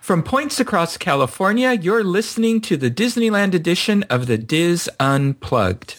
From 0.00 0.22
points 0.22 0.58
across 0.58 0.96
California, 0.96 1.72
you're 1.72 2.02
listening 2.02 2.62
to 2.62 2.76
the 2.78 2.90
Disneyland 2.90 3.52
edition 3.54 4.02
of 4.04 4.26
the 4.26 4.38
Dis 4.38 4.88
Unplugged. 4.98 5.94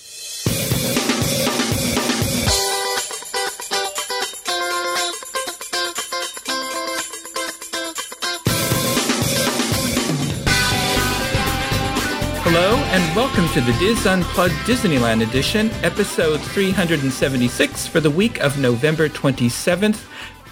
Hello 12.44 12.76
and 12.76 13.16
welcome 13.16 13.48
to 13.50 13.62
the 13.62 13.72
Dis 13.80 14.06
Unplugged 14.08 14.56
Disneyland 14.66 15.22
edition, 15.22 15.70
episode 15.84 16.42
376 16.42 17.88
for 17.88 18.00
the 18.00 18.10
week 18.10 18.42
of 18.42 18.58
November 18.58 19.08
27th, 19.08 20.04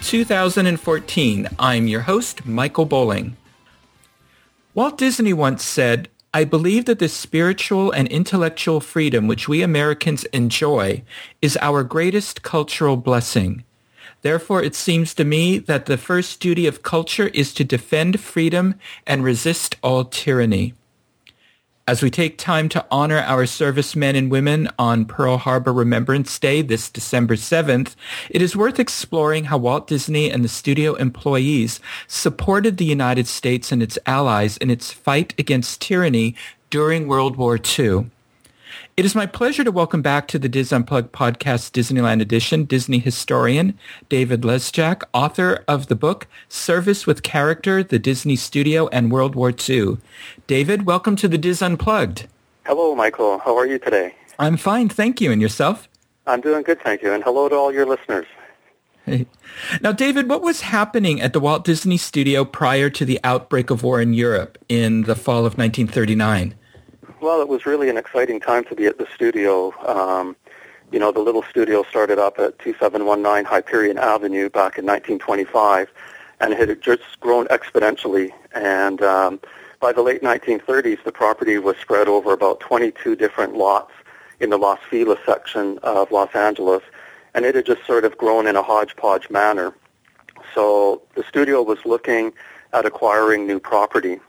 2014. 0.02 1.48
I'm 1.58 1.88
your 1.88 2.02
host, 2.02 2.46
Michael 2.46 2.86
Bowling. 2.86 3.36
Walt 4.80 4.96
Disney 4.96 5.34
once 5.34 5.62
said, 5.62 6.08
I 6.32 6.44
believe 6.44 6.86
that 6.86 7.00
the 7.00 7.08
spiritual 7.10 7.90
and 7.90 8.08
intellectual 8.08 8.80
freedom 8.80 9.26
which 9.26 9.46
we 9.46 9.60
Americans 9.60 10.24
enjoy 10.32 11.02
is 11.42 11.58
our 11.60 11.84
greatest 11.84 12.40
cultural 12.40 12.96
blessing. 12.96 13.64
Therefore, 14.22 14.62
it 14.62 14.74
seems 14.74 15.12
to 15.16 15.24
me 15.26 15.58
that 15.58 15.84
the 15.84 15.98
first 15.98 16.40
duty 16.40 16.66
of 16.66 16.82
culture 16.82 17.26
is 17.34 17.52
to 17.52 17.62
defend 17.62 18.20
freedom 18.20 18.74
and 19.06 19.22
resist 19.22 19.76
all 19.82 20.06
tyranny. 20.06 20.72
As 21.90 22.04
we 22.04 22.08
take 22.08 22.38
time 22.38 22.68
to 22.68 22.86
honor 22.88 23.18
our 23.18 23.46
servicemen 23.46 24.14
and 24.14 24.30
women 24.30 24.68
on 24.78 25.04
Pearl 25.04 25.38
Harbor 25.38 25.72
Remembrance 25.72 26.38
Day 26.38 26.62
this 26.62 26.88
December 26.88 27.34
7th, 27.34 27.96
it 28.30 28.40
is 28.40 28.54
worth 28.54 28.78
exploring 28.78 29.46
how 29.46 29.58
Walt 29.58 29.88
Disney 29.88 30.30
and 30.30 30.44
the 30.44 30.48
studio 30.48 30.94
employees 30.94 31.80
supported 32.06 32.76
the 32.76 32.84
United 32.84 33.26
States 33.26 33.72
and 33.72 33.82
its 33.82 33.98
allies 34.06 34.56
in 34.58 34.70
its 34.70 34.92
fight 34.92 35.34
against 35.36 35.80
tyranny 35.80 36.36
during 36.70 37.08
World 37.08 37.34
War 37.34 37.58
II. 37.58 38.06
It 39.00 39.06
is 39.06 39.14
my 39.14 39.24
pleasure 39.24 39.64
to 39.64 39.72
welcome 39.72 40.02
back 40.02 40.28
to 40.28 40.38
the 40.38 40.46
Dis 40.46 40.74
Unplugged 40.74 41.10
podcast 41.10 41.70
Disneyland 41.72 42.20
edition 42.20 42.64
Disney 42.66 42.98
historian 42.98 43.78
David 44.10 44.42
Lesjak, 44.42 45.04
author 45.14 45.64
of 45.66 45.86
the 45.86 45.96
book 45.96 46.26
Service 46.50 47.06
with 47.06 47.22
Character, 47.22 47.82
the 47.82 47.98
Disney 47.98 48.36
Studio 48.36 48.88
and 48.88 49.10
World 49.10 49.34
War 49.34 49.54
II. 49.58 49.96
David, 50.46 50.84
welcome 50.84 51.16
to 51.16 51.28
the 51.28 51.38
Dis 51.38 51.62
Unplugged. 51.62 52.26
Hello, 52.66 52.94
Michael. 52.94 53.38
How 53.38 53.56
are 53.56 53.66
you 53.66 53.78
today? 53.78 54.14
I'm 54.38 54.58
fine, 54.58 54.90
thank 54.90 55.18
you. 55.18 55.32
And 55.32 55.40
yourself? 55.40 55.88
I'm 56.26 56.42
doing 56.42 56.62
good, 56.62 56.82
thank 56.82 57.00
you. 57.00 57.14
And 57.14 57.24
hello 57.24 57.48
to 57.48 57.54
all 57.54 57.72
your 57.72 57.86
listeners. 57.86 58.26
Hey. 59.06 59.26
Now, 59.80 59.92
David, 59.92 60.28
what 60.28 60.42
was 60.42 60.60
happening 60.60 61.22
at 61.22 61.32
the 61.32 61.40
Walt 61.40 61.64
Disney 61.64 61.96
Studio 61.96 62.44
prior 62.44 62.90
to 62.90 63.06
the 63.06 63.18
outbreak 63.24 63.70
of 63.70 63.82
war 63.82 63.98
in 64.02 64.12
Europe 64.12 64.58
in 64.68 65.04
the 65.04 65.16
fall 65.16 65.46
of 65.46 65.56
1939? 65.56 66.54
Well, 67.20 67.42
it 67.42 67.48
was 67.48 67.66
really 67.66 67.90
an 67.90 67.98
exciting 67.98 68.40
time 68.40 68.64
to 68.64 68.74
be 68.74 68.86
at 68.86 68.96
the 68.96 69.06
studio. 69.14 69.74
Um, 69.86 70.36
you 70.90 70.98
know, 70.98 71.12
the 71.12 71.20
little 71.20 71.42
studio 71.42 71.82
started 71.82 72.18
up 72.18 72.38
at 72.38 72.58
2719 72.60 73.44
Hyperion 73.44 73.98
Avenue 73.98 74.48
back 74.48 74.78
in 74.78 74.86
1925, 74.86 75.92
and 76.40 76.54
it 76.54 76.66
had 76.66 76.80
just 76.80 77.20
grown 77.20 77.46
exponentially. 77.48 78.30
And 78.54 79.02
um, 79.02 79.38
by 79.80 79.92
the 79.92 80.00
late 80.00 80.22
1930s, 80.22 81.04
the 81.04 81.12
property 81.12 81.58
was 81.58 81.76
spread 81.76 82.08
over 82.08 82.32
about 82.32 82.58
22 82.60 83.16
different 83.16 83.54
lots 83.54 83.92
in 84.40 84.48
the 84.48 84.56
Los 84.56 84.78
Feliz 84.88 85.18
section 85.26 85.78
of 85.82 86.10
Los 86.10 86.34
Angeles, 86.34 86.82
and 87.34 87.44
it 87.44 87.54
had 87.54 87.66
just 87.66 87.84
sort 87.86 88.06
of 88.06 88.16
grown 88.16 88.46
in 88.46 88.56
a 88.56 88.62
hodgepodge 88.62 89.28
manner. 89.28 89.74
So 90.54 91.02
the 91.16 91.24
studio 91.24 91.60
was 91.60 91.84
looking 91.84 92.32
at 92.72 92.86
acquiring 92.86 93.46
new 93.46 93.60
property. 93.60 94.20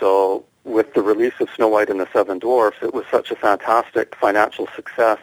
So 0.00 0.44
with 0.64 0.94
the 0.94 1.02
release 1.02 1.34
of 1.40 1.48
Snow 1.50 1.68
White 1.68 1.90
and 1.90 2.00
the 2.00 2.08
Seven 2.12 2.38
Dwarfs, 2.38 2.78
it 2.82 2.94
was 2.94 3.04
such 3.10 3.30
a 3.30 3.36
fantastic 3.36 4.14
financial 4.16 4.66
success 4.74 5.18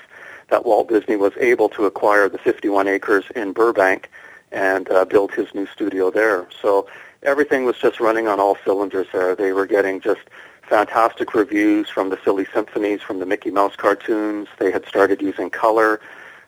that 0.50 0.66
Walt 0.66 0.89
Disney 0.89 1.16
was 1.16 1.33
able 1.38 1.70
to 1.70 1.86
acquire 1.86 2.30
the 2.30 2.38
51 2.38 2.88
acres 2.88 3.26
in 3.36 3.54
Burbank 3.54 4.10
and 4.52 4.89
uh, 4.89 5.05
build 5.05 5.32
his 5.32 5.54
new 5.55 5.66
studio 5.66 6.11
there. 6.11 6.45
So 6.61 6.88
everything 7.23 7.66
was 7.66 7.77
just 7.77 7.99
running 7.99 8.27
on 8.27 8.39
all 8.39 8.58
cylinders 8.64 9.08
there. 9.14 9.36
They 9.36 9.54
were 9.54 9.66
getting 9.66 10.02
just 10.02 10.21
fantastic 10.61 11.33
reviews 11.33 11.89
from 11.89 12.10
the 12.10 12.20
silly 12.23 12.45
symphonies, 12.54 13.02
from 13.02 13.20
the 13.20 13.26
Mickey 13.26 13.52
Mouse 13.52 13.76
cartoons. 13.76 14.48
They 14.60 14.71
had 14.71 14.86
started 14.86 15.21
using 15.21 15.49
color. 15.49 16.02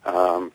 Um, 0.05 0.51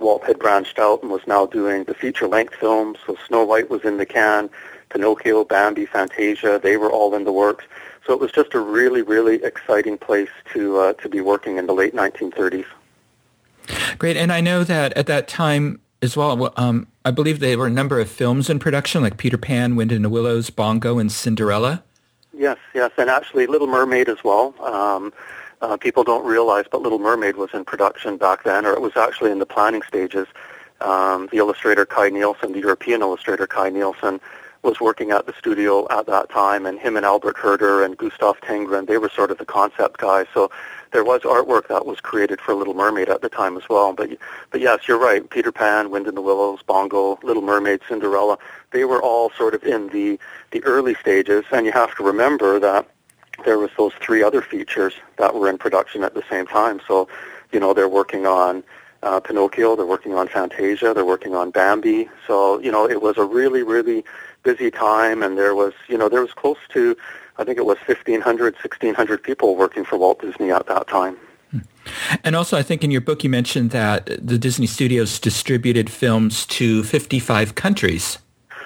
Walt 0.00 0.24
had 0.24 0.38
branched 0.38 0.78
out 0.78 1.02
and 1.02 1.10
was 1.10 1.26
now 1.26 1.46
doing 1.46 1.84
the 1.84 1.94
feature-length 1.94 2.54
films. 2.54 2.98
So 3.06 3.16
Snow 3.26 3.44
White 3.44 3.70
was 3.70 3.84
in 3.84 3.98
the 3.98 4.06
can. 4.06 4.50
Pinocchio, 4.90 5.44
Bambi, 5.44 5.86
Fantasia, 5.86 6.60
they 6.62 6.76
were 6.76 6.90
all 6.90 7.14
in 7.14 7.24
the 7.24 7.32
works. 7.32 7.64
So 8.06 8.12
it 8.12 8.20
was 8.20 8.32
just 8.32 8.54
a 8.54 8.60
really, 8.60 9.02
really 9.02 9.42
exciting 9.42 9.96
place 9.96 10.28
to 10.52 10.78
uh, 10.78 10.92
to 10.94 11.08
be 11.08 11.20
working 11.20 11.56
in 11.56 11.66
the 11.66 11.72
late 11.72 11.94
1930s. 11.94 12.66
Great, 13.98 14.16
and 14.16 14.30
I 14.30 14.40
know 14.40 14.62
that 14.64 14.92
at 14.92 15.06
that 15.06 15.26
time 15.26 15.80
as 16.02 16.16
well, 16.16 16.52
um, 16.56 16.86
I 17.04 17.10
believe 17.10 17.40
there 17.40 17.56
were 17.56 17.66
a 17.66 17.70
number 17.70 17.98
of 17.98 18.10
films 18.10 18.50
in 18.50 18.58
production, 18.58 19.02
like 19.02 19.16
Peter 19.16 19.38
Pan, 19.38 19.74
Wind 19.74 19.90
in 19.90 20.02
the 20.02 20.10
Willows, 20.10 20.50
Bongo, 20.50 20.98
and 20.98 21.10
Cinderella. 21.10 21.82
Yes, 22.36 22.58
yes, 22.74 22.90
and 22.98 23.08
actually 23.08 23.46
Little 23.46 23.68
Mermaid 23.68 24.08
as 24.08 24.22
well. 24.22 24.54
Um, 24.60 25.12
uh, 25.62 25.78
people 25.78 26.04
don't 26.04 26.26
realize, 26.26 26.66
but 26.70 26.82
Little 26.82 26.98
Mermaid 26.98 27.36
was 27.36 27.50
in 27.54 27.64
production 27.64 28.18
back 28.18 28.42
then, 28.42 28.66
or 28.66 28.72
it 28.72 28.82
was 28.82 28.96
actually 28.96 29.30
in 29.30 29.38
the 29.38 29.46
planning 29.46 29.82
stages. 29.82 30.26
Um, 30.80 31.28
the 31.30 31.38
illustrator 31.38 31.86
Kay 31.86 32.10
Nielsen, 32.10 32.52
the 32.52 32.58
European 32.58 33.00
illustrator 33.00 33.46
Kay 33.46 33.70
Nielsen, 33.70 34.20
was 34.64 34.80
working 34.80 35.10
at 35.10 35.26
the 35.26 35.34
studio 35.38 35.86
at 35.90 36.06
that 36.06 36.30
time, 36.30 36.66
and 36.66 36.78
him 36.78 36.96
and 36.96 37.06
Albert 37.06 37.36
Hurter 37.36 37.84
and 37.84 37.96
Gustav 37.96 38.40
Tenggren, 38.40 38.86
they 38.86 38.98
were 38.98 39.10
sort 39.10 39.30
of 39.30 39.38
the 39.38 39.44
concept 39.44 39.98
guys. 39.98 40.26
So 40.32 40.50
there 40.94 41.04
was 41.04 41.22
artwork 41.22 41.66
that 41.68 41.84
was 41.84 42.00
created 42.00 42.40
for 42.40 42.54
Little 42.54 42.72
Mermaid 42.72 43.08
at 43.08 43.20
the 43.20 43.28
time 43.28 43.56
as 43.56 43.68
well. 43.68 43.92
But 43.92 44.10
but 44.50 44.60
yes, 44.60 44.86
you're 44.86 44.98
right. 44.98 45.28
Peter 45.28 45.52
Pan, 45.52 45.90
Wind 45.90 46.06
in 46.06 46.14
the 46.14 46.22
Willows, 46.22 46.62
Bongo, 46.62 47.18
Little 47.22 47.42
Mermaid, 47.42 47.80
Cinderella, 47.88 48.38
they 48.70 48.84
were 48.84 49.02
all 49.02 49.30
sort 49.30 49.54
of 49.54 49.64
in 49.64 49.88
the 49.88 50.18
the 50.52 50.62
early 50.64 50.94
stages. 50.94 51.44
And 51.50 51.66
you 51.66 51.72
have 51.72 51.94
to 51.96 52.04
remember 52.04 52.60
that 52.60 52.88
there 53.44 53.58
was 53.58 53.70
those 53.76 53.92
three 53.94 54.22
other 54.22 54.40
features 54.40 54.94
that 55.16 55.34
were 55.34 55.50
in 55.50 55.58
production 55.58 56.04
at 56.04 56.14
the 56.14 56.22
same 56.30 56.46
time. 56.46 56.80
So 56.86 57.08
you 57.52 57.58
know 57.58 57.74
they're 57.74 57.88
working 57.88 58.24
on 58.24 58.62
uh, 59.02 59.20
Pinocchio, 59.20 59.76
they're 59.76 59.84
working 59.84 60.14
on 60.14 60.28
Fantasia, 60.28 60.94
they're 60.94 61.04
working 61.04 61.34
on 61.34 61.50
Bambi. 61.50 62.08
So 62.26 62.60
you 62.60 62.70
know 62.70 62.88
it 62.88 63.02
was 63.02 63.18
a 63.18 63.24
really 63.24 63.64
really 63.64 64.04
busy 64.44 64.70
time, 64.70 65.22
and 65.22 65.36
there 65.36 65.54
was, 65.54 65.72
you 65.88 65.98
know, 65.98 66.08
there 66.08 66.20
was 66.20 66.32
close 66.32 66.58
to, 66.70 66.96
I 67.38 67.44
think 67.44 67.58
it 67.58 67.66
was 67.66 67.78
1,500, 67.86 68.54
1,600 68.54 69.22
people 69.22 69.56
working 69.56 69.84
for 69.84 69.96
Walt 69.96 70.20
Disney 70.20 70.52
at 70.52 70.66
that 70.66 70.86
time. 70.86 71.16
Hmm. 71.50 71.58
And 72.22 72.36
also, 72.36 72.56
I 72.56 72.62
think 72.62 72.84
in 72.84 72.90
your 72.90 73.00
book 73.00 73.24
you 73.24 73.30
mentioned 73.30 73.70
that 73.70 74.06
the 74.06 74.38
Disney 74.38 74.66
Studios 74.66 75.18
distributed 75.18 75.90
films 75.90 76.46
to 76.46 76.84
55 76.84 77.54
countries. 77.56 78.18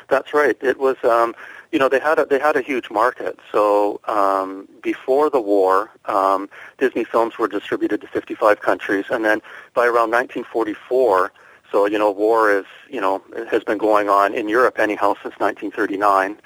That's 0.09 0.35
right. 0.35 0.57
It 0.61 0.79
was, 0.79 0.97
um, 1.05 1.35
you 1.73 1.79
know, 1.79 1.89
they 1.89 2.01
had 2.01 2.19
a, 2.19 2.25
they 2.25 2.39
had 2.39 2.57
a 2.57 2.63
huge 2.63 2.91
market. 2.91 3.39
So 3.53 4.01
um, 4.09 4.69
before 4.83 5.31
the 5.31 5.41
war, 5.41 5.91
um, 6.07 6.49
Disney 6.79 7.05
films 7.05 7.39
were 7.39 7.49
distributed 7.49 8.01
to 8.01 8.07
55 8.07 8.61
countries, 8.61 9.07
and 9.11 9.25
then 9.25 9.41
by 9.75 9.85
around 9.85 10.11
1944 10.11 11.33
so, 11.71 11.87
you 11.87 11.99
know, 11.99 12.11
war 12.11 12.51
is, 12.51 12.65
you 12.89 13.01
know, 13.01 13.23
has 13.51 13.63
been 13.65 13.79
going 13.79 14.09
on 14.09 14.35
in 14.35 14.49
Europe 14.49 14.79
anyhow 14.79 15.15
since 15.23 15.35
1939. 15.39 16.41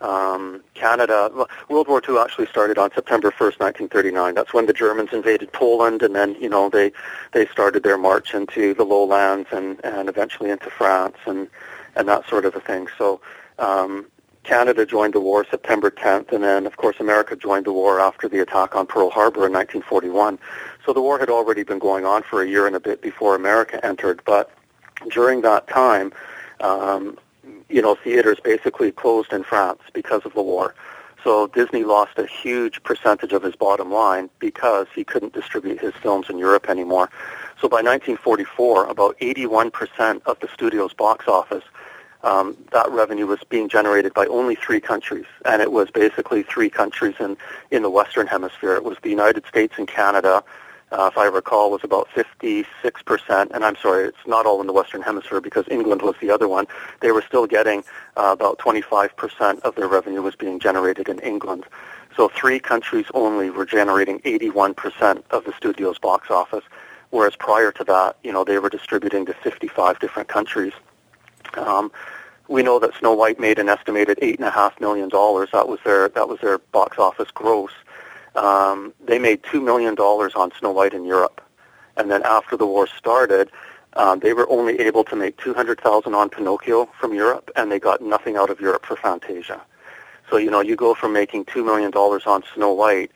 Um, 0.00 0.62
Canada, 0.74 1.30
World 1.68 1.88
War 1.88 2.00
II 2.08 2.18
actually 2.18 2.46
started 2.46 2.78
on 2.78 2.92
September 2.94 3.30
1st, 3.32 3.58
1939. 3.58 4.34
That's 4.34 4.54
when 4.54 4.66
the 4.66 4.72
Germans 4.72 5.10
invaded 5.12 5.52
Poland, 5.52 6.02
and 6.02 6.14
then, 6.14 6.36
you 6.40 6.48
know, 6.48 6.68
they 6.68 6.92
they 7.32 7.46
started 7.46 7.82
their 7.82 7.98
march 7.98 8.32
into 8.32 8.74
the 8.74 8.84
lowlands 8.84 9.48
and 9.50 9.80
and 9.84 10.08
eventually 10.08 10.50
into 10.50 10.70
France 10.70 11.16
and 11.26 11.48
and 11.96 12.06
that 12.08 12.28
sort 12.28 12.44
of 12.44 12.54
a 12.54 12.60
thing. 12.60 12.86
So, 12.96 13.20
um, 13.58 14.06
Canada 14.44 14.86
joined 14.86 15.14
the 15.14 15.20
war 15.20 15.44
September 15.50 15.90
10th, 15.90 16.32
and 16.32 16.44
then, 16.44 16.64
of 16.64 16.76
course, 16.76 17.00
America 17.00 17.34
joined 17.34 17.66
the 17.66 17.72
war 17.72 18.00
after 18.00 18.28
the 18.28 18.40
attack 18.40 18.76
on 18.76 18.86
Pearl 18.86 19.10
Harbor 19.10 19.46
in 19.46 19.52
1941. 19.52 20.38
So 20.86 20.92
the 20.92 21.02
war 21.02 21.18
had 21.18 21.28
already 21.28 21.64
been 21.64 21.78
going 21.78 22.06
on 22.06 22.22
for 22.22 22.40
a 22.40 22.48
year 22.48 22.66
and 22.66 22.74
a 22.74 22.80
bit 22.80 23.02
before 23.02 23.34
America 23.34 23.84
entered, 23.84 24.22
but 24.24 24.50
during 25.10 25.42
that 25.42 25.68
time, 25.68 26.12
um, 26.60 27.18
you 27.68 27.82
know, 27.82 27.94
theaters 27.94 28.38
basically 28.42 28.90
closed 28.92 29.32
in 29.32 29.44
France 29.44 29.80
because 29.92 30.24
of 30.24 30.34
the 30.34 30.42
war. 30.42 30.74
So 31.24 31.48
Disney 31.48 31.84
lost 31.84 32.18
a 32.18 32.26
huge 32.26 32.82
percentage 32.84 33.32
of 33.32 33.42
his 33.42 33.56
bottom 33.56 33.92
line 33.92 34.30
because 34.38 34.86
he 34.94 35.04
couldn't 35.04 35.32
distribute 35.32 35.80
his 35.80 35.94
films 35.94 36.30
in 36.30 36.38
Europe 36.38 36.68
anymore. 36.68 37.10
So 37.60 37.68
by 37.68 37.82
1944, 37.82 38.86
about 38.86 39.18
81% 39.18 40.22
of 40.26 40.38
the 40.40 40.48
studio's 40.48 40.92
box 40.92 41.26
office, 41.26 41.64
um, 42.22 42.56
that 42.72 42.90
revenue 42.90 43.26
was 43.26 43.40
being 43.48 43.68
generated 43.68 44.14
by 44.14 44.26
only 44.26 44.54
three 44.54 44.80
countries, 44.80 45.26
and 45.44 45.62
it 45.62 45.70
was 45.70 45.90
basically 45.90 46.42
three 46.42 46.70
countries 46.70 47.14
in, 47.20 47.36
in 47.70 47.82
the 47.82 47.90
Western 47.90 48.26
Hemisphere. 48.26 48.74
It 48.74 48.84
was 48.84 48.96
the 49.02 49.10
United 49.10 49.46
States 49.46 49.74
and 49.76 49.86
Canada, 49.86 50.42
uh, 50.92 51.10
if 51.12 51.18
I 51.18 51.26
recall, 51.26 51.70
was 51.70 51.84
about 51.84 52.08
56%. 52.10 53.50
And 53.50 53.64
I'm 53.64 53.76
sorry, 53.76 54.06
it's 54.06 54.26
not 54.26 54.46
all 54.46 54.60
in 54.60 54.66
the 54.66 54.72
Western 54.72 55.02
Hemisphere 55.02 55.40
because 55.40 55.66
England 55.70 56.02
was 56.02 56.14
the 56.20 56.30
other 56.30 56.48
one. 56.48 56.66
They 57.00 57.12
were 57.12 57.22
still 57.22 57.46
getting 57.46 57.84
uh, 58.16 58.30
about 58.32 58.58
25% 58.58 59.60
of 59.60 59.74
their 59.74 59.88
revenue 59.88 60.22
was 60.22 60.34
being 60.36 60.58
generated 60.58 61.08
in 61.08 61.18
England. 61.20 61.64
So 62.16 62.28
three 62.28 62.58
countries 62.58 63.06
only 63.14 63.50
were 63.50 63.66
generating 63.66 64.20
81% 64.20 65.22
of 65.30 65.44
the 65.44 65.52
studio's 65.52 65.98
box 65.98 66.30
office, 66.30 66.64
whereas 67.10 67.36
prior 67.36 67.70
to 67.72 67.84
that, 67.84 68.16
you 68.24 68.32
know, 68.32 68.44
they 68.44 68.58
were 68.58 68.70
distributing 68.70 69.26
to 69.26 69.34
55 69.34 70.00
different 70.00 70.28
countries. 70.28 70.72
Um, 71.54 71.92
we 72.48 72.62
know 72.62 72.78
that 72.78 72.94
Snow 72.98 73.12
White 73.12 73.38
made 73.38 73.58
an 73.58 73.68
estimated 73.68 74.18
eight 74.22 74.38
and 74.38 74.48
a 74.48 74.50
half 74.50 74.80
million 74.80 75.08
dollars. 75.08 75.50
That 75.52 75.68
was 75.68 75.78
their 75.84 76.08
that 76.08 76.28
was 76.28 76.40
their 76.40 76.58
box 76.58 76.98
office 76.98 77.30
gross. 77.30 77.72
Um, 78.34 78.94
they 79.04 79.18
made 79.18 79.42
two 79.42 79.60
million 79.60 79.94
dollars 79.94 80.32
on 80.34 80.52
Snow 80.58 80.70
White 80.72 80.94
in 80.94 81.04
Europe, 81.04 81.40
and 81.96 82.10
then 82.10 82.22
after 82.24 82.56
the 82.56 82.66
war 82.66 82.86
started, 82.86 83.50
um, 83.94 84.20
they 84.20 84.32
were 84.32 84.48
only 84.50 84.78
able 84.80 85.04
to 85.04 85.16
make 85.16 85.36
two 85.38 85.54
hundred 85.54 85.80
thousand 85.80 86.14
on 86.14 86.28
Pinocchio 86.28 86.86
from 87.00 87.14
Europe, 87.14 87.50
and 87.56 87.70
they 87.72 87.78
got 87.78 88.00
nothing 88.00 88.36
out 88.36 88.50
of 88.50 88.60
Europe 88.60 88.86
for 88.86 88.96
Fantasia. 88.96 89.60
So 90.30 90.36
you 90.36 90.50
know 90.50 90.60
you 90.60 90.76
go 90.76 90.94
from 90.94 91.12
making 91.12 91.46
two 91.46 91.64
million 91.64 91.90
dollars 91.90 92.24
on 92.26 92.42
Snow 92.54 92.72
White 92.72 93.10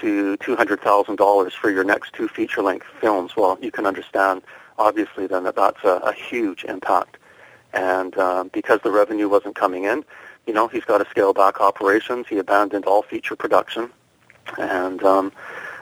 to 0.00 0.36
two 0.38 0.56
hundred 0.56 0.80
thousand 0.80 1.16
dollars 1.16 1.54
for 1.54 1.70
your 1.70 1.84
next 1.84 2.14
two 2.14 2.28
feature 2.28 2.62
length 2.62 2.86
films. 3.00 3.36
Well, 3.36 3.58
you 3.60 3.70
can 3.70 3.86
understand 3.86 4.42
obviously 4.78 5.26
then 5.26 5.44
that 5.44 5.56
that's 5.56 5.84
a, 5.84 5.96
a 6.04 6.12
huge 6.12 6.64
impact. 6.64 7.18
And 7.74 8.16
um, 8.18 8.50
because 8.52 8.80
the 8.82 8.90
revenue 8.90 9.28
wasn't 9.28 9.54
coming 9.54 9.84
in, 9.84 10.04
you 10.46 10.52
know, 10.52 10.68
he's 10.68 10.84
got 10.84 10.98
to 10.98 11.08
scale 11.08 11.32
back 11.32 11.60
operations. 11.60 12.26
He 12.28 12.38
abandoned 12.38 12.84
all 12.84 13.02
feature 13.02 13.36
production. 13.36 13.90
And 14.58 15.02
um, 15.02 15.32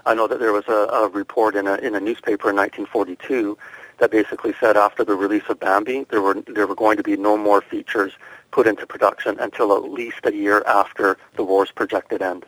I 0.06 0.14
know 0.14 0.26
that 0.26 0.40
there 0.40 0.52
was 0.52 0.68
a, 0.68 0.88
a 0.92 1.08
report 1.08 1.56
in 1.56 1.66
a, 1.66 1.74
in 1.76 1.94
a 1.94 2.00
newspaper 2.00 2.50
in 2.50 2.56
1942 2.56 3.56
that 3.98 4.10
basically 4.10 4.54
said 4.58 4.76
after 4.76 5.04
the 5.04 5.14
release 5.14 5.42
of 5.48 5.60
Bambi, 5.60 6.06
there 6.10 6.22
were, 6.22 6.42
there 6.46 6.66
were 6.66 6.74
going 6.74 6.96
to 6.96 7.02
be 7.02 7.16
no 7.16 7.36
more 7.36 7.60
features 7.60 8.12
put 8.50 8.66
into 8.66 8.86
production 8.86 9.38
until 9.38 9.76
at 9.76 9.84
least 9.90 10.20
a 10.24 10.34
year 10.34 10.62
after 10.66 11.18
the 11.36 11.44
war's 11.44 11.70
projected 11.70 12.22
end. 12.22 12.46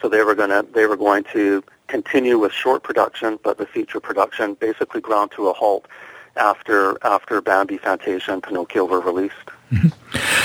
So 0.00 0.08
they 0.08 0.22
were 0.22 0.34
going 0.34 0.50
to, 0.50 0.66
they 0.72 0.86
were 0.86 0.96
going 0.96 1.24
to 1.32 1.64
continue 1.88 2.38
with 2.38 2.52
short 2.52 2.82
production, 2.82 3.38
but 3.42 3.58
the 3.58 3.66
feature 3.66 4.00
production 4.00 4.54
basically 4.54 5.00
ground 5.00 5.32
to 5.32 5.48
a 5.48 5.52
halt 5.52 5.86
after 6.36 6.96
after 7.02 7.40
Bambi, 7.40 7.78
Fantasia, 7.78 8.32
and 8.32 8.42
Pinocchio 8.42 8.84
were 8.84 9.00
released. 9.00 9.34
Mm-hmm. 9.72 9.88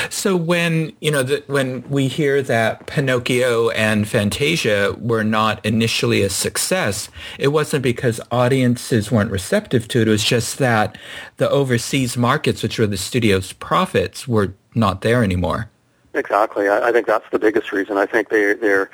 So 0.09 0.35
when 0.35 0.93
you 0.99 1.11
know 1.11 1.23
that 1.23 1.47
when 1.47 1.87
we 1.89 2.07
hear 2.07 2.41
that 2.41 2.87
Pinocchio 2.87 3.69
and 3.69 4.07
Fantasia 4.07 4.95
were 4.99 5.23
not 5.23 5.63
initially 5.65 6.23
a 6.23 6.29
success, 6.29 7.09
it 7.37 7.49
wasn't 7.49 7.83
because 7.83 8.19
audiences 8.31 9.11
weren't 9.11 9.31
receptive 9.31 9.87
to 9.89 10.01
it. 10.01 10.07
It 10.07 10.11
was 10.11 10.23
just 10.23 10.57
that 10.57 10.97
the 11.37 11.49
overseas 11.49 12.17
markets, 12.17 12.63
which 12.63 12.79
were 12.79 12.87
the 12.87 12.97
studio's 12.97 13.53
profits, 13.53 14.27
were 14.27 14.53
not 14.73 15.01
there 15.01 15.23
anymore. 15.23 15.69
Exactly. 16.13 16.67
I, 16.67 16.89
I 16.89 16.91
think 16.91 17.07
that's 17.07 17.29
the 17.31 17.39
biggest 17.39 17.71
reason. 17.71 17.97
I 17.97 18.05
think 18.05 18.29
they 18.29 18.53
they're 18.53 18.89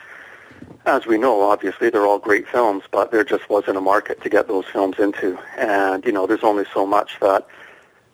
as 0.86 1.06
we 1.06 1.18
know, 1.18 1.42
obviously, 1.42 1.89
they're 1.89 2.06
all 2.06 2.19
great 2.19 2.48
films, 2.48 2.83
but 2.92 3.12
there 3.12 3.24
just 3.24 3.50
wasn't 3.50 3.77
a 3.77 3.81
market 3.81 4.21
to 4.24 4.30
get 4.30 4.48
those 4.48 4.65
films 4.65 5.00
into. 5.00 5.38
And, 5.57 6.06
you 6.06 6.12
know, 6.12 6.25
there's 6.25 6.44
only 6.44 6.65
so 6.74 6.86
much 6.86 7.19
that 7.19 7.48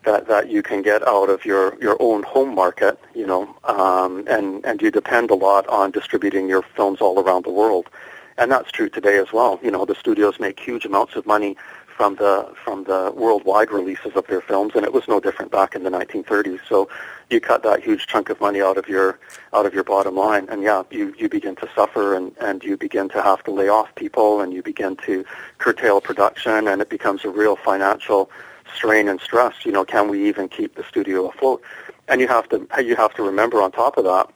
that, 0.03 0.27
that 0.27 0.49
you 0.49 0.61
can 0.61 0.81
get 0.81 1.05
out 1.07 1.29
of 1.29 1.45
your, 1.45 1.81
your 1.81 1.95
own 2.01 2.23
home 2.23 2.53
market, 2.53 2.99
you 3.15 3.25
know, 3.25 3.55
um, 3.63 4.25
and, 4.27 4.65
and 4.65 4.81
you 4.81 4.91
depend 4.91 5.31
a 5.31 5.35
lot 5.35 5.67
on 5.67 5.91
distributing 5.91 6.47
your 6.47 6.61
films 6.61 6.99
all 7.01 7.19
around 7.19 7.45
the 7.45 7.51
world. 7.51 7.89
And 8.37 8.51
that's 8.51 8.71
true 8.71 8.89
today 8.89 9.17
as 9.17 9.31
well. 9.31 9.59
You 9.63 9.71
know, 9.71 9.85
the 9.85 9.95
studios 9.95 10.39
make 10.39 10.59
huge 10.59 10.85
amounts 10.85 11.15
of 11.15 11.25
money 11.25 11.55
from 11.95 12.15
the 12.15 12.53
from 12.63 12.83
the 12.85 13.11
worldwide 13.15 13.71
releases 13.71 14.13
of 14.15 14.27
their 14.27 14.41
films, 14.41 14.73
and 14.75 14.85
it 14.85 14.93
was 14.93 15.07
no 15.07 15.19
different 15.19 15.51
back 15.51 15.75
in 15.75 15.83
the 15.83 15.89
1930s. 15.89 16.59
So 16.67 16.89
you 17.29 17.39
cut 17.39 17.63
that 17.63 17.83
huge 17.83 18.07
chunk 18.07 18.29
of 18.29 18.39
money 18.41 18.61
out 18.61 18.77
of 18.77 18.87
your 18.87 19.19
out 19.53 19.65
of 19.65 19.73
your 19.73 19.83
bottom 19.83 20.15
line, 20.15 20.47
and 20.49 20.63
yeah, 20.63 20.83
you 20.91 21.13
you 21.17 21.29
begin 21.29 21.55
to 21.57 21.69
suffer, 21.75 22.15
and 22.15 22.33
and 22.39 22.63
you 22.63 22.77
begin 22.77 23.09
to 23.09 23.21
have 23.21 23.43
to 23.43 23.51
lay 23.51 23.69
off 23.69 23.93
people, 23.95 24.41
and 24.41 24.53
you 24.53 24.61
begin 24.61 24.95
to 25.05 25.25
curtail 25.57 26.01
production, 26.01 26.67
and 26.67 26.81
it 26.81 26.89
becomes 26.89 27.23
a 27.25 27.29
real 27.29 27.55
financial 27.55 28.29
strain 28.75 29.07
and 29.07 29.21
stress. 29.21 29.65
You 29.65 29.71
know, 29.71 29.85
can 29.85 30.09
we 30.09 30.27
even 30.27 30.49
keep 30.49 30.75
the 30.75 30.83
studio 30.83 31.27
afloat? 31.27 31.61
And 32.07 32.19
you 32.19 32.27
have 32.27 32.49
to 32.49 32.67
you 32.83 32.95
have 32.95 33.13
to 33.15 33.23
remember 33.23 33.61
on 33.61 33.71
top 33.71 33.97
of 33.97 34.03
that 34.05 34.29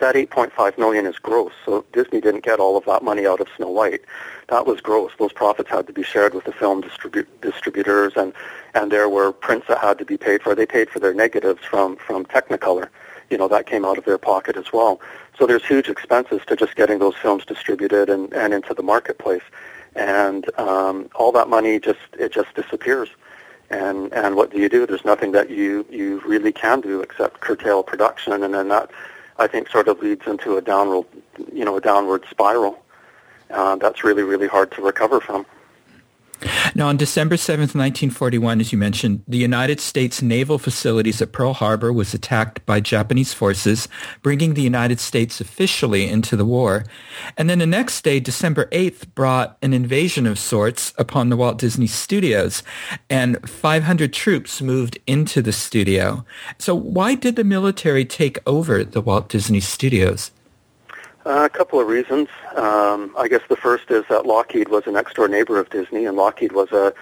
that 0.00 0.14
8.5 0.14 0.78
million 0.78 1.06
is 1.06 1.18
gross. 1.18 1.52
So 1.64 1.84
Disney 1.92 2.20
didn't 2.20 2.44
get 2.44 2.60
all 2.60 2.76
of 2.76 2.84
that 2.84 3.02
money 3.02 3.26
out 3.26 3.40
of 3.40 3.48
Snow 3.56 3.68
White. 3.68 4.02
That 4.48 4.66
was 4.66 4.80
gross. 4.80 5.12
Those 5.18 5.32
profits 5.32 5.68
had 5.68 5.86
to 5.88 5.92
be 5.92 6.02
shared 6.02 6.34
with 6.34 6.44
the 6.44 6.52
film 6.52 6.82
distribu- 6.82 7.26
distributors, 7.42 8.14
and 8.16 8.32
and 8.74 8.90
there 8.90 9.08
were 9.08 9.32
prints 9.32 9.66
that 9.68 9.78
had 9.78 9.98
to 9.98 10.04
be 10.04 10.16
paid 10.16 10.42
for. 10.42 10.54
They 10.54 10.66
paid 10.66 10.88
for 10.90 10.98
their 11.00 11.14
negatives 11.14 11.62
from 11.64 11.96
from 11.96 12.24
Technicolor. 12.24 12.88
You 13.30 13.36
know 13.36 13.48
that 13.48 13.66
came 13.66 13.84
out 13.84 13.98
of 13.98 14.04
their 14.04 14.18
pocket 14.18 14.56
as 14.56 14.72
well. 14.72 15.00
So 15.38 15.46
there's 15.46 15.64
huge 15.64 15.88
expenses 15.88 16.40
to 16.46 16.56
just 16.56 16.76
getting 16.76 16.98
those 16.98 17.14
films 17.14 17.44
distributed 17.44 18.08
and 18.08 18.32
and 18.32 18.54
into 18.54 18.72
the 18.72 18.82
marketplace, 18.82 19.42
and 19.94 20.46
um, 20.58 21.10
all 21.14 21.30
that 21.32 21.48
money 21.48 21.78
just 21.78 22.00
it 22.18 22.32
just 22.32 22.54
disappears. 22.54 23.10
And 23.70 24.12
and 24.14 24.34
what 24.34 24.50
do 24.50 24.58
you 24.58 24.70
do? 24.70 24.86
There's 24.86 25.04
nothing 25.04 25.32
that 25.32 25.50
you 25.50 25.84
you 25.90 26.22
really 26.26 26.52
can 26.52 26.80
do 26.80 27.02
except 27.02 27.40
curtail 27.40 27.82
production, 27.82 28.32
and 28.42 28.54
then 28.54 28.68
that 28.68 28.90
I 29.38 29.46
think 29.46 29.68
sort 29.68 29.88
of 29.88 30.00
leads 30.00 30.26
into 30.26 30.56
a 30.56 30.62
downward, 30.62 31.04
you 31.52 31.66
know, 31.66 31.76
a 31.76 31.82
downward 31.82 32.24
spiral. 32.30 32.82
Uh, 33.50 33.76
that's 33.76 34.04
really, 34.04 34.22
really 34.22 34.46
hard 34.46 34.70
to 34.72 34.82
recover 34.82 35.20
from. 35.20 35.46
Now, 36.74 36.88
on 36.88 36.96
December 36.96 37.34
7th, 37.34 37.74
1941, 37.74 38.60
as 38.60 38.72
you 38.72 38.78
mentioned, 38.78 39.24
the 39.26 39.38
United 39.38 39.80
States 39.80 40.22
naval 40.22 40.58
facilities 40.58 41.20
at 41.20 41.32
Pearl 41.32 41.52
Harbor 41.52 41.92
was 41.92 42.14
attacked 42.14 42.64
by 42.64 42.78
Japanese 42.80 43.34
forces, 43.34 43.88
bringing 44.22 44.54
the 44.54 44.62
United 44.62 45.00
States 45.00 45.40
officially 45.40 46.08
into 46.08 46.36
the 46.36 46.44
war. 46.44 46.84
And 47.36 47.50
then 47.50 47.58
the 47.58 47.66
next 47.66 48.02
day, 48.02 48.20
December 48.20 48.66
8th, 48.66 49.12
brought 49.14 49.58
an 49.62 49.72
invasion 49.72 50.26
of 50.26 50.38
sorts 50.38 50.92
upon 50.96 51.28
the 51.28 51.36
Walt 51.36 51.58
Disney 51.58 51.88
Studios, 51.88 52.62
and 53.10 53.48
500 53.48 54.12
troops 54.12 54.62
moved 54.62 54.98
into 55.06 55.42
the 55.42 55.52
studio. 55.52 56.24
So 56.58 56.74
why 56.74 57.16
did 57.16 57.34
the 57.34 57.44
military 57.44 58.04
take 58.04 58.38
over 58.46 58.84
the 58.84 59.00
Walt 59.00 59.28
Disney 59.28 59.60
Studios? 59.60 60.30
Uh, 61.28 61.44
a 61.44 61.50
couple 61.50 61.78
of 61.78 61.86
reasons. 61.86 62.26
Um, 62.56 63.14
I 63.18 63.28
guess 63.28 63.42
the 63.50 63.56
first 63.56 63.90
is 63.90 64.02
that 64.08 64.24
Lockheed 64.24 64.70
was 64.70 64.86
a 64.86 64.90
next-door 64.90 65.28
neighbor 65.28 65.60
of 65.60 65.68
Disney, 65.68 66.06
and 66.06 66.16
Lockheed 66.16 66.52
was 66.52 66.72
a, 66.72 66.94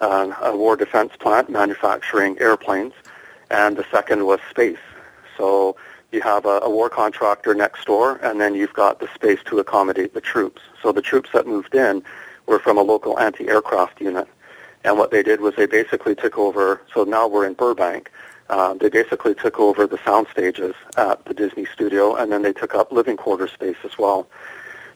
uh, 0.00 0.32
a 0.40 0.56
war 0.56 0.74
defense 0.74 1.12
plant 1.18 1.50
manufacturing 1.50 2.38
airplanes, 2.40 2.94
and 3.50 3.76
the 3.76 3.84
second 3.90 4.24
was 4.24 4.40
space. 4.48 4.78
So 5.36 5.76
you 6.12 6.22
have 6.22 6.46
a, 6.46 6.60
a 6.62 6.70
war 6.70 6.88
contractor 6.88 7.54
next 7.54 7.84
door, 7.84 8.18
and 8.22 8.40
then 8.40 8.54
you've 8.54 8.72
got 8.72 9.00
the 9.00 9.08
space 9.14 9.40
to 9.48 9.58
accommodate 9.58 10.14
the 10.14 10.20
troops. 10.22 10.62
So 10.82 10.90
the 10.90 11.02
troops 11.02 11.28
that 11.34 11.46
moved 11.46 11.74
in 11.74 12.02
were 12.46 12.60
from 12.60 12.78
a 12.78 12.82
local 12.82 13.18
anti-aircraft 13.18 14.00
unit. 14.00 14.28
And 14.82 14.96
what 14.96 15.10
they 15.10 15.22
did 15.22 15.42
was 15.42 15.56
they 15.56 15.66
basically 15.66 16.14
took 16.14 16.38
over, 16.38 16.80
so 16.94 17.04
now 17.04 17.28
we're 17.28 17.46
in 17.46 17.52
Burbank, 17.52 18.10
uh, 18.50 18.74
they 18.74 18.88
basically 18.88 19.34
took 19.34 19.58
over 19.58 19.86
the 19.86 19.98
sound 20.04 20.26
stages 20.30 20.74
at 20.96 21.24
the 21.24 21.34
Disney 21.34 21.66
studio, 21.66 22.14
and 22.14 22.30
then 22.30 22.42
they 22.42 22.52
took 22.52 22.74
up 22.74 22.92
living 22.92 23.16
quarter 23.16 23.48
space 23.48 23.76
as 23.84 23.96
well. 23.98 24.26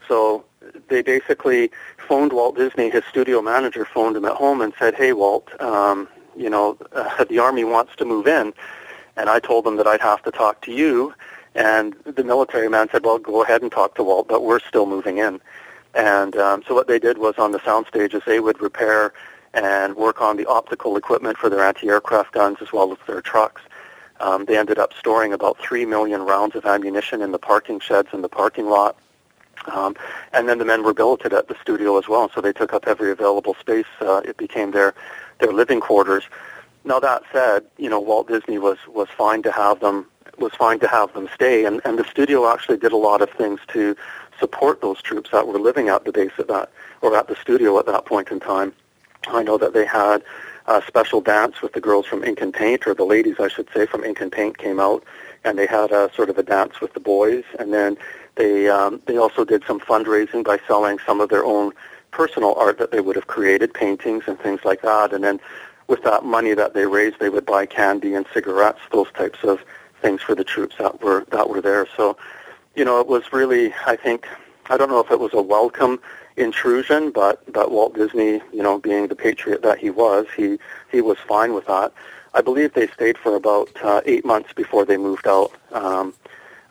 So 0.07 0.45
they 0.89 1.03
basically 1.03 1.71
phoned 1.97 2.33
Walt 2.33 2.57
Disney. 2.57 2.91
His 2.91 3.05
studio 3.05 3.41
manager 3.43 3.85
phoned 3.85 4.17
him 4.17 4.25
at 4.25 4.35
home 4.35 4.61
and 4.61 4.73
said, 4.79 4.95
"Hey, 4.95 5.13
Walt, 5.13 5.49
um, 5.61 6.09
you 6.37 6.51
know 6.51 6.77
uh, 6.93 7.25
the 7.25 7.39
army 7.39 7.65
wants 7.65 7.97
to 7.97 8.05
move 8.05 8.27
in," 8.27 8.53
and 9.17 9.29
I 9.31 9.39
told 9.39 9.65
them 9.65 9.77
that 9.77 9.87
I'd 9.87 10.01
have 10.01 10.23
to 10.23 10.31
talk 10.31 10.63
to 10.63 10.73
you. 10.73 11.15
And 11.55 11.95
the 12.05 12.25
military 12.25 12.69
man 12.69 12.89
said, 12.91 13.05
"Well, 13.05 13.19
go 13.19 13.43
ahead 13.43 13.63
and 13.63 13.73
talk 13.73 13.95
to 13.97 14.05
Walt, 14.05 14.29
but 14.29 14.43
we're 14.43 14.61
still 14.61 14.87
moving 14.87 15.19
in." 15.19 15.41
And 15.95 16.37
um, 16.37 16.63
so 16.67 16.75
what 16.75 16.87
they 16.87 16.99
did 16.99 17.19
was 17.19 17.35
on 17.39 17.53
the 17.53 17.65
sound 17.65 17.87
stages, 17.87 18.23
they 18.27 18.41
would 18.41 18.61
repair 18.61 19.13
and 19.55 19.97
work 19.97 20.21
on 20.21 20.37
the 20.37 20.47
optical 20.47 20.97
equipment 20.97 21.39
for 21.39 21.49
their 21.49 21.65
anti-aircraft 21.65 22.33
guns 22.33 22.59
as 22.61 22.73
well 22.73 22.93
as 22.93 22.99
their 23.07 23.21
trucks. 23.21 23.63
Um, 24.21 24.45
they 24.47 24.59
ended 24.59 24.79
up 24.79 24.93
storing 24.95 25.33
about 25.33 25.59
3 25.59 25.85
million 25.87 26.23
rounds 26.23 26.57
of 26.57 26.67
ammunition 26.67 27.23
in 27.23 27.33
the 27.33 27.39
parking 27.39 27.81
sheds 27.81 28.09
in 28.13 28.23
the 28.23 28.29
parking 28.29 28.69
lot. 28.69 28.97
Um, 29.67 29.97
and 30.33 30.49
then 30.49 30.59
the 30.59 30.65
men 30.65 30.83
were 30.83 30.95
billeted 30.95 31.33
at 31.33 31.49
the 31.49 31.57
studio 31.61 31.99
as 31.99 32.09
well, 32.09 32.31
so 32.35 32.41
they 32.41 32.53
took 32.53 32.73
up 32.73 32.87
every 32.87 33.11
available 33.11 33.55
space. 33.55 33.87
Uh, 34.01 34.23
it 34.25 34.37
became 34.37 34.71
their, 34.71 34.95
their 35.41 35.53
living 35.53 35.81
quarters. 35.81 36.25
Now 36.85 37.01
that 37.01 37.23
said, 37.33 37.65
you 37.77 37.91
know, 37.91 38.01
Walt 38.01 38.29
Disney 38.29 38.59
was, 38.59 38.79
was 38.89 39.09
fine 39.09 39.43
to 39.43 39.53
have 39.53 39.81
them 39.81 40.07
was 40.39 40.53
fine 40.53 40.79
to 40.79 40.89
have 40.89 41.13
them 41.15 41.29
stay, 41.35 41.65
and, 41.65 41.81
and 41.85 41.99
the 41.99 42.05
studio 42.05 42.49
actually 42.49 42.77
did 42.77 42.93
a 42.93 42.97
lot 42.97 43.23
of 43.23 43.31
things 43.31 43.61
to 43.69 43.97
support 44.39 44.81
those 44.81 45.03
troops 45.03 45.31
that 45.31 45.47
were 45.47 45.59
living 45.59 45.89
at 45.89 46.05
the 46.05 46.13
base 46.13 46.33
at 46.39 46.49
that 46.49 46.71
or 47.03 47.17
at 47.17 47.29
the 47.29 47.37
studio 47.37 47.79
at 47.79 47.87
that 47.87 48.05
point 48.05 48.29
in 48.29 48.39
time. 48.39 48.73
I 49.27 49.43
know 49.43 49.59
that 49.59 49.73
they 49.75 49.85
had 49.85 50.23
a 50.67 50.83
special 50.87 51.21
dance 51.21 51.63
with 51.63 51.73
the 51.73 51.81
girls 51.81 52.07
from 52.07 52.23
Ink 52.23 52.41
and 52.41 52.53
Paint, 52.53 52.87
or 52.87 52.95
the 52.95 53.05
ladies, 53.05 53.37
I 53.41 53.49
should 53.49 53.69
say, 53.75 53.87
from 53.87 54.05
Ink 54.05 54.21
and 54.21 54.31
Paint 54.31 54.59
came 54.59 54.79
out, 54.79 55.03
and 55.45 55.59
they 55.59 55.67
had 55.67 55.91
a 55.91 56.11
sort 56.15 56.31
of 56.31 56.39
a 56.39 56.43
dance 56.43 56.81
with 56.81 56.93
the 56.95 57.01
boys. 57.01 57.45
And 57.59 57.73
then 57.73 57.97
they 58.37 58.69
um, 58.69 59.01
they 59.07 59.17
also 59.17 59.45
did 59.45 59.65
some 59.67 59.81
fundraising 59.81 60.45
by 60.45 60.59
selling 60.67 60.99
some 61.05 61.21
of 61.21 61.31
their 61.31 61.45
own 61.45 61.73
personal 62.11 62.55
art 62.55 62.79
that 62.79 62.91
they 62.91 63.01
would 63.01 63.17
have 63.17 63.27
created, 63.27 63.75
paintings 63.75 64.25
and 64.27 64.39
things 64.39 64.61
like 64.65 64.83
that. 64.83 65.13
And 65.13 65.25
then 65.25 65.41
with 65.89 66.03
that 66.05 66.25
money 66.25 66.55
that 66.55 66.75
they 66.75 66.87
raised, 66.87 67.19
they 67.19 67.29
would 67.31 67.47
buy 67.47 67.67
candy 67.67 68.15
and 68.15 68.27
cigarettes, 68.33 68.81
those 68.93 69.11
types 69.13 69.39
of 69.43 69.61
things 70.01 70.21
for 70.23 70.35
the 70.35 70.45
troops 70.45 70.77
that 70.79 71.03
were 71.03 71.25
that 71.31 71.49
were 71.49 71.61
there. 71.61 71.87
So, 71.97 72.17
you 72.77 72.85
know, 72.85 73.01
it 73.01 73.07
was 73.07 73.33
really, 73.33 73.73
I 73.87 73.97
think, 73.97 74.27
I 74.67 74.77
don't 74.77 74.91
know 74.91 75.01
if 75.01 75.11
it 75.11 75.19
was 75.19 75.33
a 75.33 75.43
welcome 75.43 75.99
intrusion, 76.39 77.11
but 77.11 77.41
but 77.53 77.71
Walt 77.71 77.95
Disney, 77.95 78.41
you 78.53 78.63
know, 78.63 78.79
being 78.79 79.09
the 79.09 79.17
patriot 79.17 79.63
that 79.63 79.79
he 79.79 79.91
was, 79.91 80.27
he 80.37 80.59
he 80.91 81.01
was 81.01 81.19
fine 81.19 81.55
with 81.55 81.67
that. 81.67 81.93
I 82.35 82.41
believe 82.41 82.75
they 82.75 82.89
stayed 82.89 83.19
for 83.19 83.35
about 83.35 83.71
uh, 83.83 84.01
eight 84.05 84.25
months 84.25 84.53
before 84.53 84.85
they 84.85 84.97
moved 84.97 85.27
out. 85.27 85.53
Um, 85.73 86.15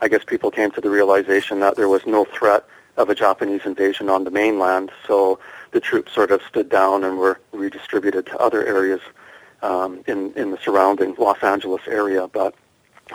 I 0.02 0.08
guess 0.08 0.24
people 0.24 0.52
came 0.52 0.72
to 0.72 0.82
the 0.82 0.90
realization 0.90 1.60
that 1.62 1.76
there 1.76 1.90
was 1.90 2.06
no 2.06 2.26
threat 2.26 2.64
of 2.98 3.10
a 3.10 3.16
Japanese 3.16 3.62
invasion 3.66 4.10
on 4.10 4.24
the 4.24 4.32
mainland, 4.32 4.92
so 5.08 5.40
the 5.72 5.80
troops 5.80 6.14
sort 6.14 6.32
of 6.32 6.42
stood 6.44 6.70
down 6.70 7.04
and 7.04 7.18
were 7.18 7.40
redistributed 7.52 8.26
to 8.28 8.38
other 8.38 8.66
areas 8.66 9.02
um, 9.62 10.02
in 10.08 10.34
in 10.34 10.52
the 10.52 10.58
surrounding 10.58 11.16
Los 11.18 11.42
Angeles 11.44 11.82
area. 11.88 12.28
But 12.28 12.54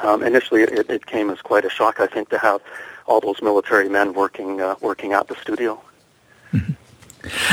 um, 0.02 0.22
initially, 0.22 0.62
it, 0.62 0.90
it 0.90 1.06
came 1.06 1.30
as 1.30 1.40
quite 1.40 1.64
a 1.64 1.70
shock, 1.70 2.00
I 2.00 2.06
think, 2.06 2.28
to 2.30 2.38
have 2.38 2.60
all 3.06 3.20
those 3.20 3.42
military 3.42 3.88
men 3.88 4.12
working 4.12 4.60
uh, 4.60 4.74
working 4.80 5.12
at 5.12 5.28
the 5.28 5.36
studio. 5.36 5.80
Mm-hmm. 6.52 6.72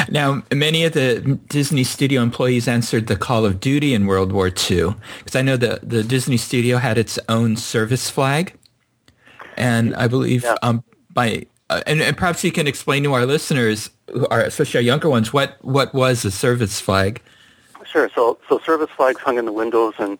Now, 0.10 0.44
many 0.52 0.84
of 0.84 0.94
the 0.94 1.40
Disney 1.48 1.84
studio 1.84 2.22
employees 2.22 2.68
answered 2.68 3.08
the 3.08 3.16
call 3.16 3.46
of 3.46 3.60
duty 3.60 3.94
in 3.94 4.08
World 4.08 4.32
War 4.32 4.48
II 4.48 4.96
because 5.20 5.36
I 5.36 5.42
know 5.42 5.58
the 5.58 5.80
the 5.84 6.04
Disney 6.04 6.38
studio 6.38 6.78
had 6.78 6.98
its 6.98 7.20
own 7.30 7.56
service 7.56 8.10
flag, 8.10 8.54
and 9.58 9.96
I 9.96 10.08
believe 10.08 10.44
yeah. 10.44 10.56
um, 10.64 10.84
by 11.12 11.46
uh, 11.70 11.82
and, 11.86 12.02
and, 12.02 12.18
perhaps 12.18 12.44
you 12.44 12.52
can 12.52 12.66
explain 12.66 13.04
to 13.04 13.14
our 13.14 13.28
listeners, 13.28 13.92
who 14.12 14.28
are 14.30 14.42
especially 14.42 14.80
our 14.80 14.84
younger 14.84 15.10
ones, 15.10 15.32
what 15.32 15.58
what 15.62 15.94
was 15.94 16.26
a 16.26 16.32
service 16.32 16.80
flag? 16.80 17.22
Sure. 17.86 18.10
So 18.16 18.40
so 18.50 18.60
service 18.60 18.90
flags 18.96 19.22
hung 19.22 19.38
in 19.38 19.46
the 19.46 19.54
windows 19.54 19.94
and 20.00 20.18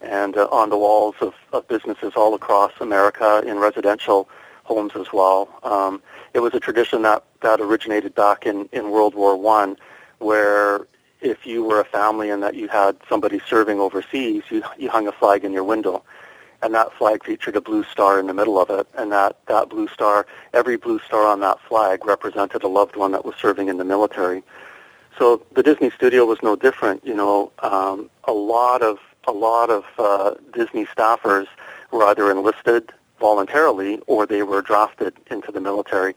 and 0.00 0.36
uh, 0.36 0.48
on 0.50 0.70
the 0.70 0.76
walls 0.76 1.14
of, 1.20 1.34
of 1.52 1.66
businesses 1.68 2.12
all 2.16 2.34
across 2.34 2.72
America 2.80 3.42
in 3.46 3.58
residential 3.58 4.28
homes 4.64 4.92
as 4.94 5.12
well. 5.12 5.48
Um, 5.62 6.02
it 6.38 6.40
was 6.40 6.54
a 6.54 6.60
tradition 6.60 7.02
that, 7.02 7.24
that 7.40 7.60
originated 7.60 8.14
back 8.14 8.46
in, 8.46 8.68
in 8.70 8.92
World 8.92 9.16
War 9.16 9.36
One, 9.36 9.76
where 10.18 10.86
if 11.20 11.44
you 11.44 11.64
were 11.64 11.80
a 11.80 11.84
family 11.84 12.30
and 12.30 12.44
that 12.44 12.54
you 12.54 12.68
had 12.68 12.96
somebody 13.08 13.40
serving 13.40 13.80
overseas, 13.80 14.44
you, 14.48 14.62
you 14.78 14.88
hung 14.88 15.08
a 15.08 15.12
flag 15.12 15.44
in 15.44 15.52
your 15.52 15.64
window. 15.64 16.04
And 16.62 16.72
that 16.74 16.92
flag 16.92 17.24
featured 17.24 17.56
a 17.56 17.60
blue 17.60 17.82
star 17.82 18.20
in 18.20 18.28
the 18.28 18.34
middle 18.34 18.60
of 18.60 18.70
it. 18.70 18.86
And 18.96 19.10
that, 19.10 19.36
that 19.46 19.68
blue 19.68 19.88
star, 19.88 20.26
every 20.54 20.76
blue 20.76 21.00
star 21.00 21.26
on 21.26 21.40
that 21.40 21.58
flag 21.60 22.04
represented 22.04 22.62
a 22.62 22.68
loved 22.68 22.94
one 22.94 23.10
that 23.12 23.24
was 23.24 23.34
serving 23.34 23.68
in 23.68 23.76
the 23.76 23.84
military. 23.84 24.44
So 25.18 25.42
the 25.54 25.64
Disney 25.64 25.90
studio 25.90 26.24
was 26.24 26.38
no 26.40 26.54
different. 26.54 27.04
You 27.04 27.14
know, 27.14 27.50
um, 27.60 28.10
a 28.24 28.32
lot 28.32 28.82
of 28.82 28.98
a 29.26 29.32
lot 29.32 29.70
of 29.70 29.84
uh, 29.98 30.34
Disney 30.52 30.86
staffers 30.86 31.48
were 31.90 32.04
either 32.04 32.30
enlisted 32.30 32.92
voluntarily 33.18 34.00
or 34.06 34.26
they 34.26 34.42
were 34.42 34.62
drafted 34.62 35.14
into 35.30 35.52
the 35.52 35.60
military. 35.60 36.14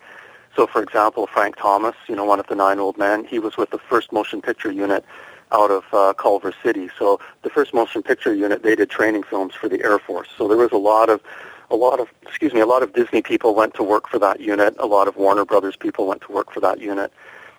So, 0.56 0.68
for 0.68 0.84
example, 0.84 1.28
Frank 1.28 1.56
Thomas, 1.56 1.96
you 2.08 2.16
know, 2.16 2.26
one 2.26 2.40
of 2.40 2.48
the 2.48 2.56
nine 2.56 2.80
old 2.80 2.98
men, 2.98 3.24
he 3.24 3.40
was 3.40 3.56
with 3.58 3.70
the 3.70 3.78
first 3.78 4.12
motion 4.12 4.42
picture 4.42 4.72
unit 4.72 5.06
out 5.52 5.72
of 5.72 5.84
uh, 5.94 6.14
Culver 6.14 6.54
City. 6.64 6.90
So, 6.98 7.20
the 7.44 7.50
first 7.50 7.74
motion 7.74 8.04
picture 8.04 8.34
unit, 8.34 8.64
they 8.64 8.76
did 8.76 8.90
training 8.90 9.24
films 9.24 9.54
for 9.54 9.70
the 9.70 9.84
Air 9.84 10.00
Force. 10.00 10.30
So, 10.38 10.48
there 10.48 10.58
was 10.58 10.72
a 10.72 10.78
lot 10.78 11.10
of, 11.10 11.22
a 11.70 11.76
lot 11.76 12.00
of, 12.00 12.10
excuse 12.24 12.54
me, 12.54 12.60
a 12.60 12.66
lot 12.66 12.84
of 12.84 12.94
Disney 12.94 13.22
people 13.22 13.56
went 13.56 13.74
to 13.76 13.84
work 13.84 14.10
for 14.10 14.20
that 14.20 14.42
unit. 14.42 14.76
A 14.80 14.86
lot 14.86 15.08
of 15.08 15.16
Warner 15.16 15.46
Brothers 15.46 15.78
people 15.78 16.06
went 16.06 16.22
to 16.24 16.32
work 16.32 16.52
for 16.52 16.60
that 16.60 16.82
unit. 16.82 17.14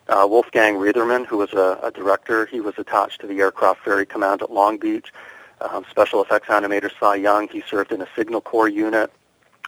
Uh, 0.08 0.26
Wolfgang 0.28 0.74
Reitherman, 0.74 1.24
who 1.26 1.38
was 1.38 1.52
a, 1.52 1.78
a 1.82 1.90
director, 1.90 2.44
he 2.46 2.60
was 2.60 2.74
attached 2.76 3.20
to 3.20 3.26
the 3.26 3.38
Aircraft 3.38 3.84
Ferry 3.84 4.04
Command 4.04 4.42
at 4.42 4.50
Long 4.50 4.76
Beach. 4.76 5.12
Um, 5.60 5.84
special 5.88 6.20
effects 6.22 6.48
animator 6.48 6.90
Cy 6.98 7.16
Young, 7.16 7.48
he 7.48 7.62
served 7.62 7.92
in 7.92 8.02
a 8.02 8.08
Signal 8.16 8.40
Corps 8.40 8.68
unit. 8.68 9.12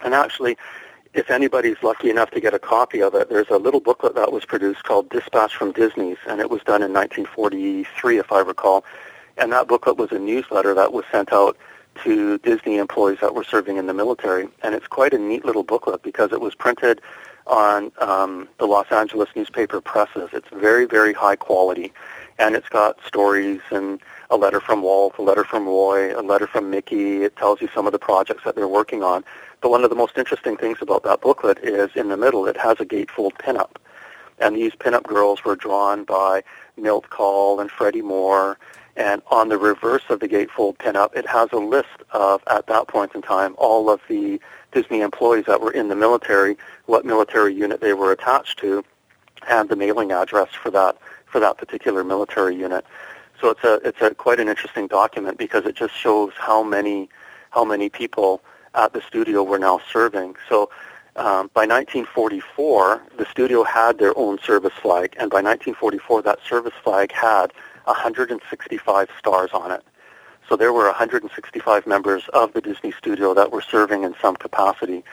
And 0.02 0.14
actually, 0.14 0.56
if 1.14 1.30
anybody's 1.30 1.82
lucky 1.82 2.10
enough 2.10 2.30
to 2.32 2.40
get 2.40 2.54
a 2.54 2.58
copy 2.58 3.00
of 3.00 3.14
it, 3.14 3.28
there's 3.28 3.48
a 3.48 3.56
little 3.56 3.80
booklet 3.80 4.14
that 4.16 4.32
was 4.32 4.44
produced 4.44 4.82
called 4.82 5.08
Dispatch 5.10 5.54
from 5.54 5.72
Disney's, 5.72 6.18
and 6.28 6.40
it 6.40 6.50
was 6.50 6.62
done 6.62 6.82
in 6.82 6.92
1943, 6.92 8.18
if 8.18 8.32
I 8.32 8.40
recall. 8.40 8.84
And 9.36 9.52
that 9.52 9.68
booklet 9.68 9.96
was 9.96 10.12
a 10.12 10.18
newsletter 10.18 10.74
that 10.74 10.92
was 10.92 11.04
sent 11.10 11.32
out 11.32 11.56
to 12.02 12.38
Disney 12.38 12.78
employees 12.78 13.18
that 13.20 13.34
were 13.34 13.44
serving 13.44 13.76
in 13.76 13.86
the 13.86 13.94
military. 13.94 14.48
And 14.62 14.74
it's 14.74 14.86
quite 14.86 15.14
a 15.14 15.18
neat 15.18 15.44
little 15.44 15.62
booklet 15.62 16.02
because 16.02 16.32
it 16.32 16.40
was 16.40 16.54
printed 16.54 17.00
on 17.46 17.92
um, 17.98 18.48
the 18.58 18.66
Los 18.66 18.90
Angeles 18.90 19.28
newspaper 19.36 19.80
presses. 19.80 20.30
It's 20.32 20.48
very, 20.48 20.86
very 20.86 21.12
high 21.12 21.36
quality. 21.36 21.92
And 22.38 22.56
it's 22.56 22.68
got 22.68 22.98
stories 23.06 23.60
and 23.70 24.00
a 24.30 24.36
letter 24.36 24.60
from 24.60 24.82
Walt, 24.82 25.14
a 25.18 25.22
letter 25.22 25.44
from 25.44 25.66
Roy, 25.66 26.18
a 26.18 26.22
letter 26.22 26.48
from 26.48 26.70
Mickey. 26.70 27.22
It 27.22 27.36
tells 27.36 27.60
you 27.60 27.68
some 27.74 27.86
of 27.86 27.92
the 27.92 27.98
projects 27.98 28.42
that 28.44 28.56
they're 28.56 28.66
working 28.66 29.04
on. 29.04 29.24
But 29.64 29.70
one 29.70 29.82
of 29.82 29.88
the 29.88 29.96
most 29.96 30.18
interesting 30.18 30.58
things 30.58 30.76
about 30.82 31.04
that 31.04 31.22
booklet 31.22 31.58
is 31.62 31.88
in 31.94 32.10
the 32.10 32.18
middle 32.18 32.46
it 32.46 32.58
has 32.58 32.76
a 32.80 32.84
gatefold 32.84 33.32
pinup. 33.38 33.76
And 34.38 34.54
these 34.54 34.72
pinup 34.72 35.04
girls 35.04 35.42
were 35.42 35.56
drawn 35.56 36.04
by 36.04 36.42
Milt 36.76 37.08
Kahl 37.08 37.60
and 37.60 37.70
Freddie 37.70 38.02
Moore. 38.02 38.58
And 38.94 39.22
on 39.30 39.48
the 39.48 39.56
reverse 39.56 40.02
of 40.10 40.20
the 40.20 40.28
gatefold 40.28 40.76
pinup, 40.76 41.16
it 41.16 41.26
has 41.26 41.48
a 41.52 41.56
list 41.56 41.96
of, 42.10 42.42
at 42.46 42.66
that 42.66 42.88
point 42.88 43.14
in 43.14 43.22
time, 43.22 43.54
all 43.56 43.88
of 43.88 44.02
the 44.06 44.38
Disney 44.72 45.00
employees 45.00 45.46
that 45.46 45.62
were 45.62 45.72
in 45.72 45.88
the 45.88 45.96
military, 45.96 46.58
what 46.84 47.06
military 47.06 47.54
unit 47.54 47.80
they 47.80 47.94
were 47.94 48.12
attached 48.12 48.58
to, 48.58 48.84
and 49.48 49.70
the 49.70 49.76
mailing 49.76 50.12
address 50.12 50.50
for 50.52 50.70
that 50.72 50.98
for 51.24 51.40
that 51.40 51.56
particular 51.56 52.04
military 52.04 52.54
unit. 52.54 52.84
So 53.40 53.48
it's 53.48 53.64
a 53.64 53.76
it's 53.76 54.02
a 54.02 54.14
quite 54.14 54.40
an 54.40 54.50
interesting 54.50 54.88
document 54.88 55.38
because 55.38 55.64
it 55.64 55.74
just 55.74 55.94
shows 55.94 56.34
how 56.36 56.62
many 56.62 57.08
how 57.48 57.64
many 57.64 57.88
people 57.88 58.42
at 58.74 58.92
the 58.92 59.00
studio 59.02 59.42
were 59.42 59.58
now 59.58 59.80
serving. 59.92 60.36
So 60.48 60.70
um, 61.16 61.50
by 61.54 61.66
1944, 61.66 63.02
the 63.18 63.26
studio 63.26 63.62
had 63.62 63.98
their 63.98 64.16
own 64.18 64.38
service 64.40 64.72
flag, 64.74 65.14
and 65.18 65.30
by 65.30 65.42
1944, 65.42 66.22
that 66.22 66.40
service 66.48 66.74
flag 66.82 67.12
had 67.12 67.52
165 67.84 69.08
stars 69.18 69.50
on 69.52 69.70
it. 69.70 69.84
So 70.48 70.56
there 70.56 70.72
were 70.72 70.86
165 70.86 71.86
members 71.86 72.28
of 72.34 72.52
the 72.52 72.60
Disney 72.60 72.92
studio 72.92 73.32
that 73.34 73.52
were 73.52 73.62
serving 73.62 74.02
in 74.02 74.14
some 74.20 74.36
capacity. 74.36 75.04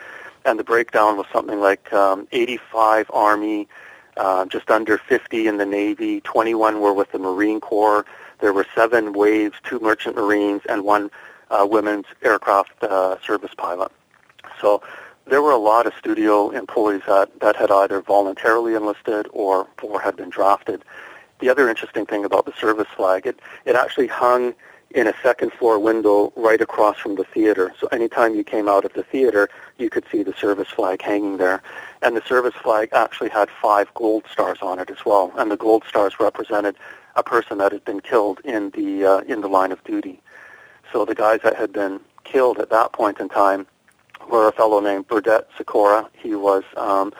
And 0.44 0.58
the 0.58 0.64
breakdown 0.64 1.16
was 1.16 1.26
something 1.32 1.60
like 1.60 1.92
um, 1.92 2.26
85 2.32 3.10
Army, 3.14 3.68
uh, 4.16 4.44
just 4.46 4.70
under 4.70 4.98
50 4.98 5.46
in 5.46 5.56
the 5.56 5.64
Navy, 5.64 6.20
21 6.20 6.80
were 6.80 6.92
with 6.92 7.12
the 7.12 7.18
Marine 7.18 7.60
Corps. 7.60 8.04
There 8.40 8.52
were 8.52 8.66
seven 8.74 9.12
Waves, 9.12 9.56
two 9.62 9.78
Merchant 9.78 10.16
Marines, 10.16 10.62
and 10.68 10.84
one 10.84 11.10
uh, 11.52 11.66
women's 11.66 12.06
aircraft 12.22 12.82
uh, 12.82 13.16
service 13.24 13.54
pilot. 13.56 13.92
So 14.60 14.82
there 15.26 15.42
were 15.42 15.52
a 15.52 15.58
lot 15.58 15.86
of 15.86 15.92
studio 15.98 16.50
employees 16.50 17.02
that, 17.06 17.28
that 17.40 17.54
had 17.56 17.70
either 17.70 18.00
voluntarily 18.00 18.74
enlisted 18.74 19.28
or, 19.32 19.68
or 19.82 20.00
had 20.00 20.16
been 20.16 20.30
drafted. 20.30 20.82
The 21.40 21.48
other 21.48 21.68
interesting 21.68 22.06
thing 22.06 22.24
about 22.24 22.46
the 22.46 22.52
service 22.52 22.88
flag, 22.96 23.26
it, 23.26 23.38
it 23.64 23.76
actually 23.76 24.08
hung 24.08 24.54
in 24.94 25.06
a 25.06 25.14
second 25.22 25.52
floor 25.52 25.78
window 25.78 26.32
right 26.36 26.60
across 26.60 26.98
from 26.98 27.14
the 27.16 27.24
theater. 27.24 27.72
So 27.80 27.86
anytime 27.88 28.34
you 28.34 28.44
came 28.44 28.68
out 28.68 28.84
of 28.84 28.92
the 28.92 29.02
theater, 29.02 29.48
you 29.78 29.88
could 29.88 30.04
see 30.10 30.22
the 30.22 30.34
service 30.34 30.68
flag 30.68 31.00
hanging 31.00 31.38
there. 31.38 31.62
And 32.02 32.16
the 32.16 32.22
service 32.22 32.54
flag 32.54 32.90
actually 32.92 33.30
had 33.30 33.48
five 33.50 33.92
gold 33.94 34.24
stars 34.30 34.58
on 34.60 34.78
it 34.78 34.90
as 34.90 35.04
well. 35.06 35.32
And 35.36 35.50
the 35.50 35.56
gold 35.56 35.84
stars 35.88 36.20
represented 36.20 36.76
a 37.16 37.22
person 37.22 37.58
that 37.58 37.72
had 37.72 37.84
been 37.84 38.00
killed 38.00 38.40
in 38.44 38.70
the 38.70 39.04
uh, 39.04 39.20
in 39.20 39.40
the 39.40 39.48
line 39.48 39.72
of 39.72 39.82
duty. 39.84 40.20
So 40.92 41.06
the 41.06 41.14
guys 41.14 41.40
that 41.42 41.56
had 41.56 41.72
been 41.72 42.00
killed 42.24 42.58
at 42.58 42.68
that 42.70 42.92
point 42.92 43.18
in 43.18 43.28
time 43.30 43.66
were 44.30 44.46
a 44.46 44.52
fellow 44.52 44.78
named 44.80 45.08
Burdett 45.08 45.48
Sikora. 45.56 46.08
He 46.12 46.34
was 46.34 46.64
um, 46.76 47.12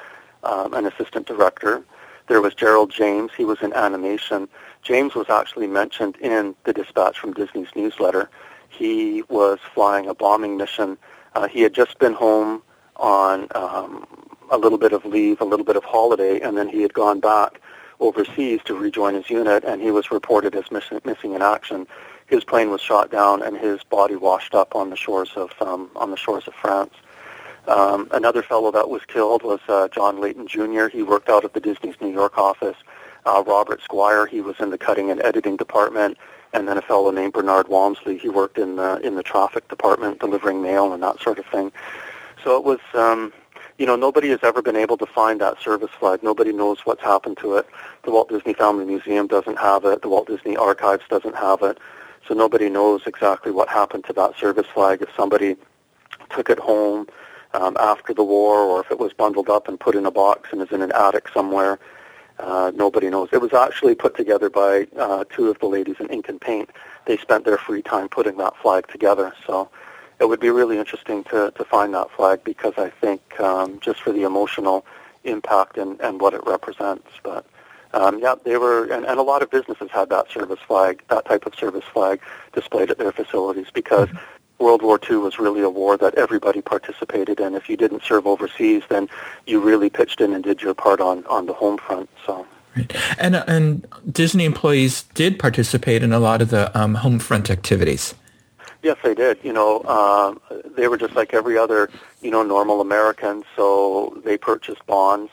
um, 0.45 0.75
an 0.75 0.87
assistant 0.87 1.27
director. 1.27 1.83
There 2.29 2.43
was 2.43 2.55
Gerald 2.55 2.91
James. 2.91 3.33
He 3.37 3.45
was 3.45 3.63
in 3.63 3.73
animation. 3.73 4.49
James 4.83 5.15
was 5.15 5.31
actually 5.31 5.67
mentioned 5.67 6.17
in 6.17 6.55
the 6.65 6.73
dispatch 6.73 7.19
from 7.19 7.33
Disney's 7.33 7.69
newsletter. 7.75 8.29
He 8.69 9.23
was 9.29 9.59
flying 9.75 10.07
a 10.07 10.15
bombing 10.15 10.57
mission. 10.57 10.99
Uh, 11.35 11.49
he 11.49 11.63
had 11.63 11.73
just 11.73 11.99
been 11.99 12.13
home 12.13 12.63
on 12.97 13.49
um, 13.55 14.07
a 14.51 14.59
little 14.59 14.79
bit 14.79 14.93
of 14.93 15.05
leave, 15.05 15.41
a 15.41 15.45
little 15.45 15.65
bit 15.65 15.77
of 15.77 15.85
holiday, 15.85 16.41
and 16.41 16.57
then 16.57 16.69
he 16.69 16.83
had 16.83 16.93
gone 16.93 17.21
back 17.21 17.61
overseas 18.01 18.61
to 18.65 18.75
rejoin 18.75 19.15
his 19.15 19.31
unit, 19.31 19.65
and 19.65 19.81
he 19.81 19.91
was 19.91 20.11
reported 20.11 20.55
as 20.55 20.71
miss- 20.71 21.05
missing 21.05 21.33
in 21.33 21.43
action 21.43 21.87
his 22.27 22.45
plane 22.45 22.71
was 22.71 22.81
shot 22.81 23.11
down 23.11 23.43
and 23.43 23.57
his 23.57 23.83
body 23.85 24.17
washed 24.17 24.55
up 24.55 24.75
on 24.75 24.91
the 24.91 24.97
shores 24.97 25.33
of 25.37 25.53
um, 25.61 25.91
on 25.97 26.11
the 26.11 26.17
shores 26.17 26.47
of 26.47 26.55
France. 26.55 26.95
Um, 27.69 28.09
another 28.11 28.43
fellow 28.43 28.73
that 28.73 28.89
was 28.89 29.03
killed 29.07 29.43
was 29.43 29.61
uh, 29.69 29.89
John 29.89 30.21
Layton 30.21 30.49
Jr. 30.49 30.89
He 30.89 31.03
worked 31.03 31.29
out 31.29 31.45
of 31.45 31.53
the 31.53 31.61
Disney's 31.61 31.95
New 32.01 32.13
York 32.13 32.37
office. 32.37 32.77
Uh, 33.25 33.43
Robert 33.47 33.81
Squire, 33.83 34.27
he 34.27 34.41
was 34.41 34.57
in 34.59 34.71
the 34.71 34.79
cutting 34.79 35.11
and 35.11 35.23
editing 35.23 35.57
department, 35.57 36.19
and 36.53 36.67
then 36.67 36.77
a 36.77 36.83
fellow 36.83 37.13
named 37.13 37.33
Bernard 37.33 37.69
Walmsley, 37.69 38.19
he 38.19 38.29
worked 38.29 38.59
in 38.59 38.77
the 38.77 38.99
in 39.07 39.15
the 39.15 39.23
traffic 39.23 39.69
department, 39.69 40.19
delivering 40.19 40.61
mail 40.61 40.93
and 40.93 41.03
that 41.03 41.21
sort 41.21 41.39
of 41.39 41.47
thing. 41.47 41.71
So 42.43 42.57
it 42.57 42.65
was, 42.65 42.81
um, 42.95 43.33
you 43.79 43.87
know, 43.87 43.95
nobody 43.95 44.29
has 44.31 44.41
ever 44.43 44.61
been 44.61 44.75
able 44.75 44.97
to 44.97 45.07
find 45.07 45.41
that 45.41 45.61
service 45.61 45.91
flag. 45.99 46.23
Nobody 46.23 46.53
knows 46.53 46.79
what's 46.85 47.03
happened 47.03 47.39
to 47.39 47.57
it. 47.57 47.67
The 48.03 48.11
Walt 48.11 48.29
Disney 48.29 48.55
Family 48.55 48.85
Museum 48.85 49.29
doesn't 49.29 49.59
have 49.59 49.85
it. 49.85 50.03
The 50.03 50.09
Walt 50.09 50.27
Disney 50.27 50.57
Archives 50.57 51.05
doesn't 51.09 51.37
have 51.37 51.63
it. 51.63 51.79
So 52.27 52.35
nobody 52.35 52.69
knows 52.69 53.03
exactly 53.07 53.53
what 53.53 53.69
happened 53.69 54.05
to 54.05 54.13
that 54.15 54.37
service 54.37 54.67
flag. 54.73 55.03
If 55.03 55.09
somebody 55.17 55.57
took 56.31 56.51
it 56.51 56.59
home 56.59 57.09
um, 57.55 57.77
after 57.79 58.15
the 58.15 58.25
war, 58.25 58.59
or 58.59 58.81
if 58.81 58.91
it 58.91 58.99
was 58.99 59.13
bundled 59.13 59.49
up 59.49 59.69
and 59.69 59.79
put 59.79 59.95
in 59.95 60.07
a 60.07 60.11
box 60.11 60.51
and 60.53 60.63
is 60.63 60.71
in 60.71 60.83
an 60.83 60.93
attic 60.93 61.29
somewhere, 61.29 61.79
uh, 62.39 62.73
nobody 62.75 63.11
knows. 63.11 63.29
It 63.33 63.41
was 63.41 63.53
actually 63.53 63.95
put 63.95 64.17
together 64.17 64.49
by 64.49 64.87
uh, 64.99 65.25
two 65.31 65.49
of 65.51 65.59
the 65.59 65.67
ladies 65.67 65.97
in 66.01 66.09
ink 66.09 66.29
and 66.29 66.41
paint. 66.41 66.71
They 67.07 67.17
spent 67.17 67.45
their 67.45 67.59
free 67.59 67.83
time 67.83 68.09
putting 68.09 68.37
that 68.39 68.57
flag 68.57 68.89
together. 68.89 69.33
So 69.47 69.71
it 70.19 70.29
would 70.29 70.41
be 70.41 70.51
really 70.51 70.79
interesting 70.79 71.25
to, 71.25 71.53
to 71.57 71.65
find 71.65 71.95
that 71.95 72.11
flag 72.11 72.43
because 72.45 72.75
I 72.79 72.91
think 72.91 73.41
um, 73.41 73.81
just 73.81 74.01
for 74.01 74.13
the 74.13 74.23
emotional 74.23 74.87
impact 75.25 75.77
and, 75.77 76.01
and 76.01 76.21
what 76.21 76.35
it 76.35 76.43
represents. 76.47 77.09
But 77.23 77.47
um, 77.93 78.19
yeah, 78.19 78.35
they 78.45 78.57
were, 78.57 78.85
and, 78.85 79.05
and 79.05 79.19
a 79.19 79.23
lot 79.23 79.43
of 79.43 79.51
businesses 79.51 79.91
had 79.91 80.09
that 80.11 80.31
service 80.31 80.61
flag, 80.67 81.03
that 81.09 81.25
type 81.25 81.47
of 81.47 81.55
service 81.55 81.85
flag 81.93 82.21
displayed 82.53 82.91
at 82.91 82.99
their 82.99 83.13
facilities 83.13 83.67
because 83.73 84.09
World 84.59 84.83
War 84.83 84.99
II 85.09 85.17
was 85.17 85.39
really 85.39 85.61
a 85.61 85.71
war 85.71 85.97
that 85.97 86.15
everybody 86.15 86.63
participated 86.63 87.41
in. 87.41 87.55
If 87.55 87.69
you 87.69 87.77
didn't 87.77 88.03
serve 88.03 88.27
overseas, 88.27 88.83
then 88.89 89.09
you 89.47 89.61
really 89.61 89.91
pitched 89.91 90.21
in 90.21 90.33
and 90.33 90.43
did 90.43 90.63
your 90.63 90.75
part 90.75 91.01
on, 91.01 91.27
on 91.27 91.47
the 91.47 91.53
home 91.53 91.79
front. 91.79 92.09
So. 92.25 92.47
Right. 92.77 92.97
And 93.19 93.37
and 93.37 93.87
Disney 94.11 94.45
employees 94.45 95.03
did 95.15 95.39
participate 95.39 96.03
in 96.03 96.13
a 96.13 96.19
lot 96.19 96.41
of 96.41 96.49
the 96.49 96.77
um, 96.79 96.95
home 96.95 97.19
front 97.19 97.51
activities. 97.51 98.15
Yes, 98.83 98.97
they 99.05 99.15
did. 99.15 99.39
You 99.43 99.53
know, 99.53 99.81
uh, 99.81 100.35
they 100.77 100.89
were 100.89 100.97
just 100.97 101.15
like 101.15 101.35
every 101.35 101.59
other, 101.59 101.91
you 102.23 102.31
know, 102.31 102.43
normal 102.43 102.81
American. 102.81 103.45
So 103.57 104.21
they 104.25 104.39
purchased 104.39 104.85
bonds, 104.87 105.31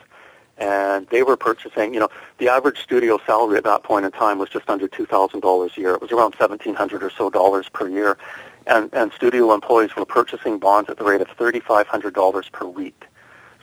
and 0.60 1.06
they 1.08 1.22
were 1.22 1.36
purchasing. 1.36 1.94
You 1.94 2.00
know, 2.00 2.08
the 2.38 2.48
average 2.48 2.80
studio 2.80 3.18
salary 3.26 3.56
at 3.56 3.64
that 3.64 3.82
point 3.82 4.04
in 4.04 4.12
time 4.12 4.38
was 4.38 4.48
just 4.48 4.68
under 4.70 4.86
two 4.86 5.06
thousand 5.06 5.40
dollars 5.40 5.72
a 5.76 5.80
year. 5.80 5.94
It 5.94 6.02
was 6.02 6.12
around 6.12 6.34
seventeen 6.38 6.74
hundred 6.74 7.02
or 7.02 7.10
so 7.10 7.30
dollars 7.30 7.68
per 7.68 7.88
year, 7.88 8.18
and 8.66 8.88
and 8.92 9.12
studio 9.12 9.52
employees 9.52 9.96
were 9.96 10.04
purchasing 10.04 10.58
bonds 10.58 10.88
at 10.90 10.98
the 10.98 11.04
rate 11.04 11.20
of 11.20 11.28
thirty 11.28 11.60
five 11.60 11.86
hundred 11.88 12.14
dollars 12.14 12.48
per 12.50 12.66
week. 12.66 13.06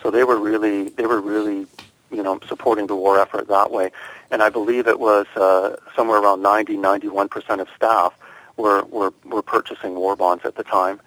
So 0.02 0.12
they 0.12 0.24
were 0.24 0.38
really, 0.38 0.90
they 0.90 1.06
were 1.06 1.22
really, 1.22 1.68
you 2.12 2.24
know, 2.24 2.40
supporting 2.48 2.88
the 2.88 2.96
war 2.96 3.20
effort 3.20 3.48
that 3.48 3.72
way. 3.72 3.92
And 4.32 4.44
I 4.44 4.50
believe 4.50 4.88
it 4.88 5.00
was 5.00 5.26
uh, 5.36 5.76
somewhere 5.96 6.20
around 6.22 6.42
90, 6.42 6.78
91 6.78 7.30
percent 7.30 7.62
of 7.62 7.68
staff 7.76 8.14
were, 8.58 8.84
were, 8.86 9.14
were 9.26 9.42
purchasing 9.42 9.96
war 9.96 10.16
bonds 10.16 10.46
at 10.46 10.56
the 10.56 10.64
time. 10.64 11.00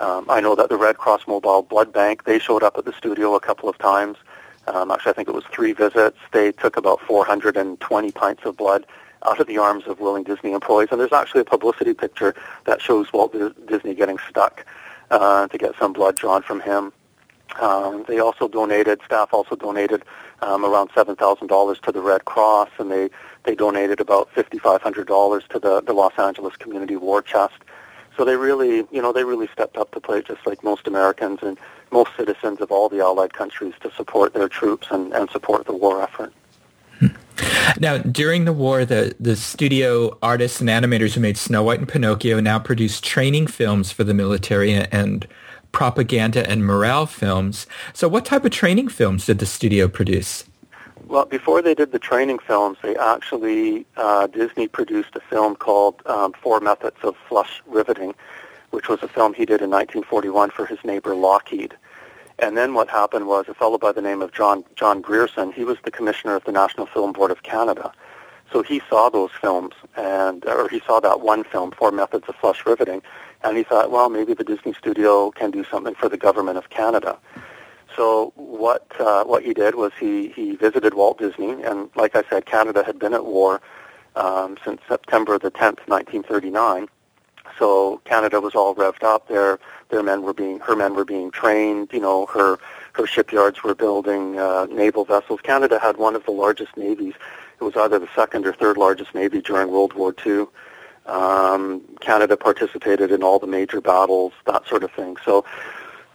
Um, 0.00 0.26
I 0.28 0.40
know 0.40 0.56
that 0.56 0.68
the 0.68 0.76
Red 0.76 0.98
Cross 0.98 1.26
Mobile 1.28 1.62
Blood 1.62 1.92
Bank, 1.92 2.24
they 2.24 2.38
showed 2.38 2.62
up 2.62 2.76
at 2.76 2.84
the 2.84 2.92
studio 2.92 3.34
a 3.34 3.40
couple 3.40 3.68
of 3.68 3.78
times. 3.78 4.16
Um, 4.66 4.90
actually, 4.90 5.10
I 5.10 5.14
think 5.14 5.28
it 5.28 5.34
was 5.34 5.44
three 5.52 5.72
visits. 5.72 6.18
They 6.32 6.52
took 6.52 6.76
about 6.76 7.00
420 7.02 8.12
pints 8.12 8.44
of 8.44 8.56
blood 8.56 8.86
out 9.24 9.40
of 9.40 9.46
the 9.46 9.58
arms 9.58 9.84
of 9.86 10.00
willing 10.00 10.22
Disney 10.22 10.52
employees. 10.52 10.88
And 10.90 11.00
there's 11.00 11.12
actually 11.12 11.42
a 11.42 11.44
publicity 11.44 11.94
picture 11.94 12.34
that 12.64 12.80
shows 12.80 13.12
Walt 13.12 13.34
Disney 13.66 13.94
getting 13.94 14.18
stuck 14.28 14.64
uh, 15.10 15.48
to 15.48 15.58
get 15.58 15.74
some 15.78 15.92
blood 15.92 16.16
drawn 16.16 16.42
from 16.42 16.60
him. 16.60 16.92
Um, 17.60 18.04
they 18.08 18.18
also 18.18 18.48
donated, 18.48 19.00
staff 19.04 19.32
also 19.32 19.54
donated 19.54 20.02
um, 20.42 20.64
around 20.64 20.90
$7,000 20.90 21.80
to 21.80 21.92
the 21.92 22.00
Red 22.00 22.24
Cross, 22.24 22.70
and 22.78 22.90
they, 22.90 23.10
they 23.44 23.54
donated 23.54 24.00
about 24.00 24.32
$5,500 24.34 25.48
to 25.48 25.58
the, 25.58 25.80
the 25.82 25.92
Los 25.92 26.18
Angeles 26.18 26.56
Community 26.56 26.96
War 26.96 27.22
Chest. 27.22 27.54
So 28.16 28.24
they 28.24 28.36
really, 28.36 28.86
you 28.90 29.02
know, 29.02 29.12
they 29.12 29.24
really 29.24 29.48
stepped 29.52 29.76
up 29.76 29.90
to 29.92 30.00
plate 30.00 30.26
just 30.26 30.46
like 30.46 30.62
most 30.62 30.86
Americans 30.86 31.40
and 31.42 31.58
most 31.90 32.10
citizens 32.16 32.60
of 32.60 32.70
all 32.70 32.88
the 32.88 33.00
Allied 33.00 33.32
countries 33.32 33.74
to 33.80 33.90
support 33.92 34.34
their 34.34 34.48
troops 34.48 34.88
and, 34.90 35.12
and 35.12 35.28
support 35.30 35.66
the 35.66 35.74
war 35.74 36.02
effort. 36.02 36.32
Hmm. 37.00 37.08
Now, 37.80 37.98
during 37.98 38.44
the 38.44 38.52
war, 38.52 38.84
the, 38.84 39.14
the 39.18 39.36
studio 39.36 40.16
artists 40.22 40.60
and 40.60 40.68
animators 40.68 41.14
who 41.14 41.20
made 41.20 41.36
Snow 41.36 41.62
White 41.62 41.80
and 41.80 41.88
Pinocchio 41.88 42.40
now 42.40 42.58
produce 42.58 43.00
training 43.00 43.48
films 43.48 43.90
for 43.90 44.04
the 44.04 44.14
military 44.14 44.74
and 44.74 45.26
propaganda 45.72 46.48
and 46.48 46.64
morale 46.64 47.06
films. 47.06 47.66
So 47.92 48.06
what 48.06 48.24
type 48.24 48.44
of 48.44 48.52
training 48.52 48.88
films 48.88 49.26
did 49.26 49.40
the 49.40 49.46
studio 49.46 49.88
produce? 49.88 50.44
Well, 51.06 51.26
before 51.26 51.60
they 51.60 51.74
did 51.74 51.92
the 51.92 51.98
training 51.98 52.38
films, 52.38 52.78
they 52.82 52.96
actually, 52.96 53.84
uh, 53.96 54.26
Disney 54.26 54.68
produced 54.68 55.14
a 55.14 55.20
film 55.20 55.54
called 55.54 56.02
um, 56.06 56.32
Four 56.32 56.60
Methods 56.60 56.96
of 57.02 57.14
Flush 57.28 57.62
Riveting, 57.66 58.14
which 58.70 58.88
was 58.88 59.02
a 59.02 59.08
film 59.08 59.34
he 59.34 59.44
did 59.44 59.60
in 59.60 59.70
1941 59.70 60.50
for 60.50 60.64
his 60.64 60.78
neighbor 60.82 61.14
Lockheed. 61.14 61.76
And 62.38 62.56
then 62.56 62.72
what 62.74 62.88
happened 62.88 63.26
was 63.26 63.44
a 63.48 63.54
fellow 63.54 63.76
by 63.76 63.92
the 63.92 64.00
name 64.00 64.22
of 64.22 64.32
John, 64.32 64.64
John 64.76 65.02
Grierson, 65.02 65.52
he 65.52 65.62
was 65.62 65.76
the 65.84 65.90
commissioner 65.90 66.36
of 66.36 66.44
the 66.44 66.52
National 66.52 66.86
Film 66.86 67.12
Board 67.12 67.30
of 67.30 67.42
Canada. 67.42 67.92
So 68.50 68.62
he 68.62 68.80
saw 68.88 69.08
those 69.10 69.30
films, 69.40 69.74
and 69.96 70.44
or 70.46 70.68
he 70.68 70.80
saw 70.86 71.00
that 71.00 71.20
one 71.20 71.44
film, 71.44 71.70
Four 71.72 71.92
Methods 71.92 72.24
of 72.28 72.34
Flush 72.36 72.64
Riveting, 72.64 73.02
and 73.42 73.56
he 73.56 73.62
thought, 73.62 73.90
well, 73.90 74.08
maybe 74.08 74.32
the 74.32 74.44
Disney 74.44 74.72
studio 74.72 75.30
can 75.30 75.50
do 75.50 75.64
something 75.64 75.94
for 75.94 76.08
the 76.08 76.16
government 76.16 76.56
of 76.56 76.70
Canada. 76.70 77.18
So 77.96 78.32
what 78.36 78.86
uh, 79.00 79.24
what 79.24 79.44
he 79.44 79.54
did 79.54 79.74
was 79.74 79.92
he 79.98 80.28
he 80.28 80.56
visited 80.56 80.94
Walt 80.94 81.18
Disney, 81.18 81.62
and 81.62 81.90
like 81.94 82.16
I 82.16 82.22
said, 82.28 82.46
Canada 82.46 82.82
had 82.84 82.98
been 82.98 83.14
at 83.14 83.24
war 83.24 83.60
um, 84.16 84.56
since 84.64 84.80
September 84.88 85.38
the 85.38 85.50
10th, 85.50 85.86
1939. 85.86 86.88
So 87.58 88.00
Canada 88.04 88.40
was 88.40 88.54
all 88.54 88.74
revved 88.74 89.04
up. 89.04 89.28
Their 89.28 89.58
their 89.90 90.02
men 90.02 90.22
were 90.22 90.34
being 90.34 90.58
her 90.60 90.74
men 90.74 90.94
were 90.94 91.04
being 91.04 91.30
trained. 91.30 91.90
You 91.92 92.00
know, 92.00 92.26
her 92.26 92.58
her 92.94 93.06
shipyards 93.06 93.62
were 93.62 93.74
building 93.74 94.38
uh, 94.38 94.66
naval 94.70 95.04
vessels. 95.04 95.40
Canada 95.42 95.78
had 95.78 95.96
one 95.96 96.16
of 96.16 96.24
the 96.24 96.32
largest 96.32 96.76
navies. 96.76 97.14
It 97.60 97.64
was 97.64 97.76
either 97.76 97.98
the 97.98 98.08
second 98.14 98.46
or 98.46 98.52
third 98.52 98.76
largest 98.76 99.14
navy 99.14 99.40
during 99.40 99.70
World 99.70 99.92
War 99.92 100.14
II. 100.24 100.46
Um, 101.06 101.82
Canada 102.00 102.36
participated 102.36 103.12
in 103.12 103.22
all 103.22 103.38
the 103.38 103.46
major 103.46 103.80
battles, 103.80 104.32
that 104.46 104.66
sort 104.66 104.82
of 104.82 104.90
thing. 104.92 105.16
So, 105.24 105.44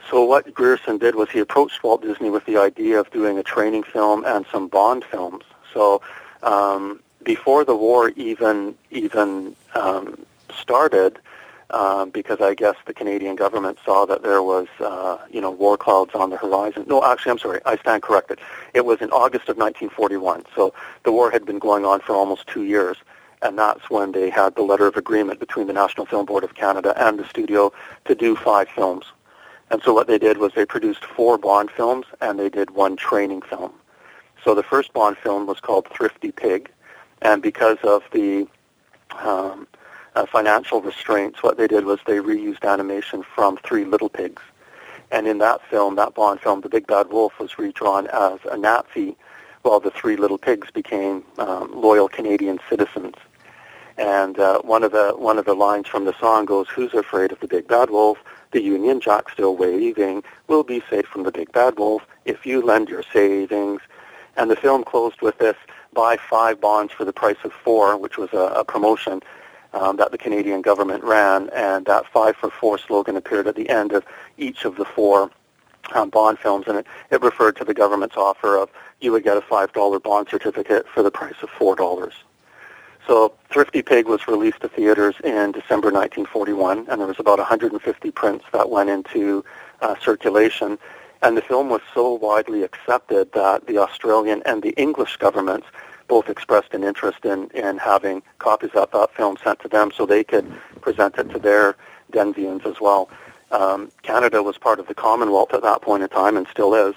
so 0.10 0.24
what 0.24 0.54
Grierson 0.54 0.98
did 0.98 1.16
was 1.16 1.30
he 1.30 1.40
approached 1.40 1.84
Walt 1.84 2.02
Disney 2.02 2.30
with 2.30 2.46
the 2.46 2.58
idea 2.58 3.00
of 3.00 3.10
doing 3.12 3.38
a 3.38 3.44
training 3.44 3.84
film 3.84 4.26
and 4.26 4.46
some 4.52 4.68
Bond 4.68 5.04
films. 5.04 5.44
So, 5.74 6.02
um, 6.44 7.02
before 7.24 7.66
the 7.66 7.76
war 7.76 8.10
even 8.16 8.76
even 8.92 9.56
um, 9.76 10.26
started, 10.54 11.20
um, 11.72 12.10
because 12.10 12.42
I 12.42 12.56
guess 12.56 12.76
the 12.86 12.94
Canadian 12.94 13.36
government 13.36 13.78
saw 13.86 14.06
that 14.06 14.24
there 14.24 14.42
was, 14.42 14.68
uh, 14.80 15.18
you 15.30 15.42
know, 15.42 15.52
war 15.52 15.78
clouds 15.78 16.16
on 16.16 16.30
the 16.30 16.38
horizon. 16.38 16.86
No, 16.88 17.04
actually, 17.04 17.34
I'm 17.34 17.40
sorry, 17.40 17.60
I 17.66 17.76
stand 17.78 18.02
corrected. 18.02 18.40
It 18.74 18.86
was 18.86 19.02
in 19.02 19.12
August 19.12 19.50
of 19.50 19.58
1941, 19.58 20.46
so 20.56 20.74
the 21.04 21.12
war 21.12 21.30
had 21.30 21.46
been 21.46 21.60
going 21.60 21.86
on 21.86 22.00
for 22.00 22.16
almost 22.16 22.48
two 22.48 22.64
years 22.64 22.98
and 23.42 23.58
that's 23.58 23.90
when 23.90 24.12
they 24.12 24.30
had 24.30 24.56
the 24.56 24.62
letter 24.62 24.86
of 24.86 24.98
agreement 24.98 25.40
between 25.40 25.68
the 25.68 25.74
National 25.74 26.06
Film 26.06 26.26
Board 26.26 26.44
of 26.44 26.56
Canada 26.56 26.94
and 26.98 27.18
the 27.18 27.26
studio 27.26 27.72
to 28.06 28.16
do 28.16 28.36
five 28.36 28.68
films. 28.70 29.06
And 29.72 29.82
so 29.84 29.94
what 29.94 30.08
they 30.08 30.18
did 30.18 30.38
was 30.38 30.54
they 30.54 30.66
produced 30.66 31.06
four 31.06 31.38
Bond 31.38 31.70
films 31.70 32.06
and 32.22 32.40
they 32.40 32.50
did 32.50 32.72
one 32.72 32.96
training 32.96 33.42
film. 33.44 33.72
So 34.44 34.56
the 34.56 34.64
first 34.64 34.94
Bond 34.94 35.18
film 35.18 35.46
was 35.46 35.60
called 35.60 35.88
Thrifty 35.90 36.32
Pig, 36.32 36.72
and 37.22 37.42
because 37.42 37.78
of 37.84 38.04
the 38.12 38.48
um, 39.20 39.68
uh, 40.16 40.26
financial 40.26 40.82
restraints, 40.82 41.44
what 41.44 41.58
they 41.58 41.68
did 41.68 41.86
was 41.86 42.00
they 42.06 42.18
reused 42.18 42.64
animation 42.68 43.24
from 43.36 43.58
Three 43.58 43.86
Little 43.86 44.10
Pigs. 44.10 44.42
And 45.12 45.28
in 45.28 45.40
that 45.40 45.62
film, 45.70 45.96
that 45.96 46.14
Bond 46.14 46.40
film, 46.40 46.62
The 46.62 46.70
Big 46.70 46.88
Bad 46.88 47.10
Wolf 47.10 47.38
was 47.40 47.58
redrawn 47.58 48.08
as 48.08 48.40
a 48.50 48.58
Nazi, 48.58 49.18
while 49.64 49.80
the 49.80 49.92
Three 49.92 50.16
Little 50.16 50.38
Pigs 50.38 50.72
became 50.72 51.24
um, 51.38 51.72
loyal 51.74 52.08
Canadian 52.08 52.60
citizens. 52.70 53.16
And 53.98 54.40
uh, 54.40 54.62
one 54.62 54.84
of 54.84 54.94
the 54.94 55.12
one 55.18 55.38
of 55.38 55.46
the 55.46 55.54
lines 55.56 55.88
from 55.88 56.06
the 56.06 56.18
song 56.18 56.46
goes, 56.46 56.70
"Who's 56.70 56.94
afraid 56.94 57.34
of 57.34 57.40
the 57.42 57.48
big 57.48 57.68
bad 57.68 57.90
wolf? 57.90 58.18
The 58.52 58.62
Union 58.62 59.00
Jack 59.00 59.30
still 59.30 59.56
waving 59.56 60.24
will 60.48 60.64
be 60.64 60.82
safe 60.90 61.06
from 61.06 61.24
the 61.24 61.32
big 61.32 61.52
bad 61.52 61.78
wolf 61.78 62.06
if 62.26 62.46
you 62.46 62.62
lend 62.62 62.90
your 62.90 63.04
savings." 63.14 63.82
And 64.38 64.50
the 64.50 64.56
film 64.56 64.84
closed 64.84 65.22
with 65.22 65.38
this: 65.38 65.58
"Buy 65.94 66.18
five 66.18 66.60
bonds 66.62 66.94
for 66.94 67.06
the 67.06 67.14
price 67.14 67.38
of 67.44 67.52
four, 67.54 67.98
which 67.98 68.18
was 68.18 68.32
a, 68.34 68.54
a 68.62 68.64
promotion 68.64 69.22
um, 69.74 69.98
that 69.98 70.12
the 70.12 70.18
Canadian 70.18 70.62
government 70.62 71.04
ran, 71.04 71.50
and 71.50 71.86
that 71.86 72.08
five 72.08 72.36
for 72.36 72.50
four 72.50 72.78
slogan 72.78 73.16
appeared 73.16 73.48
at 73.48 73.56
the 73.56 73.70
end 73.70 73.92
of 73.92 74.04
each 74.38 74.66
of 74.66 74.76
the 74.78 74.86
four 74.86 75.30
um, 75.94 76.10
bond 76.10 76.40
films, 76.40 76.66
and 76.68 76.78
it, 76.78 76.88
it 77.12 77.22
referred 77.22 77.56
to 77.58 77.66
the 77.66 77.74
government's 77.74 78.18
offer 78.18 78.58
of 78.58 78.70
you 79.02 79.12
would 79.12 79.24
get 79.24 79.38
a 79.38 79.42
five 79.42 79.72
dollar 79.74 80.00
bond 80.00 80.28
certificate 80.30 80.88
for 80.88 81.04
the 81.04 81.12
price 81.12 81.36
of 81.42 81.50
four 81.50 81.76
dollars. 81.76 82.14
So 83.10 83.34
Thrifty 83.50 83.82
Pig 83.82 84.06
was 84.06 84.28
released 84.28 84.62
to 84.62 84.70
theaters 84.70 85.16
in 85.24 85.52
December 85.52 85.90
1941, 85.90 86.86
and 86.88 87.02
there 87.02 87.08
was 87.08 87.20
about 87.20 87.40
150 87.40 88.12
prints 88.12 88.46
that 88.54 88.70
went 88.70 88.92
into 88.92 89.44
uh, 89.82 89.96
circulation. 90.00 90.78
And 91.24 91.36
the 91.36 91.42
film 91.42 91.70
was 91.70 91.82
so 91.92 92.14
widely 92.14 92.62
accepted 92.62 93.32
that 93.32 93.66
the 93.66 93.80
Australian 93.80 94.44
and 94.46 94.62
the 94.62 94.76
English 94.78 95.18
governments 95.18 95.66
both 96.08 96.30
expressed 96.30 96.76
an 96.76 96.84
interest 96.84 97.26
in, 97.26 97.50
in 97.56 97.80
having 97.80 98.22
copies 98.38 98.76
of 98.76 98.92
that 98.92 99.12
film 99.16 99.38
sent 99.44 99.60
to 99.62 99.68
them 99.68 99.90
so 99.90 100.06
they 100.06 100.24
could 100.24 100.46
present 100.82 101.18
it 101.18 101.32
to 101.32 101.40
their 101.40 101.76
Denzians 102.12 102.64
as 102.64 102.80
well. 102.80 103.10
Um, 103.50 103.92
Canada 104.04 104.44
was 104.44 104.60
part 104.60 104.80
of 104.80 104.86
the 104.86 104.94
Commonwealth 104.94 105.56
at 105.56 105.64
that 105.64 105.82
point 105.82 106.04
in 106.04 106.10
time 106.10 106.38
and 106.38 106.46
still 106.52 106.76
is, 106.76 106.94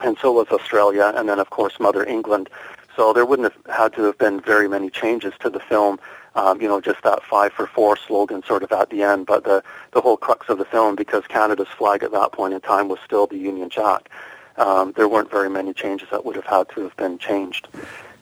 and 0.00 0.18
so 0.18 0.32
was 0.32 0.48
Australia, 0.48 1.12
and 1.14 1.28
then 1.28 1.38
of 1.38 1.50
course 1.50 1.78
Mother 1.78 2.04
England. 2.04 2.50
So 2.96 3.12
there 3.12 3.26
wouldn't 3.26 3.52
have 3.52 3.76
had 3.76 3.92
to 3.94 4.02
have 4.04 4.18
been 4.18 4.40
very 4.40 4.68
many 4.68 4.90
changes 4.90 5.32
to 5.40 5.50
the 5.50 5.60
film. 5.60 5.98
Um, 6.36 6.60
you 6.60 6.66
know, 6.66 6.80
just 6.80 7.02
that 7.02 7.22
five 7.22 7.52
for 7.52 7.66
four 7.66 7.96
slogan 7.96 8.42
sort 8.42 8.64
of 8.64 8.72
at 8.72 8.90
the 8.90 9.02
end, 9.04 9.26
but 9.26 9.44
the, 9.44 9.62
the 9.92 10.00
whole 10.00 10.16
crux 10.16 10.48
of 10.48 10.58
the 10.58 10.64
film, 10.64 10.96
because 10.96 11.24
Canada's 11.28 11.68
flag 11.68 12.02
at 12.02 12.10
that 12.10 12.32
point 12.32 12.54
in 12.54 12.60
time 12.60 12.88
was 12.88 12.98
still 13.04 13.28
the 13.28 13.38
Union 13.38 13.70
Jack, 13.70 14.10
um, 14.56 14.92
there 14.96 15.08
weren't 15.08 15.30
very 15.30 15.48
many 15.48 15.72
changes 15.72 16.08
that 16.10 16.24
would 16.24 16.34
have 16.34 16.46
had 16.46 16.68
to 16.70 16.80
have 16.82 16.96
been 16.96 17.18
changed. 17.18 17.68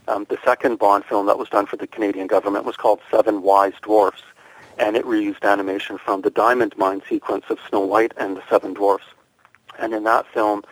Um, 0.08 0.26
the 0.28 0.38
second 0.44 0.78
Bond 0.78 1.04
film 1.04 1.26
that 1.26 1.38
was 1.38 1.48
done 1.48 1.64
for 1.64 1.76
the 1.76 1.86
Canadian 1.86 2.26
government 2.26 2.66
was 2.66 2.76
called 2.76 3.00
Seven 3.10 3.40
Wise 3.40 3.74
Dwarfs, 3.80 4.22
and 4.78 4.96
it 4.96 5.04
reused 5.04 5.42
animation 5.42 5.96
from 5.96 6.20
the 6.20 6.30
Diamond 6.30 6.74
Mine 6.76 7.02
sequence 7.08 7.44
of 7.48 7.58
Snow 7.68 7.80
White 7.80 8.12
and 8.18 8.36
the 8.36 8.42
Seven 8.50 8.74
Dwarfs. 8.74 9.06
And 9.78 9.94
in 9.94 10.04
that 10.04 10.26
film, 10.26 10.64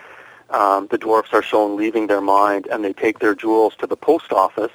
um, 0.51 0.89
the 0.91 0.99
dwarfs 0.99 1.31
are 1.33 1.43
shown 1.43 1.77
leaving 1.77 2.07
their 2.07 2.21
mind 2.21 2.67
and 2.71 2.85
they 2.85 2.93
take 2.93 3.19
their 3.19 3.35
jewels 3.35 3.75
to 3.77 3.87
the 3.87 3.97
post 3.97 4.33
office 4.33 4.73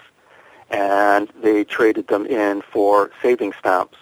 and 0.70 1.30
they 1.42 1.64
traded 1.64 2.08
them 2.08 2.26
in 2.26 2.62
for 2.62 3.12
saving 3.22 3.54
stamps. 3.60 3.98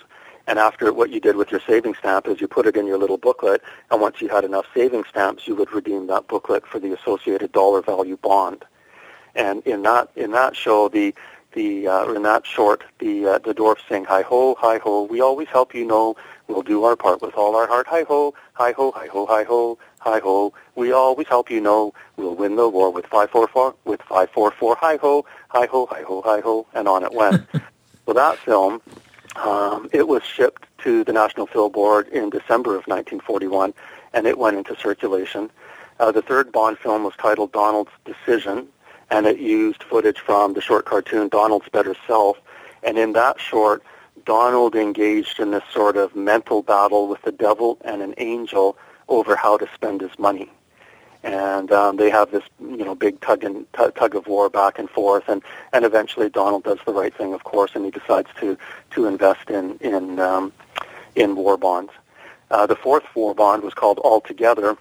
And 0.47 0.59
after 0.59 0.91
what 0.91 1.09
you 1.09 1.19
did 1.19 1.35
with 1.37 1.51
your 1.51 1.61
saving 1.61 1.95
stamp 1.95 2.27
is 2.27 2.41
you 2.41 2.47
put 2.47 2.67
it 2.67 2.75
in 2.75 2.85
your 2.85 2.97
little 2.97 3.17
booklet, 3.17 3.61
and 3.89 4.01
once 4.01 4.19
you 4.21 4.27
had 4.27 4.43
enough 4.43 4.65
saving 4.73 5.05
stamps, 5.09 5.47
you 5.47 5.55
would 5.55 5.71
redeem 5.71 6.07
that 6.07 6.27
booklet 6.27 6.67
for 6.67 6.79
the 6.79 6.91
associated 6.93 7.53
dollar 7.53 7.81
value 7.81 8.17
bond. 8.17 8.65
And 9.35 9.65
in 9.65 9.83
that 9.83 10.09
in 10.15 10.31
that 10.31 10.55
show, 10.55 10.89
the 10.89 11.15
the 11.53 11.87
uh, 11.87 12.11
in 12.11 12.23
that 12.23 12.45
short, 12.45 12.83
the 12.99 13.25
uh, 13.25 13.37
the 13.39 13.53
dwarfs 13.53 13.83
sing 13.87 14.03
"Hi 14.05 14.21
ho, 14.21 14.55
hi 14.59 14.79
ho, 14.79 15.03
we 15.03 15.21
always 15.21 15.47
help 15.47 15.73
you 15.73 15.85
know. 15.85 16.15
We'll 16.47 16.61
do 16.61 16.83
our 16.83 16.97
part 16.97 17.21
with 17.21 17.35
all 17.35 17.55
our 17.55 17.67
heart. 17.67 17.87
Hi 17.87 18.03
ho, 18.03 18.33
hi 18.53 18.73
ho, 18.73 18.91
hi 18.91 19.07
ho, 19.07 19.25
hi 19.25 19.43
ho, 19.43 19.77
hi 20.03 20.19
ho. 20.19 20.53
We 20.75 20.91
always 20.91 21.27
help 21.27 21.49
you 21.49 21.61
know. 21.61 21.93
We'll 22.17 22.35
win 22.35 22.57
the 22.57 22.67
war 22.67 22.91
with 22.91 23.05
five 23.05 23.29
for 23.29 23.47
four 23.47 23.73
with 23.85 24.01
five 24.01 24.29
for 24.31 24.51
four. 24.51 24.75
Hi 24.81 24.97
ho, 24.97 25.25
hi 25.47 25.65
ho, 25.65 25.85
hi 25.85 26.01
ho, 26.01 26.21
hi 26.21 26.41
ho, 26.41 26.67
and 26.73 26.87
on 26.87 27.03
it 27.03 27.13
went. 27.13 27.47
well, 28.05 28.13
that 28.15 28.37
film, 28.37 28.81
um, 29.37 29.89
it 29.93 30.07
was 30.07 30.23
shipped 30.23 30.67
to 30.79 31.03
the 31.05 31.13
National 31.13 31.47
Film 31.47 31.71
Board 31.71 32.09
in 32.09 32.29
December 32.29 32.71
of 32.71 32.85
1941, 32.85 33.73
and 34.13 34.27
it 34.27 34.37
went 34.37 34.57
into 34.57 34.75
circulation. 34.75 35.49
Uh, 35.99 36.11
the 36.11 36.21
third 36.21 36.51
Bond 36.51 36.77
film 36.77 37.03
was 37.03 37.13
titled 37.17 37.53
Donald's 37.53 37.91
Decision, 38.03 38.67
and 39.09 39.25
it 39.25 39.39
used 39.39 39.83
footage 39.83 40.19
from 40.19 40.53
the 40.53 40.61
short 40.61 40.83
cartoon 40.85 41.29
Donald's 41.29 41.69
Better 41.69 41.95
Self. 42.05 42.37
And 42.83 42.97
in 42.97 43.13
that 43.13 43.39
short, 43.39 43.83
Donald 44.25 44.75
engaged 44.75 45.39
in 45.39 45.51
this 45.51 45.63
sort 45.71 45.95
of 45.95 46.13
mental 46.13 46.61
battle 46.61 47.07
with 47.07 47.21
the 47.21 47.31
devil 47.31 47.77
and 47.85 48.01
an 48.01 48.13
angel 48.17 48.77
over 49.15 49.35
how 49.35 49.57
to 49.57 49.67
spend 49.73 50.01
his 50.01 50.17
money. 50.17 50.49
And 51.23 51.71
um, 51.71 51.95
they 51.95 52.09
have 52.09 52.31
this, 52.31 52.43
you 52.59 52.83
know, 52.83 52.95
big 52.95 53.21
tug 53.21 53.45
and 53.45 53.65
t- 53.73 53.91
tug 53.95 54.15
of 54.15 54.27
war 54.27 54.49
back 54.49 54.77
and 54.77 54.89
forth, 54.89 55.23
and, 55.29 55.41
and 55.71 55.85
eventually 55.85 56.29
Donald 56.29 56.65
does 56.65 56.79
the 56.85 56.91
right 56.91 57.15
thing, 57.15 57.33
of 57.33 57.45
course, 57.45 57.71
and 57.75 57.85
he 57.85 57.91
decides 57.91 58.29
to 58.41 58.57
to 58.91 59.05
invest 59.05 59.49
in 59.49 59.77
in 59.77 60.19
um, 60.19 60.51
in 61.15 61.37
war 61.37 61.55
bonds. 61.55 61.93
Uh, 62.51 62.65
the 62.65 62.75
fourth 62.75 63.05
war 63.15 63.33
bond 63.33 63.63
was 63.63 63.73
called 63.73 63.99
All 63.99 64.19
Together, 64.19 64.77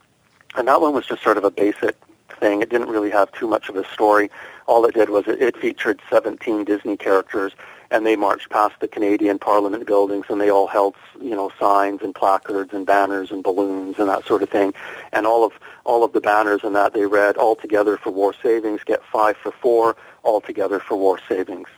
and 0.57 0.66
that 0.66 0.81
one 0.81 0.92
was 0.92 1.07
just 1.07 1.23
sort 1.23 1.38
of 1.38 1.45
a 1.45 1.51
basic 1.51 1.97
thing. 2.40 2.61
It 2.61 2.71
didn't 2.71 2.88
really 2.88 3.11
have 3.11 3.31
too 3.33 3.47
much 3.47 3.68
of 3.68 3.77
a 3.77 3.85
story. 3.88 4.29
All 4.66 4.85
it 4.85 4.95
did 4.95 5.11
was 5.11 5.29
it, 5.29 5.40
it 5.40 5.57
featured 5.57 6.01
17 6.11 6.64
Disney 6.64 6.97
characters, 6.97 7.53
and 7.92 8.07
they 8.07 8.16
marched 8.16 8.48
past 8.48 8.74
the 8.81 8.88
Canadian 8.88 9.38
Parliament 9.38 9.87
buildings, 9.87 10.24
and 10.31 10.40
they 10.40 10.50
all 10.50 10.66
held, 10.66 10.94
you 11.20 11.37
know, 11.37 11.52
signs 11.61 12.00
and 12.00 12.14
placards 12.14 12.72
and 12.72 12.87
banners 12.87 13.31
and 13.31 13.44
balloons 13.44 13.98
and 13.98 14.09
that 14.09 14.26
sort 14.26 14.42
of 14.42 14.48
thing. 14.48 14.72
And 15.12 15.26
all 15.26 15.44
of 15.44 15.52
all 15.85 16.02
of 16.02 16.12
the 16.12 16.20
banners 16.20 16.64
and 16.64 16.74
that 16.74 16.94
they 16.94 17.05
read, 17.05 17.37
"All 17.37 17.55
together 17.55 17.98
for 17.98 18.11
war 18.11 18.35
savings, 18.42 18.83
get 18.83 19.05
five 19.05 19.37
for 19.37 19.52
four. 19.52 19.94
All 20.22 20.40
together 20.40 20.81
for 20.81 20.96
war 20.96 21.20
savings." 21.28 21.68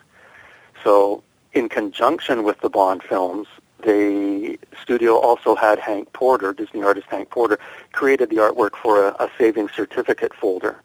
So, 0.85 1.23
in 1.53 1.69
conjunction 1.69 2.45
with 2.45 2.61
the 2.61 2.71
Bond 2.71 3.03
films, 3.03 3.49
the 3.83 4.59
studio 4.81 5.19
also 5.19 5.57
had 5.57 5.81
Hank 5.81 6.13
Porter, 6.13 6.53
Disney 6.53 6.83
artist 6.85 7.09
Hank 7.11 7.31
Porter, 7.31 7.59
created 7.93 8.31
the 8.31 8.37
artwork 8.37 8.77
for 8.77 9.09
a, 9.09 9.09
a 9.19 9.29
savings 9.37 9.73
certificate 9.73 10.33
folder. 10.33 10.81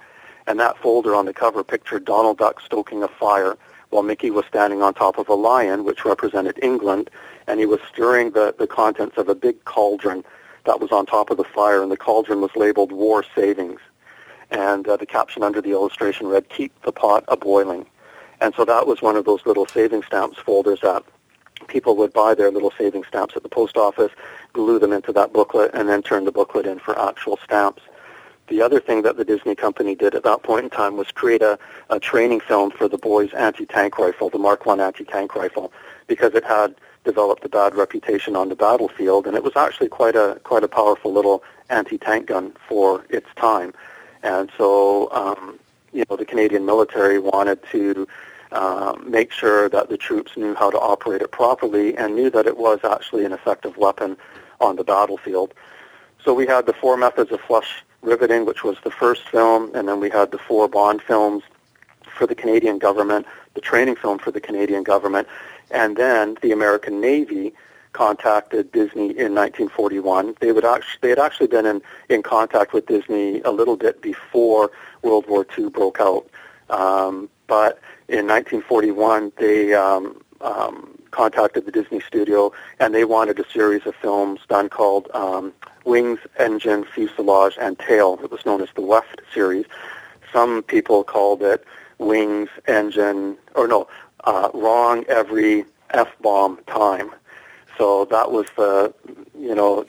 And 0.48 0.60
that 0.60 0.78
folder 0.80 1.14
on 1.14 1.26
the 1.26 1.34
cover 1.34 1.64
pictured 1.64 2.04
Donald 2.06 2.40
Duck 2.40 2.62
stoking 2.62 3.04
a 3.04 3.08
fire 3.08 3.56
while 3.90 4.04
Mickey 4.04 4.32
was 4.32 4.46
standing 4.46 4.82
on 4.82 4.94
top 4.94 5.18
of 5.18 5.30
a 5.30 5.34
lion, 5.34 5.84
which 5.84 6.06
represented 6.06 6.60
England, 6.62 7.10
and 7.48 7.60
he 7.60 7.66
was 7.66 7.80
stirring 7.92 8.32
the, 8.32 8.54
the 8.58 8.68
contents 8.68 9.18
of 9.18 9.30
a 9.30 9.36
big 9.36 9.64
cauldron 9.66 10.24
that 10.66 10.80
was 10.80 10.92
on 10.92 11.06
top 11.06 11.30
of 11.32 11.38
the 11.38 11.44
fire, 11.44 11.82
and 11.82 11.92
the 11.92 11.98
cauldron 11.98 12.42
was 12.42 12.56
labeled 12.56 12.92
War 12.92 13.24
Savings. 13.36 13.80
And 14.52 14.88
uh, 14.88 14.98
the 14.98 15.06
caption 15.06 15.44
under 15.44 15.62
the 15.62 15.72
illustration 15.72 16.28
read, 16.28 16.50
Keep 16.50 16.84
the 16.84 16.92
pot 16.92 17.24
a-boiling. 17.28 17.86
And 18.42 18.54
so 18.56 18.66
that 18.66 18.88
was 18.88 19.02
one 19.02 19.16
of 19.16 19.26
those 19.26 19.46
little 19.46 19.68
saving 19.68 20.04
stamps 20.04 20.38
folders 20.38 20.80
that 20.82 21.04
people 21.68 21.96
would 21.98 22.14
buy 22.14 22.34
their 22.34 22.52
little 22.52 22.72
saving 22.78 23.04
stamps 23.04 23.36
at 23.36 23.44
the 23.44 23.50
post 23.50 23.78
office, 23.78 24.12
glue 24.54 24.80
them 24.80 24.94
into 24.94 25.12
that 25.14 25.34
booklet, 25.34 25.72
and 25.74 25.90
then 25.90 26.02
turn 26.02 26.26
the 26.26 26.32
booklet 26.32 26.66
in 26.66 26.80
for 26.80 27.00
actual 27.00 27.38
stamps. 27.44 27.82
The 28.50 28.62
other 28.64 28.80
thing 28.80 29.04
that 29.04 29.16
the 29.16 29.24
Disney 29.24 29.56
company 29.56 29.94
did 29.94 30.16
at 30.16 30.24
that 30.24 30.42
point 30.42 30.64
in 30.64 30.70
time 30.72 30.98
was 30.98 31.12
create 31.12 31.44
a, 31.44 31.60
a 31.90 32.00
training 32.00 32.40
film 32.40 32.72
for 32.72 32.88
the 32.88 32.98
Boys 32.98 33.32
anti-tank 33.34 34.00
rifle, 34.00 34.30
the 34.30 34.40
Mark 34.40 34.66
I 34.68 34.76
anti-tank 34.78 35.36
rifle, 35.36 35.72
because 36.08 36.34
it 36.34 36.44
had 36.44 36.74
developed 37.04 37.46
a 37.46 37.50
bad 37.50 37.76
reputation 37.76 38.36
on 38.36 38.50
the 38.50 38.56
battlefield, 38.56 39.28
and 39.28 39.38
it 39.38 39.44
was 39.44 39.56
actually 39.56 39.88
quite 39.88 40.16
a 40.16 40.42
quite 40.44 40.64
a 40.64 40.68
powerful 40.68 41.14
little 41.14 41.44
anti-tank 41.70 42.26
gun 42.26 42.54
for 42.68 43.06
its 43.10 43.28
time. 43.36 43.72
And 44.24 44.52
so, 44.58 45.12
um, 45.12 45.60
you 45.94 46.04
know, 46.10 46.16
the 46.18 46.26
Canadian 46.26 46.66
military 46.66 47.20
wanted 47.20 47.60
to 47.72 48.08
uh, 48.52 48.96
make 49.06 49.32
sure 49.32 49.70
that 49.70 49.90
the 49.90 49.98
troops 49.98 50.36
knew 50.36 50.56
how 50.56 50.72
to 50.72 50.80
operate 50.80 51.22
it 51.22 51.32
properly 51.32 51.96
and 51.96 52.16
knew 52.16 52.30
that 52.32 52.48
it 52.48 52.58
was 52.58 52.80
actually 52.84 53.26
an 53.26 53.32
effective 53.32 53.78
weapon 53.78 54.18
on 54.60 54.76
the 54.76 54.84
battlefield. 54.84 55.54
So 56.24 56.34
we 56.34 56.48
had 56.48 56.66
the 56.66 56.74
four 56.74 56.98
methods 56.98 57.32
of 57.32 57.40
flush 57.42 57.84
riveting, 58.02 58.46
which 58.46 58.64
was 58.64 58.78
the 58.84 58.92
first 58.92 59.28
film, 59.30 59.72
and 59.76 59.88
then 59.88 60.00
we 60.00 60.10
had 60.10 60.32
the 60.32 60.38
four 60.38 60.68
Bond 60.68 61.02
films 61.02 61.44
for 62.04 62.26
the 62.26 62.36
Canadian 62.36 62.80
government, 62.80 63.26
the 63.54 63.62
training 63.62 63.96
film 63.96 64.20
for 64.20 64.32
the 64.32 64.42
Canadian 64.42 64.84
government, 64.84 65.28
and 65.72 65.98
then 65.98 66.38
the 66.42 66.52
American 66.52 67.02
Navy 67.02 67.54
contacted 67.94 68.72
Disney 68.72 69.10
in 69.10 69.34
1941. 69.34 70.36
They 70.40 70.52
would 70.52 70.66
actually 70.66 71.00
they 71.02 71.10
had 71.10 71.20
actually 71.20 71.48
been 71.48 71.66
in, 71.66 71.82
in 72.08 72.24
contact 72.24 72.74
with 72.74 72.86
Disney 72.86 73.42
a 73.42 73.52
little 73.52 73.76
bit 73.76 74.02
before 74.02 74.72
World 75.02 75.28
War 75.28 75.46
II 75.58 75.70
broke 75.70 76.00
out, 76.00 76.28
um, 76.70 77.30
but 77.48 77.80
in 78.08 78.28
1941, 78.28 79.32
they 79.38 79.74
um, 79.74 80.22
um, 80.42 80.98
contacted 81.12 81.66
the 81.66 81.72
Disney 81.72 82.00
studio 82.00 82.52
and 82.80 82.94
they 82.94 83.06
wanted 83.06 83.40
a 83.40 83.50
series 83.52 83.86
of 83.86 83.96
films 83.96 84.40
done 84.48 84.70
called 84.70 85.10
um, 85.14 85.54
Wings, 85.90 86.20
Engine, 86.38 86.86
Fuselage, 86.86 87.58
and 87.60 87.78
Tail. 87.80 88.20
It 88.24 88.32
was 88.32 88.46
known 88.46 88.62
as 88.62 88.70
the 88.76 88.82
Weft 88.82 89.22
series. 89.34 89.66
Some 90.32 90.62
people 90.62 91.04
called 91.04 91.42
it 91.42 91.66
Wings, 91.98 92.50
Engine, 92.68 93.38
or 93.56 93.68
no, 93.68 93.88
uh, 94.24 94.50
wrong 94.54 95.04
every 95.10 95.66
F-bomb 95.90 96.60
time. 96.68 97.10
So 97.76 98.06
that 98.06 98.32
was 98.32 98.46
the, 98.56 98.94
you 99.36 99.56
know, 99.56 99.86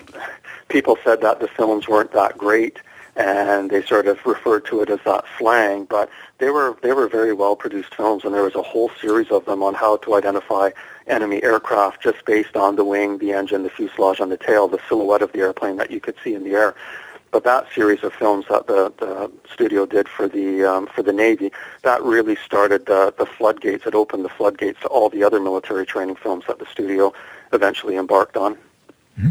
people 0.69 0.97
said 1.05 1.21
that 1.21 1.41
the 1.41 1.49
films 1.49 1.87
weren't 1.87 2.13
that 2.13 2.39
great 2.39 2.79
and 3.17 3.71
they 3.71 3.83
sort 3.83 4.07
of 4.07 4.25
referred 4.25 4.65
to 4.67 4.81
it 4.83 4.91
as 4.91 5.01
that 5.05 5.25
slang. 5.39 5.85
But 5.85 6.11
they 6.39 6.51
were 6.51 6.77
they 6.83 6.93
were 6.93 7.09
very 7.09 7.33
well 7.33 7.57
produced 7.57 7.95
films, 7.95 8.25
and 8.25 8.35
there 8.35 8.45
was 8.45 8.55
a 8.55 8.63
whole 8.63 8.91
series 9.01 9.31
of 9.31 9.45
them 9.45 9.63
on 9.63 9.75
how 9.75 9.97
to 9.99 10.15
identify 10.15 10.71
enemy 11.07 11.43
aircraft 11.43 12.03
just 12.03 12.25
based 12.25 12.57
on 12.57 12.77
the 12.77 12.85
wing, 12.85 13.19
the 13.19 13.33
engine, 13.33 13.63
the 13.63 13.71
fuselage, 13.71 14.21
and 14.21 14.31
the 14.31 14.37
tail, 14.37 14.69
the 14.69 14.81
silhouette 14.89 15.23
of 15.23 15.33
the 15.33 15.41
airplane 15.41 15.77
that 15.77 15.91
you 15.91 16.01
could 16.01 16.15
see 16.23 16.35
in 16.35 16.45
the 16.45 16.53
air. 16.53 16.75
But 17.33 17.45
that 17.45 17.67
series 17.73 18.03
of 18.03 18.13
films 18.13 18.47
that 18.49 18.67
the, 18.67 18.93
the 18.99 19.31
studio 19.53 19.87
did 19.87 20.09
for 20.09 20.27
the 20.27 20.65
um, 20.65 20.87
for 20.87 21.03
the 21.03 21.13
Navy, 21.13 21.53
that 21.83 22.03
really 22.03 22.37
started 22.37 22.87
the, 22.87 23.15
the 23.19 23.27
floodgates. 23.27 23.87
It 23.87 23.95
opened 23.95 24.25
the 24.25 24.31
floodgates 24.31 24.81
to 24.81 24.89
all 24.89 25.09
the 25.09 25.23
other 25.23 25.39
military 25.39 25.87
training 25.87 26.17
films 26.17 26.45
that 26.49 26.59
the 26.59 26.67
studio 26.67 27.13
eventually 27.53 27.97
embarked 27.97 28.37
on. 28.37 28.59
Mm-hmm. 29.21 29.31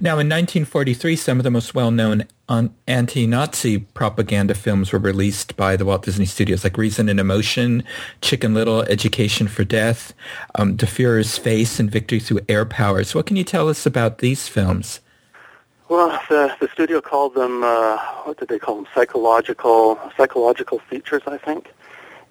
Now, 0.00 0.12
in 0.12 0.28
1943, 0.28 1.16
some 1.16 1.38
of 1.38 1.44
the 1.44 1.50
most 1.50 1.74
well-known 1.74 2.24
anti-Nazi 2.86 3.78
propaganda 3.78 4.54
films 4.54 4.92
were 4.92 4.98
released 4.98 5.56
by 5.56 5.76
the 5.76 5.84
Walt 5.84 6.04
Disney 6.04 6.24
Studios, 6.24 6.62
like 6.62 6.78
Reason 6.78 7.08
and 7.08 7.18
Emotion, 7.18 7.82
Chicken 8.20 8.54
Little, 8.54 8.82
Education 8.82 9.48
for 9.48 9.64
Death, 9.64 10.12
um, 10.54 10.76
Fuhrer's 10.76 11.36
Face, 11.36 11.80
and 11.80 11.90
Victory 11.90 12.20
Through 12.20 12.40
Air 12.48 12.64
Power. 12.64 13.02
So 13.02 13.18
what 13.18 13.26
can 13.26 13.36
you 13.36 13.44
tell 13.44 13.68
us 13.68 13.86
about 13.86 14.18
these 14.18 14.46
films? 14.46 15.00
Well, 15.88 16.20
the, 16.28 16.54
the 16.60 16.68
studio 16.68 17.00
called 17.00 17.34
them, 17.34 17.64
uh, 17.64 17.98
what 18.24 18.38
did 18.38 18.48
they 18.48 18.58
call 18.58 18.76
them, 18.76 18.86
psychological, 18.94 19.98
psychological 20.16 20.78
features, 20.78 21.22
I 21.26 21.38
think. 21.38 21.72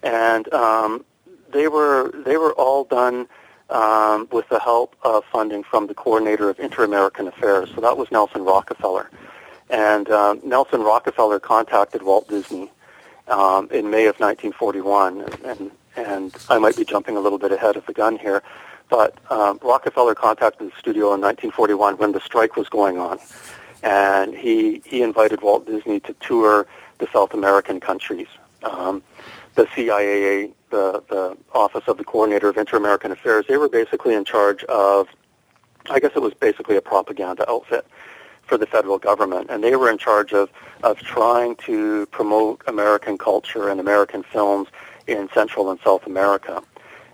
And 0.02 0.52
um, 0.52 1.04
they 1.52 1.68
were 1.68 2.12
they 2.24 2.36
were 2.36 2.52
all 2.52 2.84
done 2.84 3.26
um, 3.70 4.28
with 4.30 4.48
the 4.48 4.60
help 4.60 4.94
of 5.02 5.24
funding 5.32 5.62
from 5.62 5.86
the 5.86 5.94
coordinator 5.94 6.48
of 6.48 6.58
Inter-American 6.58 7.26
Affairs. 7.26 7.70
So 7.74 7.80
that 7.80 7.96
was 7.96 8.10
Nelson 8.10 8.44
Rockefeller. 8.44 9.10
And 9.70 10.08
uh, 10.08 10.36
Nelson 10.44 10.82
Rockefeller 10.82 11.40
contacted 11.40 12.02
Walt 12.02 12.28
Disney 12.28 12.70
um, 13.28 13.68
in 13.70 13.90
May 13.90 14.06
of 14.06 14.20
1941, 14.20 15.22
and, 15.44 15.70
and 15.96 16.36
I 16.48 16.58
might 16.58 16.76
be 16.76 16.84
jumping 16.84 17.16
a 17.16 17.20
little 17.20 17.38
bit 17.38 17.50
ahead 17.50 17.76
of 17.76 17.84
the 17.86 17.92
gun 17.92 18.16
here, 18.16 18.42
but 18.88 19.18
um, 19.30 19.58
Rockefeller 19.62 20.14
contacted 20.14 20.70
the 20.70 20.78
studio 20.78 21.06
in 21.14 21.20
1941 21.20 21.96
when 21.96 22.12
the 22.12 22.20
strike 22.20 22.56
was 22.56 22.68
going 22.68 22.98
on, 22.98 23.18
and 23.82 24.34
he 24.34 24.80
he 24.84 25.02
invited 25.02 25.42
Walt 25.42 25.66
Disney 25.66 25.98
to 26.00 26.12
tour 26.20 26.66
the 26.98 27.08
South 27.12 27.34
American 27.34 27.80
countries. 27.80 28.28
Um, 28.62 29.02
the 29.54 29.64
CIAA, 29.64 30.52
the 30.76 30.88
the 31.14 31.24
Office 31.64 31.86
of 31.90 31.96
the 32.00 32.04
Coordinator 32.04 32.48
of 32.48 32.56
Inter-American 32.56 33.10
Affairs, 33.16 33.44
they 33.48 33.58
were 33.62 33.72
basically 33.80 34.14
in 34.14 34.24
charge 34.34 34.62
of, 34.64 35.08
I 35.94 35.98
guess 36.00 36.12
it 36.18 36.22
was 36.28 36.34
basically 36.34 36.76
a 36.76 36.84
propaganda 36.92 37.42
outfit 37.54 37.84
for 38.48 38.56
the 38.62 38.66
federal 38.66 38.98
government, 38.98 39.46
and 39.50 39.58
they 39.64 39.74
were 39.80 39.90
in 39.90 39.98
charge 39.98 40.32
of 40.32 40.46
of 40.82 40.94
trying 41.16 41.56
to 41.68 42.06
promote 42.18 42.56
American 42.74 43.16
culture 43.18 43.64
and 43.70 43.78
American 43.86 44.22
films 44.34 44.68
in 45.06 45.28
Central 45.38 45.64
and 45.70 45.78
South 45.88 46.04
America. 46.06 46.62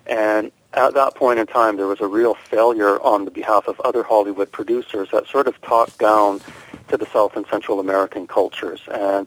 And 0.06 0.44
at 0.84 0.94
that 1.00 1.14
point 1.22 1.38
in 1.38 1.46
time, 1.46 1.76
there 1.76 1.90
was 1.94 2.00
a 2.00 2.10
real 2.20 2.34
failure 2.34 2.96
on 3.12 3.24
the 3.24 3.30
behalf 3.40 3.64
of 3.68 3.76
other 3.88 4.02
Hollywood 4.12 4.50
producers 4.58 5.08
that 5.12 5.24
sort 5.34 5.46
of 5.50 5.54
talked 5.60 5.98
down 5.98 6.40
to 6.88 6.96
the 7.02 7.08
South 7.14 7.36
and 7.38 7.46
Central 7.54 7.76
American 7.86 8.24
cultures, 8.38 8.80
and 8.90 9.26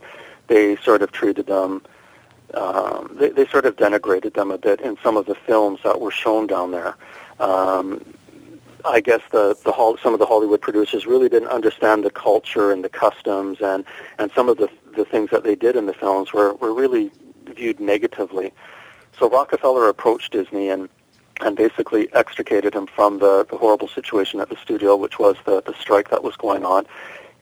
they 0.52 0.76
sort 0.88 1.02
of 1.06 1.10
treated 1.12 1.46
them. 1.56 1.72
Um, 2.54 3.16
they, 3.20 3.30
they 3.30 3.46
sort 3.48 3.66
of 3.66 3.76
denigrated 3.76 4.34
them 4.34 4.52
a 4.52 4.58
bit 4.58 4.80
in 4.82 4.98
some 5.04 5.18
of 5.18 5.26
the 5.26 5.36
films 5.36 5.80
that 5.84 6.00
were 6.00 6.12
shown 6.12 6.48
down 6.48 6.72
there. 6.72 6.96
Um, 7.40 8.06
I 8.86 9.02
guess 9.02 9.22
the, 9.32 9.58
the 9.64 9.98
some 10.02 10.14
of 10.14 10.20
the 10.20 10.26
Hollywood 10.26 10.62
producers 10.62 11.06
really 11.08 11.28
didn't 11.28 11.50
understand 11.50 12.04
the 12.04 12.12
culture 12.12 12.72
and 12.72 12.84
the 12.84 12.90
customs 12.90 13.58
and, 13.62 13.84
and 14.20 14.32
some 14.34 14.48
of 14.48 14.58
the, 14.58 14.70
the 14.96 15.06
things 15.06 15.32
that 15.32 15.44
they 15.44 15.56
did 15.56 15.76
in 15.76 15.88
the 15.88 15.94
films 15.94 16.34
were, 16.34 16.54
were 16.56 16.74
really 16.74 17.12
viewed 17.56 17.80
negatively. 17.80 18.54
So 19.18 19.30
Rockefeller 19.30 19.90
approached 19.90 20.34
Disney 20.34 20.70
and, 20.70 20.88
and 21.42 21.56
basically 21.56 22.14
extricated 22.14 22.76
him 22.76 22.86
from 22.86 23.20
the, 23.20 23.46
the 23.50 23.58
horrible 23.58 23.88
situation 23.88 24.40
at 24.40 24.50
the 24.50 24.58
studio, 24.58 24.96
which 24.96 25.18
was 25.20 25.36
the, 25.46 25.62
the 25.62 25.74
strike 25.74 26.10
that 26.10 26.24
was 26.24 26.36
going 26.36 26.64
on. 26.64 26.86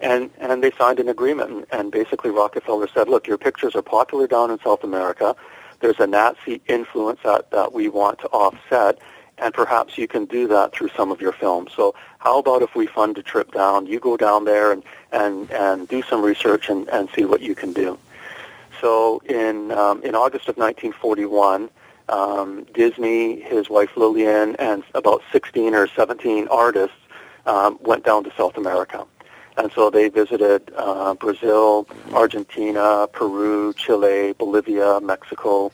And, 0.04 0.30
and 0.38 0.62
they 0.62 0.72
signed 0.72 1.00
an 1.00 1.08
agreement, 1.08 1.50
and, 1.50 1.66
and 1.72 1.92
basically 1.92 2.30
Rockefeller 2.30 2.90
said, 2.94 3.08
look, 3.08 3.26
your 3.26 3.38
pictures 3.38 3.74
are 3.74 3.82
popular 3.82 4.28
down 4.28 4.52
in 4.52 4.60
South 4.60 4.84
America. 4.84 5.34
There's 5.80 6.00
a 6.00 6.06
Nazi 6.06 6.62
influence 6.68 7.22
that, 7.24 7.50
that 7.52 7.72
we 7.72 7.88
want 7.88 8.20
to 8.20 8.28
offset, 8.28 9.00
and 9.38 9.54
perhaps 9.54 9.98
you 9.98 10.10
can 10.10 10.26
do 10.26 10.46
that 10.50 10.74
through 10.74 10.90
some 10.90 11.10
of 11.10 11.22
your 11.22 11.32
films. 11.32 11.72
So 11.74 11.96
how 12.20 12.40
about 12.40 12.62
if 12.62 12.76
we 12.76 12.86
fund 12.86 13.18
a 13.18 13.24
trip 13.24 13.54
down? 13.54 13.86
You 13.86 14.02
go 14.02 14.18
down 14.18 14.44
there 14.44 14.74
and, 14.74 14.84
and, 15.14 15.50
and 15.52 15.88
do 15.88 16.02
some 16.04 16.22
research 16.22 16.70
and, 16.70 16.90
and 16.90 17.10
see 17.16 17.24
what 17.24 17.40
you 17.40 17.56
can 17.56 17.72
do. 17.72 17.98
So 18.82 19.22
in, 19.26 19.72
um, 19.72 20.04
in 20.04 20.16
August 20.16 20.50
of 20.50 20.58
1941, 20.58 21.70
um, 22.10 22.66
Disney, 22.74 23.40
his 23.40 23.70
wife 23.70 23.96
Lillian, 23.96 24.58
and 24.58 24.84
about 24.94 25.22
16 25.32 25.74
or 25.74 25.88
17 25.88 26.50
artists 26.50 26.98
um, 27.46 27.78
went 27.82 28.04
down 28.04 28.26
to 28.26 28.34
South 28.36 28.58
America. 28.58 29.06
And 29.58 29.72
so 29.72 29.90
they 29.90 30.10
visited 30.10 30.72
uh, 30.76 31.14
Brazil, 31.14 31.88
Argentina, 32.12 33.08
Peru, 33.12 33.74
Chile, 33.74 34.34
Bolivia, 34.34 35.00
Mexico, 35.00 35.72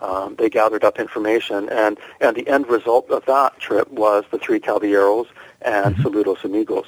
um, 0.00 0.34
they 0.36 0.48
gathered 0.48 0.84
up 0.84 0.98
information, 0.98 1.68
and, 1.68 1.98
and 2.20 2.36
the 2.36 2.48
end 2.48 2.68
result 2.68 3.10
of 3.10 3.24
that 3.26 3.58
trip 3.58 3.90
was 3.90 4.24
the 4.30 4.38
Three 4.38 4.60
Caballeros 4.60 5.26
and 5.62 5.94
mm-hmm. 5.94 6.02
Saludos 6.02 6.42
Amigos. 6.44 6.86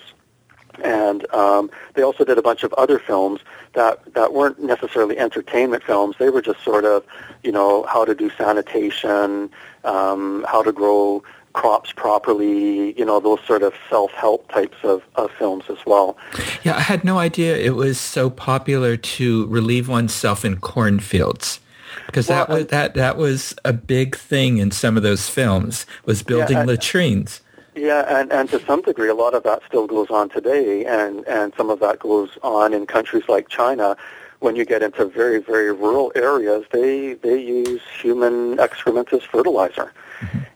And 0.83 1.31
um, 1.35 1.71
they 1.93 2.03
also 2.03 2.25
did 2.25 2.39
a 2.39 2.43
bunch 2.43 2.63
of 2.63 2.73
other 2.75 2.99
films 2.99 3.41
that, 3.75 4.15
that 4.15 4.33
weren't 4.33 4.59
necessarily 4.59 5.19
entertainment 5.19 5.85
films. 5.85 6.17
They 6.19 6.31
were 6.31 6.41
just 6.41 6.65
sort 6.65 6.87
of, 6.87 7.05
you 7.43 7.53
know, 7.53 7.83
how 7.85 8.07
to 8.07 8.15
do 8.15 8.31
sanitation, 8.31 9.51
um, 9.85 10.47
how 10.49 10.63
to 10.63 10.73
grow 10.73 11.23
crops 11.53 11.93
properly, 11.93 12.99
you 12.99 13.05
know, 13.05 13.21
those 13.21 13.41
sort 13.47 13.63
of 13.63 13.75
self-help 13.91 14.51
types 14.51 14.77
of, 14.83 15.03
of 15.17 15.31
films 15.33 15.65
as 15.69 15.79
well. 15.87 16.17
Yeah, 16.63 16.77
I 16.77 16.81
had 16.81 17.05
no 17.05 17.19
idea 17.19 17.57
it 17.57 17.75
was 17.75 17.99
so 17.99 18.31
popular 18.31 18.97
to 18.97 19.47
relieve 19.47 19.89
oneself 19.89 20.45
in 20.45 20.59
cornfields 20.59 21.61
because 22.07 22.29
well, 22.29 22.47
that 22.47 22.53
was 22.53 22.67
that 22.69 22.95
that 22.95 23.17
was 23.17 23.55
a 23.65 23.73
big 23.73 24.17
thing 24.17 24.59
in 24.59 24.71
some 24.71 24.97
of 24.97 25.03
those 25.03 25.29
films 25.29 25.87
was 26.05 26.23
building 26.23 26.57
yeah, 26.57 26.65
latrines. 26.65 27.41
Yeah, 27.75 28.05
and, 28.07 28.31
and 28.33 28.51
to 28.51 28.61
some 28.61 28.83
degree, 28.83 29.09
a 29.09 29.15
lot 29.15 29.35
of 29.35 29.45
that 29.45 29.63
still 29.67 29.87
goes 29.87 30.11
on 30.11 30.29
today, 30.29 30.85
and, 30.85 31.27
and 31.27 31.55
some 31.57 31.71
of 31.71 31.81
that 31.81 32.01
goes 32.01 32.37
on 32.43 32.75
in 32.75 32.87
countries 32.87 33.25
like 33.29 33.49
China. 33.49 33.97
When 34.41 34.57
you 34.57 34.65
get 34.65 34.83
into 34.83 35.07
very, 35.07 35.41
very 35.41 35.73
rural 35.73 36.13
areas, 36.15 36.65
they 36.73 37.15
they 37.15 37.41
use 37.41 37.81
human 38.01 38.59
excrement 38.59 39.13
as 39.13 39.23
fertilizer. 39.23 39.93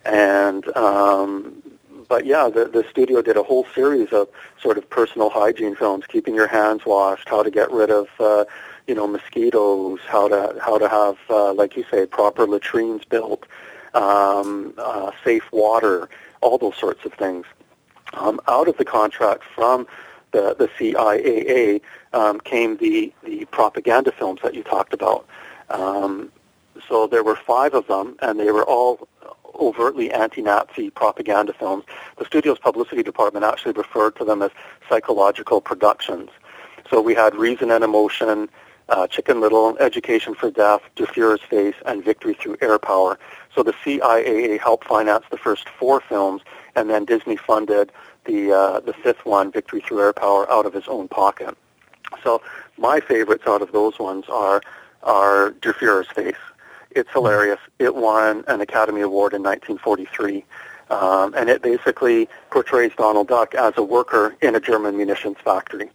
And 0.04 0.76
um, 0.76 1.62
but 2.08 2.26
yeah, 2.26 2.48
the 2.48 2.66
the 2.66 2.84
studio 2.90 3.22
did 3.22 3.36
a 3.36 3.42
whole 3.42 3.66
series 3.74 4.12
of 4.12 4.28
sort 4.60 4.78
of 4.78 4.88
personal 4.90 5.30
hygiene 5.30 5.74
films, 5.74 6.04
keeping 6.06 6.34
your 6.34 6.46
hands 6.48 6.86
washed, 6.86 7.28
how 7.28 7.42
to 7.42 7.50
get 7.50 7.70
rid 7.70 7.90
of 7.90 8.08
uh, 8.20 8.44
you 8.86 8.94
know, 8.94 9.06
mosquitoes, 9.06 9.98
how 10.06 10.28
to 10.28 10.56
how 10.62 10.78
to 10.78 10.88
have, 10.88 11.16
uh, 11.28 11.52
like 11.52 11.76
you 11.76 11.84
say, 11.90 12.06
proper 12.06 12.46
latrines 12.46 13.04
built, 13.04 13.46
um, 13.94 14.72
uh, 14.78 15.10
safe 15.24 15.50
water, 15.52 16.08
all 16.40 16.58
those 16.58 16.76
sorts 16.76 17.04
of 17.04 17.12
things. 17.14 17.46
Um, 18.14 18.40
out 18.46 18.68
of 18.68 18.76
the 18.76 18.84
contract 18.84 19.42
from 19.54 19.86
the 20.32 20.54
the 20.56 20.68
CIAA 20.68 21.80
um, 22.12 22.40
came 22.40 22.76
the 22.76 23.12
the 23.24 23.44
propaganda 23.46 24.12
films 24.12 24.40
that 24.42 24.54
you 24.54 24.62
talked 24.62 24.94
about. 24.94 25.26
Um, 25.70 26.30
so 26.88 27.06
there 27.06 27.24
were 27.24 27.36
five 27.36 27.74
of 27.74 27.86
them, 27.88 28.16
and 28.22 28.38
they 28.38 28.52
were 28.52 28.64
all 28.64 29.08
overtly 29.60 30.10
anti-Nazi 30.12 30.90
propaganda 30.90 31.52
films. 31.52 31.84
The 32.18 32.24
studio's 32.24 32.58
publicity 32.58 33.02
department 33.02 33.44
actually 33.44 33.72
referred 33.72 34.16
to 34.16 34.24
them 34.24 34.42
as 34.42 34.50
psychological 34.88 35.60
productions. 35.60 36.30
So 36.90 37.00
we 37.00 37.14
had 37.14 37.34
Reason 37.34 37.70
and 37.70 37.82
Emotion, 37.82 38.48
uh, 38.88 39.06
Chicken 39.08 39.40
Little, 39.40 39.76
Education 39.78 40.34
for 40.34 40.50
Der 40.50 40.78
Fuhrer's 40.96 41.42
Face, 41.42 41.74
and 41.84 42.04
Victory 42.04 42.34
Through 42.34 42.56
Air 42.60 42.78
Power. 42.78 43.18
So 43.54 43.62
the 43.62 43.72
CIAA 43.72 44.60
helped 44.60 44.86
finance 44.86 45.24
the 45.30 45.38
first 45.38 45.68
four 45.68 46.00
films, 46.00 46.42
and 46.76 46.88
then 46.90 47.04
Disney 47.04 47.36
funded 47.36 47.90
the 48.24 48.52
uh, 48.52 48.80
the 48.80 48.92
fifth 48.92 49.24
one, 49.24 49.50
Victory 49.50 49.80
Through 49.80 50.00
Air 50.00 50.12
Power, 50.12 50.50
out 50.50 50.66
of 50.66 50.72
his 50.72 50.86
own 50.88 51.08
pocket. 51.08 51.56
So 52.22 52.42
my 52.76 53.00
favorites 53.00 53.44
out 53.46 53.62
of 53.62 53.72
those 53.72 53.98
ones 53.98 54.26
are 54.28 54.62
are 55.02 55.52
Fuhrer's 55.62 56.08
Face. 56.08 56.36
It's 56.96 57.10
hilarious. 57.12 57.60
It 57.78 57.94
won 57.94 58.42
an 58.48 58.62
Academy 58.62 59.02
Award 59.02 59.34
in 59.34 59.42
1943. 59.42 60.44
Um, 60.88 61.34
and 61.34 61.50
it 61.50 61.60
basically 61.60 62.26
portrays 62.50 62.92
Donald 62.96 63.28
Duck 63.28 63.54
as 63.54 63.74
a 63.76 63.82
worker 63.82 64.34
in 64.40 64.54
a 64.54 64.60
German 64.60 64.96
munitions 64.96 65.36
factory. 65.44 65.90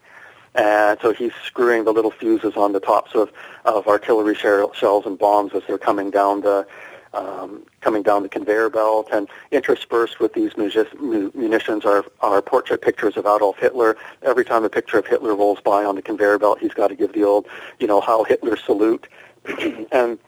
And 0.54 1.00
so 1.02 1.12
he's 1.12 1.32
screwing 1.44 1.86
the 1.86 1.92
little 1.92 2.12
fuses 2.12 2.56
on 2.56 2.74
the 2.74 2.80
tops 2.80 3.16
of, 3.16 3.32
of 3.66 3.88
artillery 3.88 4.36
shells 4.36 5.06
and 5.06 5.18
bombs 5.18 5.54
as 5.56 5.64
they're 5.68 5.80
coming 5.80 6.12
down 6.12 6.42
the 6.42 6.68
um, 7.14 7.66
coming 7.82 8.04
down 8.04 8.24
the 8.24 8.30
conveyor 8.30 8.70
belt. 8.70 9.08
And 9.12 9.28
interspersed 9.52 10.20
with 10.20 10.34
these 10.34 10.56
munitions 10.56 11.84
are, 11.84 12.06
are 12.22 12.42
portrait 12.44 12.82
pictures 12.82 13.18
of 13.18 13.26
Adolf 13.26 13.58
Hitler. 13.58 13.98
Every 14.22 14.46
time 14.46 14.64
a 14.66 14.70
picture 14.70 15.00
of 15.00 15.08
Hitler 15.08 15.34
rolls 15.36 15.60
by 15.62 15.84
on 15.84 15.96
the 15.96 16.02
conveyor 16.02 16.38
belt, 16.38 16.60
he's 16.60 16.74
got 16.74 16.90
to 16.90 16.96
give 16.96 17.14
the 17.14 17.24
old, 17.24 17.48
you 17.80 17.88
know, 17.88 18.02
how 18.02 18.24
Hitler 18.24 18.56
salute. 18.56 19.08
and 19.92 20.20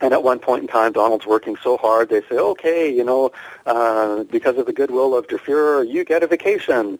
and 0.00 0.12
at 0.12 0.22
one 0.22 0.38
point 0.38 0.62
in 0.62 0.68
time, 0.68 0.92
Donald's 0.92 1.26
working 1.26 1.56
so 1.62 1.76
hard, 1.76 2.08
they 2.08 2.20
say, 2.22 2.36
okay, 2.36 2.92
you 2.92 3.04
know, 3.04 3.32
uh, 3.66 4.24
because 4.24 4.56
of 4.56 4.66
the 4.66 4.72
goodwill 4.72 5.16
of 5.16 5.28
Der 5.28 5.38
Fuhrer, 5.38 5.88
you 5.88 6.04
get 6.04 6.22
a 6.22 6.26
vacation. 6.26 6.98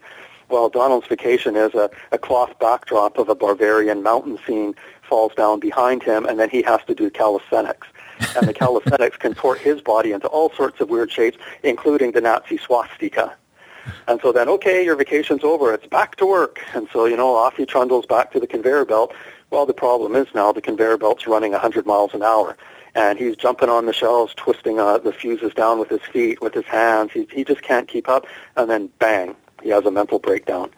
Well, 0.48 0.68
Donald's 0.68 1.06
vacation 1.06 1.56
is 1.56 1.74
a, 1.74 1.90
a 2.11 2.18
cloth 2.18 2.58
backdrop 2.58 3.18
of 3.18 3.28
a 3.28 3.34
Bavarian 3.34 4.02
mountain 4.02 4.38
scene 4.46 4.74
falls 5.02 5.34
down 5.34 5.61
behind 5.61 6.02
him, 6.02 6.26
and 6.26 6.38
then 6.38 6.50
he 6.50 6.62
has 6.62 6.80
to 6.87 6.94
do 6.94 7.11
calisthenics. 7.11 7.87
and 8.37 8.48
the 8.48 8.54
calisthenics 8.62 9.16
can 9.16 9.34
contort 9.34 9.58
his 9.58 9.80
body 9.80 10.12
into 10.12 10.26
all 10.28 10.50
sorts 10.52 10.80
of 10.80 10.90
weird 10.90 11.11
shapes, 11.11 11.38
including 11.62 12.12
the 12.12 12.20
Nazi 12.20 12.58
swastika. 12.58 13.34
And 14.06 14.20
so 14.20 14.32
then, 14.32 14.48
okay, 14.48 14.84
your 14.84 14.96
vacation's 14.96 15.44
over. 15.44 15.72
It's 15.72 15.87
back 15.87 16.16
to 16.16 16.26
work. 16.26 16.61
And 16.74 16.88
so, 16.92 17.06
you 17.06 17.16
know, 17.16 17.34
off 17.34 17.56
he 17.56 17.64
trundles 17.64 18.06
back 18.06 18.32
to 18.32 18.40
the 18.40 18.46
conveyor 18.46 18.84
belt. 18.84 19.14
Well, 19.50 19.66
the 19.66 19.74
problem 19.74 20.14
is 20.14 20.26
now 20.34 20.52
the 20.52 20.61
conveyor 20.61 20.98
belt's 20.98 21.26
running 21.26 21.52
100 21.52 21.87
miles 21.87 22.12
an 22.12 22.22
hour. 22.22 22.56
And 22.98 23.18
he's 23.18 23.37
jumping 23.37 23.68
on 23.68 23.87
the 23.87 23.92
shelves, 23.92 24.34
twisting 24.34 24.80
uh, 24.80 24.98
the 24.98 25.12
fuses 25.12 25.54
down 25.54 25.78
with 25.78 25.88
his 25.88 26.02
feet, 26.12 26.40
with 26.40 26.52
his 26.52 26.64
hands. 26.64 27.12
He, 27.12 27.28
he 27.32 27.44
just 27.44 27.62
can't 27.62 27.87
keep 27.87 28.08
up. 28.08 28.26
And 28.56 28.68
then, 28.68 28.90
bang, 28.98 29.37
he 29.62 29.68
has 29.68 29.84
a 29.84 29.90
mental 29.90 30.18
breakdown. 30.18 30.70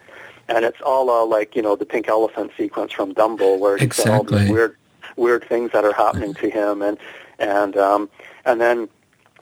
And 0.48 0.64
it's 0.64 0.80
all 0.82 1.08
uh, 1.08 1.24
like, 1.24 1.56
you 1.56 1.62
know, 1.62 1.76
the 1.76 1.86
pink 1.86 2.08
elephant 2.08 2.50
sequence 2.58 2.92
from 2.92 3.14
Dumbo 3.14 3.58
where 3.58 3.76
he's 3.76 3.86
exactly. 3.86 4.38
all 4.38 4.42
these 4.42 4.50
weird 4.50 4.76
weird 5.16 5.44
things 5.44 5.72
that 5.72 5.84
are 5.84 5.92
happening 5.92 6.34
to 6.34 6.48
him 6.48 6.82
and 6.82 6.96
and 7.38 7.76
um 7.76 8.08
and 8.44 8.60
then 8.60 8.88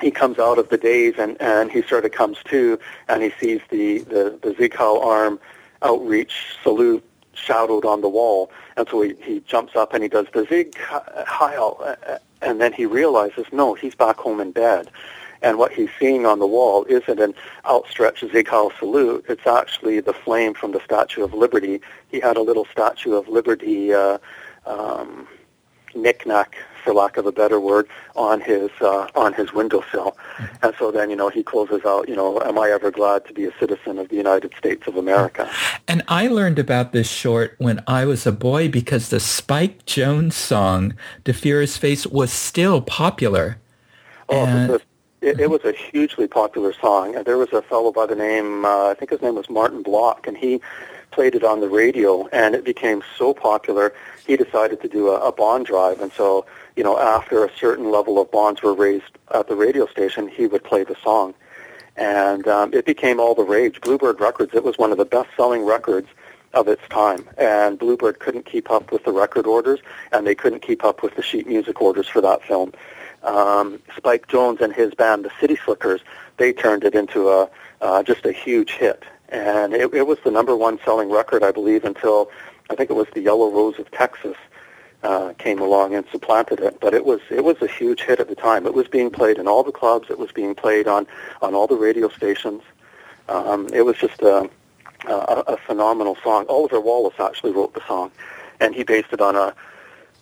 he 0.01 0.11
comes 0.11 0.39
out 0.39 0.59
of 0.59 0.69
the 0.69 0.79
daze 0.79 1.15
and, 1.19 1.37
and 1.41 1.71
he 1.71 1.83
sort 1.83 2.05
of 2.05 2.13
comes 2.13 2.39
to 2.45 2.79
and 3.09 3.23
he 3.23 3.33
sees 3.41 3.61
the, 3.71 3.99
the, 4.01 4.39
the 4.43 4.71
Heil 4.77 5.01
arm 5.01 5.41
outreach 5.83 6.57
salute 6.63 7.05
shadowed 7.33 7.85
on 7.85 8.01
the 8.01 8.09
wall. 8.09 8.51
And 8.77 8.89
so 8.89 9.03
he, 9.03 9.15
he 9.23 9.41
jumps 9.41 9.75
up 9.77 9.95
and 9.95 10.03
he 10.03 10.09
does 10.09 10.27
the 10.33 10.47
Sieg 10.49 10.77
Heil. 10.87 11.97
And 12.41 12.61
then 12.61 12.73
he 12.73 12.87
realizes, 12.87 13.47
no, 13.53 13.75
he's 13.75 13.95
back 13.95 14.17
home 14.17 14.41
in 14.41 14.53
bed. 14.53 14.91
And 15.41 15.59
what 15.59 15.73
he's 15.73 15.91
seeing 15.99 16.27
on 16.27 16.41
the 16.41 16.47
wall 16.47 16.85
isn't 16.89 17.21
an 17.21 17.35
outstretched 17.65 18.25
Heil 18.49 18.73
salute. 18.79 19.25
It's 19.29 19.47
actually 19.47 20.01
the 20.01 20.13
flame 20.13 20.55
from 20.55 20.73
the 20.73 20.81
Statue 20.81 21.23
of 21.23 21.33
Liberty. 21.33 21.81
He 22.11 22.19
had 22.21 22.37
a 22.37 22.43
little 22.43 22.67
Statue 22.67 23.15
of 23.15 23.29
Liberty 23.29 23.93
uh, 23.93 24.19
um, 24.67 25.29
knickknack 25.95 26.57
for 26.83 26.93
lack 26.93 27.17
of 27.17 27.27
a 27.27 27.33
better 27.33 27.61
word, 27.61 27.89
on 28.17 28.41
his 28.41 28.71
uh, 28.81 29.09
on 29.15 29.33
his 29.33 29.53
windowsill. 29.53 30.17
And 30.63 30.75
so 30.79 30.91
then, 30.91 31.11
you 31.11 31.17
know, 31.17 31.29
he 31.29 31.43
closes 31.43 31.85
out, 31.85 32.09
you 32.09 32.17
know, 32.17 32.41
am 32.43 32.59
I 32.59 32.71
ever 32.71 32.91
glad 32.91 33.27
to 33.27 33.33
be 33.33 33.45
a 33.45 33.53
citizen 33.59 33.99
of 33.99 34.09
the 34.09 34.17
United 34.17 34.53
States 34.57 34.87
of 34.87 34.97
America? 34.97 35.51
And 35.87 36.03
I 36.09 36.29
learned 36.29 36.59
about 36.59 36.93
this 36.93 37.11
short 37.11 37.55
when 37.59 37.83
I 37.87 38.05
was 38.05 38.27
a 38.27 38.33
boy 38.33 38.69
because 38.69 39.09
the 39.09 39.21
Spike 39.21 39.87
Jones 39.87 40.37
song, 40.37 40.95
"De 41.25 41.33
Fuhrer's 41.33 41.77
Face," 41.77 42.07
was 42.07 42.33
still 42.33 42.81
popular. 42.81 43.59
Oh, 44.29 44.45
and... 44.45 44.71
it, 45.21 45.41
it, 45.41 45.51
was 45.51 45.65
a 45.65 45.73
hugely 45.73 46.29
popular 46.29 46.73
song. 46.73 47.17
And 47.17 47.25
there 47.25 47.39
was 47.39 47.53
a 47.53 47.63
fellow 47.63 47.93
by 47.93 48.07
the 48.07 48.17
name, 48.17 48.65
uh, 48.65 48.89
I 48.91 48.95
think 48.95 49.11
his 49.11 49.23
name 49.23 49.35
was 49.35 49.49
Martin 49.49 49.83
Block, 49.83 50.27
and 50.27 50.37
he 50.37 50.61
played 51.11 51.35
it 51.35 51.45
on 51.45 51.61
the 51.61 51.69
radio, 51.69 52.29
and 52.29 52.55
it 52.55 52.65
became 52.65 53.03
so 53.17 53.35
popular, 53.35 53.93
he 54.27 54.37
decided 54.37 54.81
to 54.83 54.89
do 54.89 55.09
a, 55.09 55.29
a 55.29 55.33
bond 55.33 55.67
drive. 55.67 56.01
And 56.01 56.13
so 56.13 56.47
you 56.79 56.85
know, 56.85 56.97
after 56.97 57.45
a 57.45 57.51
certain 57.57 57.91
level 57.91 58.21
of 58.21 58.31
bonds 58.31 58.63
were 58.63 58.73
raised 58.73 59.19
at 59.35 59.49
the 59.49 59.57
radio 59.57 59.85
station, 59.89 60.29
he 60.29 60.47
would 60.47 60.63
play 60.63 60.85
the 60.85 60.95
song. 61.03 61.35
And 61.97 62.47
um, 62.47 62.73
it 62.73 62.87
became 62.87 63.19
all 63.19 63.35
the 63.35 63.43
rage. 63.43 63.81
Bluebird 63.81 64.21
Records, 64.21 64.53
it 64.55 64.63
was 64.63 64.79
one 64.79 64.93
of 64.93 64.99
the 64.99 65.05
best-selling 65.05 65.65
records 65.65 66.07
of 66.55 66.69
its 66.69 66.83
time. 66.89 67.29
And 67.37 67.81
Bluebird 67.81 68.21
couldn't 68.21 68.47
keep 68.47 68.71
up 68.71 68.93
with 68.93 69.03
the 69.03 69.11
record 69.11 69.45
orders, 69.45 69.81
and 70.13 70.25
they 70.25 70.37
couldn't 70.37 70.63
keep 70.63 70.85
up 70.85 71.03
with 71.03 71.17
the 71.17 71.23
sheet 71.23 71.49
music 71.49 71.83
orders 71.83 72.07
for 72.07 72.21
that 72.21 72.45
film. 72.45 72.73
Um, 73.25 73.83
Spike 73.97 74.29
Jones 74.29 74.61
and 74.61 74.73
his 74.73 74.95
band, 74.95 75.25
the 75.25 75.33
City 75.41 75.59
Slickers, 75.65 76.03
they 76.37 76.53
turned 76.53 76.85
it 76.85 76.95
into 76.95 77.29
a 77.29 77.51
uh, 77.81 78.05
just 78.05 78.25
a 78.25 78.31
huge 78.31 78.71
hit. 78.71 79.03
And 79.31 79.75
it, 79.75 79.93
it 79.93 80.07
was 80.07 80.19
the 80.23 80.31
number 80.31 80.57
one 80.57 80.79
selling 80.85 81.11
record, 81.11 81.43
I 81.43 81.51
believe, 81.51 81.85
until 81.85 82.31
I 82.71 82.77
think 82.77 82.89
it 82.89 82.95
was 82.95 83.09
the 83.15 83.21
Yellow 83.21 83.51
Rose 83.51 83.81
of 83.81 83.91
Texas 83.91 84.37
uh, 85.03 85.33
came 85.39 85.61
along 85.61 85.95
and 85.95 86.05
supplanted 86.11 86.61
it. 86.61 86.79
But 86.81 86.95
it 86.95 87.05
was 87.05 87.21
it 87.31 87.45
was 87.45 87.61
a 87.63 87.67
huge 87.67 88.03
hit 88.03 88.21
at 88.21 88.29
the 88.29 88.35
time. 88.35 88.67
It 88.67 88.75
was 88.75 88.89
being 88.89 89.11
played 89.11 89.39
in 89.39 89.47
all 89.47 89.63
the 89.63 89.73
clubs. 89.73 90.11
It 90.11 90.19
was 90.19 90.33
being 90.33 90.55
played 90.55 90.89
on 90.89 91.07
on 91.43 91.55
all 91.55 91.67
the 91.67 91.77
radio 91.77 92.09
stations. 92.09 92.63
Um, 93.29 93.69
it 93.73 93.83
was 93.83 93.97
just 93.97 94.21
a, 94.23 94.49
a, 95.07 95.13
a 95.13 95.57
phenomenal 95.59 96.17
song. 96.23 96.47
Oliver 96.49 96.81
Wallace 96.81 97.21
actually 97.21 97.53
wrote 97.53 97.75
the 97.75 97.87
song, 97.87 98.11
and 98.61 98.75
he 98.75 98.83
based 98.83 99.13
it 99.13 99.21
on 99.21 99.37
a. 99.37 99.55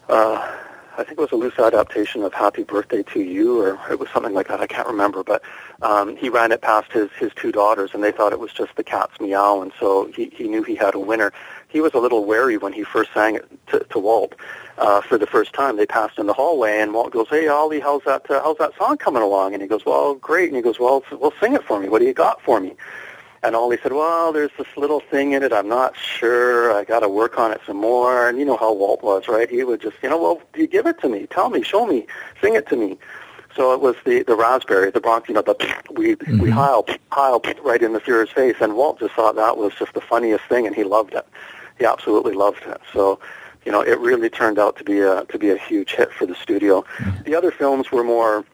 Uh, 0.08 0.56
I 0.98 1.04
think 1.04 1.18
it 1.18 1.20
was 1.20 1.32
a 1.32 1.36
loose 1.36 1.58
adaptation 1.58 2.22
of 2.22 2.32
Happy 2.32 2.62
Birthday 2.62 3.02
to 3.02 3.20
You, 3.20 3.60
or 3.60 3.78
it 3.90 3.98
was 3.98 4.08
something 4.08 4.32
like 4.32 4.48
that. 4.48 4.60
I 4.60 4.66
can't 4.66 4.88
remember, 4.88 5.22
but 5.22 5.42
um, 5.82 6.16
he 6.16 6.30
ran 6.30 6.52
it 6.52 6.62
past 6.62 6.90
his 6.90 7.10
his 7.18 7.32
two 7.34 7.52
daughters, 7.52 7.90
and 7.92 8.02
they 8.02 8.12
thought 8.12 8.32
it 8.32 8.40
was 8.40 8.52
just 8.52 8.74
the 8.76 8.84
cat's 8.84 9.20
meow, 9.20 9.60
and 9.60 9.72
so 9.78 10.10
he 10.14 10.30
he 10.34 10.48
knew 10.48 10.62
he 10.62 10.74
had 10.74 10.94
a 10.94 10.98
winner. 10.98 11.32
He 11.68 11.80
was 11.80 11.92
a 11.94 11.98
little 11.98 12.24
wary 12.24 12.56
when 12.56 12.72
he 12.72 12.82
first 12.82 13.12
sang 13.12 13.36
it 13.36 13.46
to, 13.68 13.80
to 13.80 13.98
Walt 13.98 14.34
uh, 14.78 15.00
for 15.00 15.18
the 15.18 15.26
first 15.26 15.52
time. 15.52 15.76
They 15.76 15.86
passed 15.86 16.18
in 16.18 16.26
the 16.26 16.32
hallway, 16.32 16.80
and 16.80 16.92
Walt 16.92 17.12
goes, 17.12 17.28
"Hey, 17.28 17.48
Ollie, 17.48 17.80
how's 17.80 18.02
that? 18.04 18.30
Uh, 18.30 18.42
how's 18.42 18.58
that 18.58 18.76
song 18.76 18.96
coming 18.96 19.22
along?" 19.22 19.52
And 19.54 19.62
he 19.62 19.68
goes, 19.68 19.84
"Well, 19.84 20.14
great." 20.14 20.48
And 20.48 20.56
he 20.56 20.62
goes, 20.62 20.78
"Well, 20.78 21.04
well, 21.12 21.32
sing 21.40 21.54
it 21.54 21.64
for 21.64 21.80
me. 21.80 21.88
What 21.88 22.00
do 22.00 22.06
you 22.06 22.14
got 22.14 22.40
for 22.42 22.60
me?" 22.60 22.74
And 23.42 23.54
Ollie 23.54 23.78
said, 23.80 23.92
well, 23.92 24.32
there's 24.32 24.50
this 24.58 24.66
little 24.76 24.98
thing 24.98 25.30
in 25.32 25.44
it. 25.44 25.52
I'm 25.52 25.68
not 25.68 25.96
sure. 25.96 26.72
I 26.72 26.82
got 26.82 27.00
to 27.00 27.08
work 27.08 27.38
on 27.38 27.52
it 27.52 27.60
some 27.64 27.76
more. 27.76 28.28
And 28.28 28.40
you 28.40 28.44
know 28.44 28.56
how 28.56 28.72
Walt 28.72 29.04
was, 29.04 29.28
right? 29.28 29.48
He 29.48 29.62
would 29.62 29.80
just, 29.80 29.96
you 30.02 30.08
know, 30.08 30.20
well, 30.20 30.42
you 30.56 30.66
give 30.66 30.84
it 30.86 31.00
to 31.02 31.08
me. 31.08 31.26
Tell 31.30 31.48
me. 31.48 31.62
Show 31.62 31.86
me. 31.86 32.06
Sing 32.40 32.56
it 32.56 32.66
to 32.70 32.76
me. 32.76 32.98
So 33.54 33.72
it 33.72 33.80
was 33.80 33.94
the, 34.04 34.22
the 34.24 34.34
raspberry, 34.34 34.90
the 34.90 35.00
Bronx, 35.00 35.28
you 35.28 35.34
know, 35.34 35.42
the 35.42 35.54
we, 35.90 36.16
mm-hmm. 36.16 36.40
we 36.40 36.50
heil, 36.50 36.84
heil 37.12 37.40
right 37.62 37.80
in 37.80 37.92
the 37.92 38.00
Fuhrer's 38.00 38.30
face. 38.30 38.56
And 38.60 38.74
Walt 38.74 38.98
just 38.98 39.14
thought 39.14 39.36
that 39.36 39.56
was 39.56 39.72
just 39.78 39.94
the 39.94 40.00
funniest 40.00 40.44
thing, 40.46 40.66
and 40.66 40.74
he 40.74 40.82
loved 40.82 41.14
it. 41.14 41.26
He 41.78 41.84
absolutely 41.84 42.34
loved 42.34 42.64
it. 42.66 42.80
So, 42.92 43.20
you 43.66 43.72
know, 43.72 43.82
it 43.82 43.98
really 43.98 44.30
turned 44.30 44.58
out 44.58 44.76
to 44.76 44.84
be 44.84 45.00
a, 45.00 45.24
to 45.24 45.38
be 45.38 45.50
a 45.50 45.58
huge 45.58 45.90
hit 45.98 46.12
for 46.12 46.24
the 46.24 46.36
studio. 46.36 46.82
Mm-hmm. 46.82 47.24
The 47.24 47.34
other 47.34 47.50
films 47.50 47.90
were 47.90 48.04
more, 48.04 48.44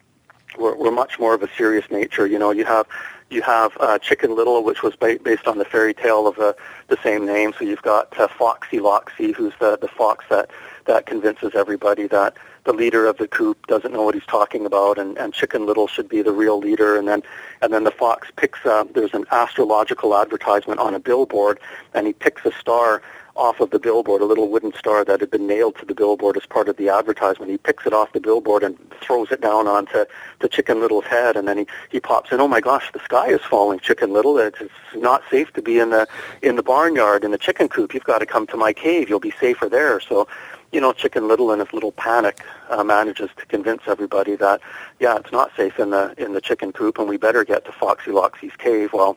were, 0.58 0.74
were 0.74 0.90
much 0.90 1.20
more 1.20 1.34
of 1.34 1.42
a 1.42 1.50
serious 1.54 1.88
nature. 1.90 2.26
You 2.26 2.38
know, 2.38 2.50
you 2.50 2.64
have 2.64 2.86
you 3.28 3.42
have 3.42 3.76
uh, 3.80 3.98
Chicken 3.98 4.34
Little, 4.34 4.62
which 4.62 4.82
was 4.82 4.94
ba- 4.96 5.18
based 5.22 5.46
on 5.46 5.58
the 5.58 5.64
fairy 5.64 5.94
tale 5.94 6.26
of 6.26 6.38
uh, 6.38 6.52
the 6.88 6.98
same 7.02 7.24
name. 7.24 7.52
So 7.58 7.64
you've 7.64 7.82
got 7.82 8.18
uh, 8.18 8.28
Foxy 8.28 8.78
Loxy, 8.78 9.34
who's 9.34 9.54
the, 9.58 9.78
the 9.78 9.88
fox 9.88 10.24
that, 10.28 10.50
that 10.84 11.06
convinces 11.06 11.52
everybody 11.54 12.06
that 12.08 12.36
the 12.64 12.74
leader 12.74 13.06
of 13.06 13.16
the 13.16 13.26
coop 13.26 13.66
doesn't 13.66 13.92
know 13.92 14.02
what 14.02 14.14
he's 14.14 14.26
talking 14.26 14.66
about, 14.66 14.98
and, 14.98 15.16
and 15.18 15.32
Chicken 15.32 15.64
Little 15.66 15.88
should 15.88 16.08
be 16.08 16.20
the 16.22 16.32
real 16.32 16.58
leader. 16.58 16.98
And 16.98 17.08
then, 17.08 17.22
and 17.62 17.72
then 17.72 17.84
the 17.84 17.90
fox 17.90 18.28
picks. 18.36 18.64
Uh, 18.66 18.84
there's 18.94 19.14
an 19.14 19.24
astrological 19.32 20.14
advertisement 20.14 20.78
on 20.78 20.94
a 20.94 21.00
billboard, 21.00 21.58
and 21.94 22.06
he 22.06 22.12
picks 22.12 22.44
a 22.44 22.52
star 22.52 23.02
off 23.34 23.60
of 23.60 23.70
the 23.70 23.78
billboard, 23.78 24.20
a 24.20 24.26
little 24.26 24.50
wooden 24.50 24.72
star 24.74 25.04
that 25.04 25.20
had 25.20 25.30
been 25.30 25.46
nailed 25.46 25.76
to 25.76 25.86
the 25.86 25.94
billboard 25.94 26.36
as 26.36 26.44
part 26.46 26.68
of 26.68 26.76
the 26.76 26.88
advertisement. 26.88 27.50
He 27.50 27.56
picks 27.56 27.86
it 27.86 27.92
off 27.92 28.12
the 28.12 28.20
billboard 28.20 28.62
and 28.62 28.76
throws 29.00 29.30
it 29.30 29.40
down 29.40 29.66
onto 29.66 30.04
the 30.40 30.48
Chicken 30.48 30.80
Little's 30.80 31.06
head, 31.06 31.36
and 31.36 31.48
then 31.48 31.58
he, 31.58 31.66
he 31.90 32.00
pops 32.00 32.30
in, 32.30 32.40
oh 32.40 32.48
my 32.48 32.60
gosh, 32.60 32.90
the 32.92 33.00
sky 33.00 33.28
is 33.28 33.40
falling, 33.40 33.78
Chicken 33.80 34.12
Little. 34.12 34.38
It's, 34.38 34.60
it's 34.60 34.72
not 34.94 35.22
safe 35.30 35.52
to 35.54 35.62
be 35.62 35.78
in 35.78 35.90
the 35.90 36.06
in 36.42 36.56
the 36.56 36.62
barnyard, 36.62 37.24
in 37.24 37.30
the 37.30 37.38
chicken 37.38 37.68
coop. 37.68 37.94
You've 37.94 38.04
got 38.04 38.18
to 38.18 38.26
come 38.26 38.46
to 38.48 38.56
my 38.56 38.72
cave. 38.72 39.08
You'll 39.08 39.20
be 39.20 39.32
safer 39.40 39.68
there. 39.68 39.98
So, 40.00 40.28
you 40.70 40.80
know, 40.80 40.92
Chicken 40.92 41.28
Little 41.28 41.52
in 41.52 41.60
his 41.60 41.72
little 41.72 41.92
panic 41.92 42.40
uh, 42.70 42.84
manages 42.84 43.30
to 43.36 43.46
convince 43.46 43.82
everybody 43.86 44.36
that, 44.36 44.60
yeah, 45.00 45.16
it's 45.16 45.32
not 45.32 45.50
safe 45.56 45.78
in 45.78 45.90
the 45.90 46.14
in 46.18 46.32
the 46.32 46.40
chicken 46.40 46.72
coop, 46.72 46.98
and 46.98 47.08
we 47.08 47.16
better 47.16 47.44
get 47.44 47.64
to 47.64 47.72
Foxy 47.72 48.10
Loxy's 48.10 48.56
cave. 48.56 48.92
Well, 48.92 49.16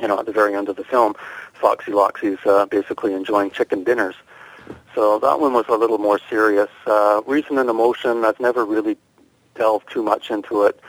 you 0.00 0.08
know, 0.08 0.18
at 0.18 0.26
the 0.26 0.32
very 0.32 0.54
end 0.54 0.68
of 0.68 0.76
the 0.76 0.84
film, 0.84 1.14
Foxy 1.60 1.92
Loxy's 1.92 2.38
uh, 2.46 2.66
basically 2.66 3.14
enjoying 3.14 3.50
chicken 3.50 3.84
dinners. 3.84 4.14
So 4.94 5.18
that 5.18 5.40
one 5.40 5.52
was 5.52 5.66
a 5.68 5.74
little 5.74 5.98
more 5.98 6.20
serious. 6.28 6.70
Uh, 6.86 7.22
Reason 7.26 7.58
and 7.58 7.68
Emotion, 7.68 8.24
I've 8.24 8.40
never 8.40 8.64
really 8.64 8.96
delved 9.54 9.90
too 9.90 10.02
much 10.02 10.30
into 10.30 10.64
it. 10.64 10.80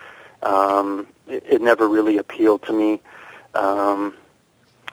Um, 0.43 1.07
it, 1.27 1.43
it 1.47 1.61
never 1.61 1.87
really 1.87 2.17
appealed 2.17 2.63
to 2.63 2.73
me. 2.73 3.01
Um, 3.53 4.15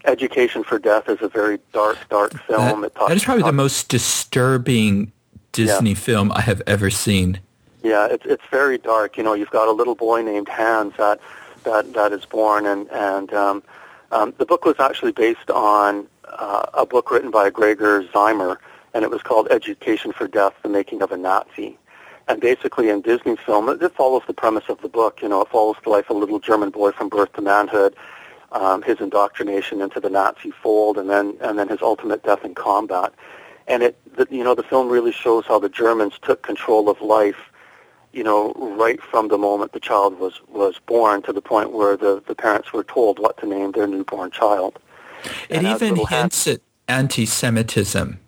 Education 0.05 0.63
for 0.63 0.79
Death 0.79 1.09
is 1.09 1.19
a 1.21 1.29
very 1.29 1.59
dark, 1.73 1.99
dark 2.09 2.33
film. 2.47 2.83
That, 2.83 2.95
that 2.95 3.11
is 3.11 3.25
probably 3.25 3.43
the 3.43 3.53
most 3.53 3.89
disturbing 3.89 5.13
Disney 5.53 5.91
yeah. 5.91 5.97
film 5.97 6.33
I 6.33 6.41
have 6.43 6.63
ever 6.67 6.89
seen. 6.89 7.41
Yeah, 7.83 8.07
it's 8.07 8.25
it's 8.27 8.45
very 8.51 8.79
dark. 8.79 9.17
You 9.17 9.23
know, 9.23 9.35
you've 9.35 9.51
got 9.51 9.69
a 9.69 9.73
little 9.73 9.95
boy 9.95 10.23
named 10.23 10.49
Hans 10.49 10.95
that 10.99 11.21
that 11.65 11.95
that 11.95 12.13
is 12.13 12.25
born, 12.25 12.67
and 12.67 12.89
and 12.91 13.33
um, 13.33 13.63
um, 14.11 14.35
the 14.39 14.47
book 14.47 14.65
was 14.65 14.77
actually 14.79 15.13
based 15.13 15.51
on 15.51 16.07
uh, 16.25 16.67
a 16.75 16.87
book 16.87 17.11
written 17.11 17.31
by 17.31 17.51
Gregor 17.51 18.05
Ziemer, 18.05 18.57
and 18.95 19.05
it 19.05 19.11
was 19.11 19.23
called 19.23 19.49
Education 19.51 20.13
for 20.13 20.27
Death, 20.27 20.55
The 20.63 20.69
Making 20.69 21.03
of 21.03 21.13
a 21.13 21.17
Nazi. 21.17 21.79
And 22.27 22.41
basically 22.41 22.91
in 22.91 23.01
Disney 23.01 23.37
film, 23.37 23.69
it, 23.69 23.83
it 23.83 23.95
follows 23.95 24.23
the 24.27 24.35
premise 24.35 24.65
of 24.69 24.81
the 24.83 24.89
book. 24.89 25.21
You 25.23 25.29
know, 25.29 25.43
it 25.43 25.49
follows 25.49 25.77
the 25.83 25.91
life 25.91 26.11
of 26.11 26.17
a 26.17 26.19
little 26.19 26.39
German 26.39 26.71
boy 26.71 26.93
from 26.93 27.09
birth 27.09 27.33
to 27.35 27.43
manhood, 27.43 27.97
um, 28.53 28.83
his 28.83 29.01
indoctrination 29.01 29.81
into 29.81 30.01
the 30.01 30.11
Nazi 30.11 30.51
fold, 30.51 30.99
and 30.99 31.09
then 31.09 31.37
and 31.41 31.59
then 31.59 31.69
his 31.69 31.81
ultimate 31.83 32.23
death 32.23 32.45
in 32.45 32.55
combat. 32.55 33.13
And 33.67 33.83
it, 33.83 34.17
the, 34.17 34.27
you 34.31 34.45
know, 34.45 34.55
the 34.55 34.63
film 34.63 34.89
really 34.89 35.13
shows 35.13 35.45
how 35.47 35.59
the 35.59 35.69
Germans 35.69 36.15
took 36.23 36.43
control 36.43 36.89
of 36.89 37.01
life 37.03 37.48
you 38.13 38.25
know, 38.25 38.53
right 38.79 39.01
from 39.03 39.29
the 39.29 39.39
moment 39.39 39.73
the 39.73 39.81
child 39.81 40.19
was, 40.19 40.41
was 40.49 40.79
born 40.87 41.23
to 41.23 41.33
the 41.33 41.43
point 41.43 41.73
where 41.73 41.97
the, 41.97 42.23
the 42.27 42.35
parents 42.35 42.73
were 42.73 42.85
told 42.85 43.19
what 43.19 43.37
to 43.39 43.47
name 43.47 43.73
their 43.73 43.87
newborn 43.87 44.31
child. 44.31 44.79
It 45.49 45.59
and 45.59 45.67
even 45.67 45.97
hints 45.97 46.47
at 46.47 46.61
anti-Semitism 46.89 48.19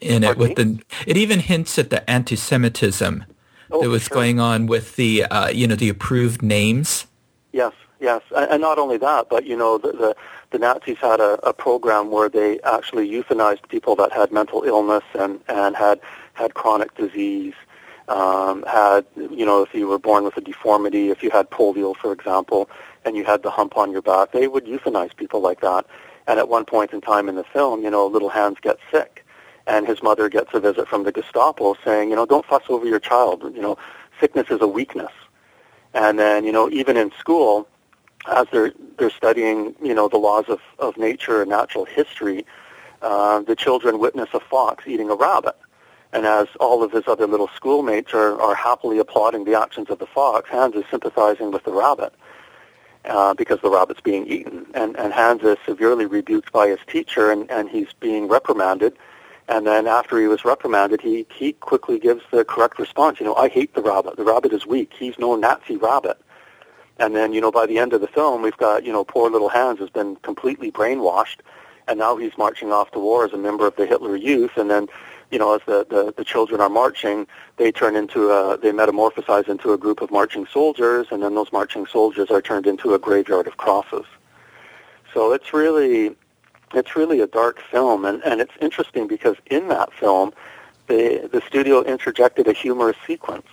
in 0.00 0.24
it 0.24 0.36
with 0.36 0.56
the. 0.56 0.80
It 1.06 1.16
even 1.16 1.40
hints 1.40 1.78
at 1.78 1.90
the 1.90 2.08
anti-Semitism 2.08 3.24
oh, 3.70 3.82
that 3.82 3.88
was 3.88 4.04
sure. 4.04 4.14
going 4.14 4.40
on 4.40 4.66
with 4.66 4.96
the, 4.96 5.24
uh, 5.24 5.48
you 5.48 5.66
know, 5.66 5.74
the 5.74 5.88
approved 5.88 6.42
names. 6.42 7.06
Yes, 7.52 7.72
yes, 8.00 8.22
and, 8.36 8.50
and 8.50 8.60
not 8.60 8.78
only 8.78 8.98
that, 8.98 9.28
but 9.28 9.46
you 9.46 9.56
know, 9.56 9.78
the 9.78 9.92
the, 9.92 10.16
the 10.50 10.58
Nazis 10.58 10.98
had 10.98 11.20
a, 11.20 11.34
a 11.46 11.52
program 11.52 12.10
where 12.10 12.28
they 12.28 12.60
actually 12.60 13.08
euthanized 13.08 13.68
people 13.68 13.96
that 13.96 14.12
had 14.12 14.32
mental 14.32 14.62
illness 14.64 15.04
and 15.18 15.40
and 15.48 15.76
had 15.76 16.00
had 16.34 16.54
chronic 16.54 16.94
disease 16.96 17.54
um, 18.08 18.64
had, 18.66 19.04
you 19.16 19.44
know, 19.44 19.62
if 19.62 19.74
you 19.74 19.86
were 19.86 19.98
born 19.98 20.24
with 20.24 20.36
a 20.36 20.40
deformity, 20.40 21.10
if 21.10 21.22
you 21.22 21.30
had 21.30 21.50
polio, 21.50 21.96
for 21.96 22.12
example, 22.12 22.68
and 23.04 23.16
you 23.16 23.24
had 23.24 23.42
the 23.42 23.50
hump 23.50 23.76
on 23.76 23.92
your 23.92 24.02
back, 24.02 24.32
they 24.32 24.48
would 24.48 24.64
euthanize 24.64 25.14
people 25.16 25.40
like 25.40 25.60
that. 25.60 25.86
And 26.26 26.38
at 26.38 26.48
one 26.48 26.64
point 26.64 26.92
in 26.92 27.00
time 27.00 27.28
in 27.28 27.36
the 27.36 27.44
film, 27.44 27.82
you 27.82 27.90
know, 27.90 28.06
little 28.06 28.28
Hans 28.28 28.58
gets 28.60 28.80
sick, 28.90 29.24
and 29.66 29.86
his 29.86 30.02
mother 30.02 30.28
gets 30.28 30.52
a 30.54 30.60
visit 30.60 30.88
from 30.88 31.04
the 31.04 31.12
Gestapo 31.12 31.76
saying, 31.84 32.10
you 32.10 32.16
know, 32.16 32.26
don't 32.26 32.44
fuss 32.44 32.64
over 32.68 32.86
your 32.86 33.00
child. 33.00 33.42
You 33.54 33.62
know, 33.62 33.78
sickness 34.20 34.48
is 34.50 34.60
a 34.60 34.68
weakness. 34.68 35.12
And 35.94 36.18
then, 36.18 36.44
you 36.44 36.52
know, 36.52 36.68
even 36.70 36.96
in 36.96 37.10
school, 37.18 37.66
as 38.30 38.46
they're 38.52 38.72
they're 38.98 39.10
studying, 39.10 39.74
you 39.82 39.94
know, 39.94 40.08
the 40.08 40.18
laws 40.18 40.46
of, 40.48 40.60
of 40.78 40.96
nature 40.96 41.40
and 41.40 41.50
natural 41.50 41.84
history, 41.84 42.44
uh, 43.00 43.40
the 43.40 43.56
children 43.56 43.98
witness 43.98 44.28
a 44.34 44.40
fox 44.40 44.84
eating 44.86 45.08
a 45.08 45.14
rabbit. 45.14 45.56
And 46.12 46.24
as 46.24 46.48
all 46.58 46.82
of 46.82 46.92
his 46.92 47.04
other 47.06 47.26
little 47.26 47.50
schoolmates 47.54 48.14
are, 48.14 48.40
are 48.40 48.54
happily 48.54 48.98
applauding 48.98 49.44
the 49.44 49.60
actions 49.60 49.90
of 49.90 49.98
the 49.98 50.06
fox, 50.06 50.48
Hans 50.48 50.74
is 50.74 50.84
sympathizing 50.90 51.50
with 51.50 51.64
the 51.64 51.72
rabbit 51.72 52.14
uh, 53.04 53.34
because 53.34 53.60
the 53.60 53.70
rabbit's 53.70 54.00
being 54.00 54.26
eaten. 54.26 54.66
And, 54.74 54.96
and 54.98 55.12
Hans 55.12 55.42
is 55.42 55.58
severely 55.66 56.06
rebuked 56.06 56.52
by 56.52 56.68
his 56.68 56.78
teacher, 56.86 57.30
and, 57.30 57.50
and 57.50 57.68
he's 57.68 57.92
being 58.00 58.26
reprimanded. 58.28 58.96
And 59.48 59.66
then 59.66 59.86
after 59.86 60.20
he 60.20 60.26
was 60.26 60.44
reprimanded, 60.44 61.00
he, 61.00 61.26
he 61.34 61.52
quickly 61.54 61.98
gives 61.98 62.22
the 62.30 62.44
correct 62.44 62.78
response. 62.78 63.18
You 63.20 63.26
know, 63.26 63.34
I 63.34 63.48
hate 63.48 63.74
the 63.74 63.82
rabbit. 63.82 64.16
The 64.16 64.24
rabbit 64.24 64.52
is 64.52 64.66
weak. 64.66 64.92
He's 64.98 65.18
no 65.18 65.36
Nazi 65.36 65.76
rabbit. 65.76 66.18
And 66.98 67.14
then, 67.14 67.32
you 67.32 67.40
know, 67.40 67.52
by 67.52 67.64
the 67.64 67.78
end 67.78 67.92
of 67.92 68.00
the 68.00 68.08
film, 68.08 68.42
we've 68.42 68.56
got, 68.56 68.84
you 68.84 68.92
know, 68.92 69.04
poor 69.04 69.30
little 69.30 69.48
Hans 69.48 69.78
has 69.78 69.88
been 69.88 70.16
completely 70.16 70.70
brainwashed, 70.70 71.38
and 71.86 71.98
now 71.98 72.16
he's 72.16 72.36
marching 72.36 72.72
off 72.72 72.90
to 72.90 72.98
war 72.98 73.24
as 73.24 73.32
a 73.32 73.38
member 73.38 73.66
of 73.66 73.76
the 73.76 73.86
Hitler 73.86 74.16
Youth. 74.16 74.56
And 74.56 74.70
then, 74.70 74.88
you 75.30 75.38
know, 75.38 75.54
as 75.54 75.60
the, 75.66 75.86
the, 75.88 76.14
the 76.16 76.24
children 76.24 76.60
are 76.60 76.68
marching, 76.68 77.26
they 77.56 77.70
turn 77.70 77.96
into 77.96 78.30
a, 78.30 78.56
they 78.56 78.72
metamorphosize 78.72 79.48
into 79.48 79.72
a 79.72 79.78
group 79.78 80.00
of 80.00 80.10
marching 80.10 80.46
soldiers, 80.46 81.06
and 81.10 81.22
then 81.22 81.34
those 81.34 81.52
marching 81.52 81.86
soldiers 81.86 82.30
are 82.30 82.40
turned 82.40 82.66
into 82.66 82.94
a 82.94 82.98
graveyard 82.98 83.46
of 83.46 83.56
crosses. 83.56 84.06
So 85.12 85.32
it's 85.32 85.52
really, 85.52 86.16
it's 86.74 86.96
really 86.96 87.20
a 87.20 87.26
dark 87.26 87.60
film, 87.60 88.04
and, 88.04 88.22
and 88.24 88.40
it's 88.40 88.54
interesting 88.60 89.06
because 89.06 89.36
in 89.46 89.68
that 89.68 89.92
film, 89.92 90.32
the, 90.86 91.28
the 91.30 91.42
studio 91.46 91.82
interjected 91.82 92.48
a 92.48 92.52
humorous 92.52 92.96
sequence, 93.06 93.46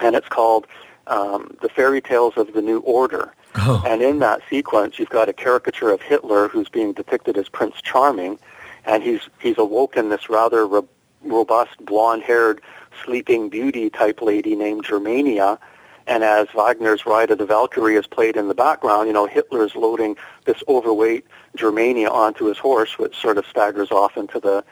and 0.00 0.14
it's 0.14 0.28
called 0.28 0.66
um, 1.06 1.56
the 1.62 1.68
fairy 1.68 2.00
tales 2.00 2.34
of 2.36 2.52
the 2.52 2.62
New 2.62 2.80
Order. 2.80 3.34
Oh. 3.54 3.82
And 3.86 4.02
in 4.02 4.18
that 4.20 4.40
sequence, 4.48 4.98
you've 4.98 5.10
got 5.10 5.28
a 5.28 5.32
caricature 5.32 5.90
of 5.90 6.00
Hitler 6.00 6.48
who's 6.48 6.68
being 6.68 6.92
depicted 6.92 7.36
as 7.36 7.48
Prince 7.48 7.82
Charming, 7.82 8.38
and 8.84 9.02
he's 9.02 9.20
he's 9.40 9.58
awoken 9.58 10.08
this 10.08 10.28
rather 10.28 10.66
ro- 10.66 10.88
robust, 11.22 11.84
blonde-haired, 11.84 12.60
sleeping 13.04 13.48
beauty 13.48 13.90
type 13.90 14.22
lady 14.22 14.56
named 14.56 14.84
Germania. 14.84 15.58
And 16.06 16.24
as 16.24 16.48
Wagner's 16.52 17.06
Ride 17.06 17.30
of 17.30 17.38
the 17.38 17.46
Valkyrie 17.46 17.94
is 17.94 18.08
played 18.08 18.36
in 18.36 18.48
the 18.48 18.54
background, 18.54 19.06
you 19.06 19.12
know, 19.12 19.26
Hitler's 19.26 19.76
loading 19.76 20.16
this 20.46 20.62
overweight 20.66 21.24
Germania 21.54 22.08
onto 22.08 22.46
his 22.46 22.58
horse, 22.58 22.98
which 22.98 23.16
sort 23.16 23.38
of 23.38 23.46
staggers 23.46 23.92
off 23.92 24.16
into 24.16 24.40
the 24.40 24.64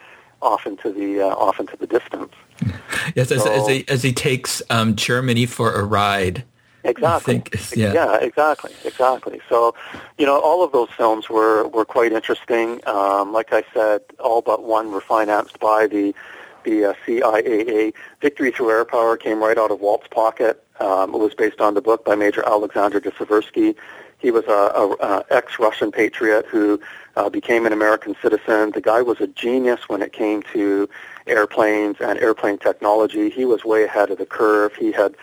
off 0.42 0.66
into 0.66 0.90
the 0.92 1.20
uh, 1.20 1.26
off 1.26 1.60
into 1.60 1.76
the 1.76 1.86
distance. 1.86 2.32
Yes, 3.14 3.30
as, 3.30 3.46
as, 3.46 3.66
he, 3.68 3.84
as 3.88 4.02
he 4.02 4.12
takes 4.12 4.60
um, 4.70 4.96
Germany 4.96 5.46
for 5.46 5.74
a 5.74 5.84
ride. 5.84 6.44
Exactly. 6.84 7.42
Yeah. 7.74 7.92
yeah. 7.92 8.16
exactly, 8.20 8.72
exactly. 8.84 9.40
So, 9.48 9.74
you 10.18 10.26
know, 10.26 10.40
all 10.40 10.64
of 10.64 10.72
those 10.72 10.88
films 10.96 11.28
were 11.28 11.68
were 11.68 11.84
quite 11.84 12.12
interesting. 12.12 12.80
Um, 12.86 13.32
like 13.32 13.52
I 13.52 13.64
said, 13.74 14.00
all 14.18 14.42
but 14.42 14.64
one 14.64 14.90
were 14.90 15.00
financed 15.00 15.58
by 15.58 15.86
the 15.86 16.14
the 16.64 16.86
uh, 16.86 16.94
CIAA. 17.06 17.92
Victory 18.20 18.50
Through 18.50 18.70
Air 18.70 18.84
Power 18.84 19.16
came 19.16 19.42
right 19.42 19.58
out 19.58 19.70
of 19.70 19.80
Walt's 19.80 20.08
pocket. 20.08 20.62
Um, 20.78 21.14
it 21.14 21.18
was 21.18 21.34
based 21.34 21.60
on 21.60 21.74
the 21.74 21.82
book 21.82 22.04
by 22.04 22.14
Major 22.14 22.46
Alexander 22.46 23.00
de 23.00 23.12
He 24.18 24.30
was 24.30 24.44
a, 24.46 24.50
a, 24.50 24.96
a 25.00 25.24
ex-Russian 25.30 25.92
patriot 25.92 26.46
who 26.46 26.80
uh, 27.16 27.28
became 27.28 27.66
an 27.66 27.72
American 27.72 28.16
citizen. 28.22 28.70
The 28.72 28.80
guy 28.80 29.02
was 29.02 29.20
a 29.20 29.26
genius 29.26 29.88
when 29.88 30.00
it 30.02 30.12
came 30.12 30.42
to 30.54 30.88
airplanes 31.26 31.96
and 32.00 32.18
airplane 32.18 32.58
technology. 32.58 33.28
He 33.30 33.44
was 33.44 33.64
way 33.64 33.84
ahead 33.84 34.10
of 34.10 34.18
the 34.18 34.26
curve. 34.26 34.74
He 34.74 34.92
had, 34.92 35.14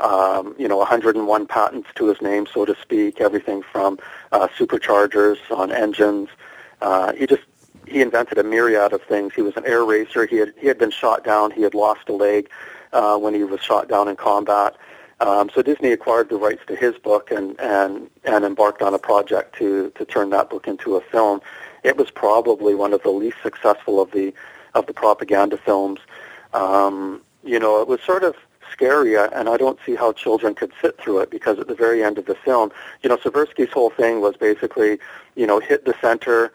um, 0.00 0.54
you 0.58 0.68
know, 0.68 0.76
101 0.78 1.46
patents 1.46 1.88
to 1.96 2.06
his 2.06 2.20
name, 2.20 2.46
so 2.52 2.64
to 2.64 2.76
speak. 2.80 3.20
Everything 3.20 3.62
from 3.62 3.98
uh, 4.32 4.48
superchargers 4.48 5.38
on 5.50 5.72
engines. 5.72 6.28
Uh, 6.80 7.12
he 7.12 7.26
just 7.26 7.42
he 7.86 8.02
invented 8.02 8.38
a 8.38 8.44
myriad 8.44 8.92
of 8.92 9.02
things. 9.02 9.34
He 9.34 9.42
was 9.42 9.56
an 9.56 9.64
air 9.66 9.84
racer. 9.84 10.26
He 10.26 10.36
had 10.36 10.52
he 10.58 10.66
had 10.66 10.78
been 10.78 10.90
shot 10.90 11.24
down. 11.24 11.50
He 11.50 11.62
had 11.62 11.74
lost 11.74 12.08
a 12.08 12.12
leg 12.12 12.48
uh, 12.92 13.18
when 13.18 13.34
he 13.34 13.44
was 13.44 13.60
shot 13.60 13.88
down 13.88 14.08
in 14.08 14.16
combat. 14.16 14.76
Um, 15.20 15.50
so 15.52 15.62
Disney 15.62 15.90
acquired 15.90 16.28
the 16.28 16.36
rights 16.36 16.62
to 16.68 16.76
his 16.76 16.96
book 16.96 17.30
and, 17.32 17.58
and, 17.58 18.08
and 18.24 18.44
embarked 18.44 18.82
on 18.82 18.94
a 18.94 18.98
project 18.98 19.56
to, 19.56 19.90
to 19.96 20.04
turn 20.04 20.30
that 20.30 20.48
book 20.48 20.68
into 20.68 20.94
a 20.94 21.00
film. 21.00 21.40
It 21.82 21.96
was 21.96 22.10
probably 22.10 22.74
one 22.74 22.92
of 22.92 23.02
the 23.02 23.10
least 23.10 23.38
successful 23.42 24.00
of 24.00 24.12
the 24.12 24.32
of 24.74 24.86
the 24.86 24.92
propaganda 24.92 25.56
films. 25.56 25.98
Um, 26.52 27.22
you 27.42 27.58
know, 27.58 27.80
it 27.80 27.88
was 27.88 28.00
sort 28.02 28.22
of 28.22 28.36
scary, 28.72 29.16
uh, 29.16 29.28
and 29.32 29.48
I 29.48 29.56
don't 29.56 29.78
see 29.84 29.94
how 29.94 30.12
children 30.12 30.54
could 30.54 30.72
sit 30.80 30.98
through 30.98 31.20
it 31.20 31.30
because 31.30 31.58
at 31.58 31.68
the 31.68 31.74
very 31.74 32.02
end 32.02 32.18
of 32.18 32.26
the 32.26 32.34
film, 32.34 32.70
you 33.02 33.08
know, 33.08 33.16
Seversky's 33.16 33.72
whole 33.72 33.90
thing 33.90 34.20
was 34.20 34.36
basically, 34.36 34.98
you 35.34 35.46
know, 35.46 35.60
hit 35.60 35.84
the 35.84 35.94
center, 36.00 36.52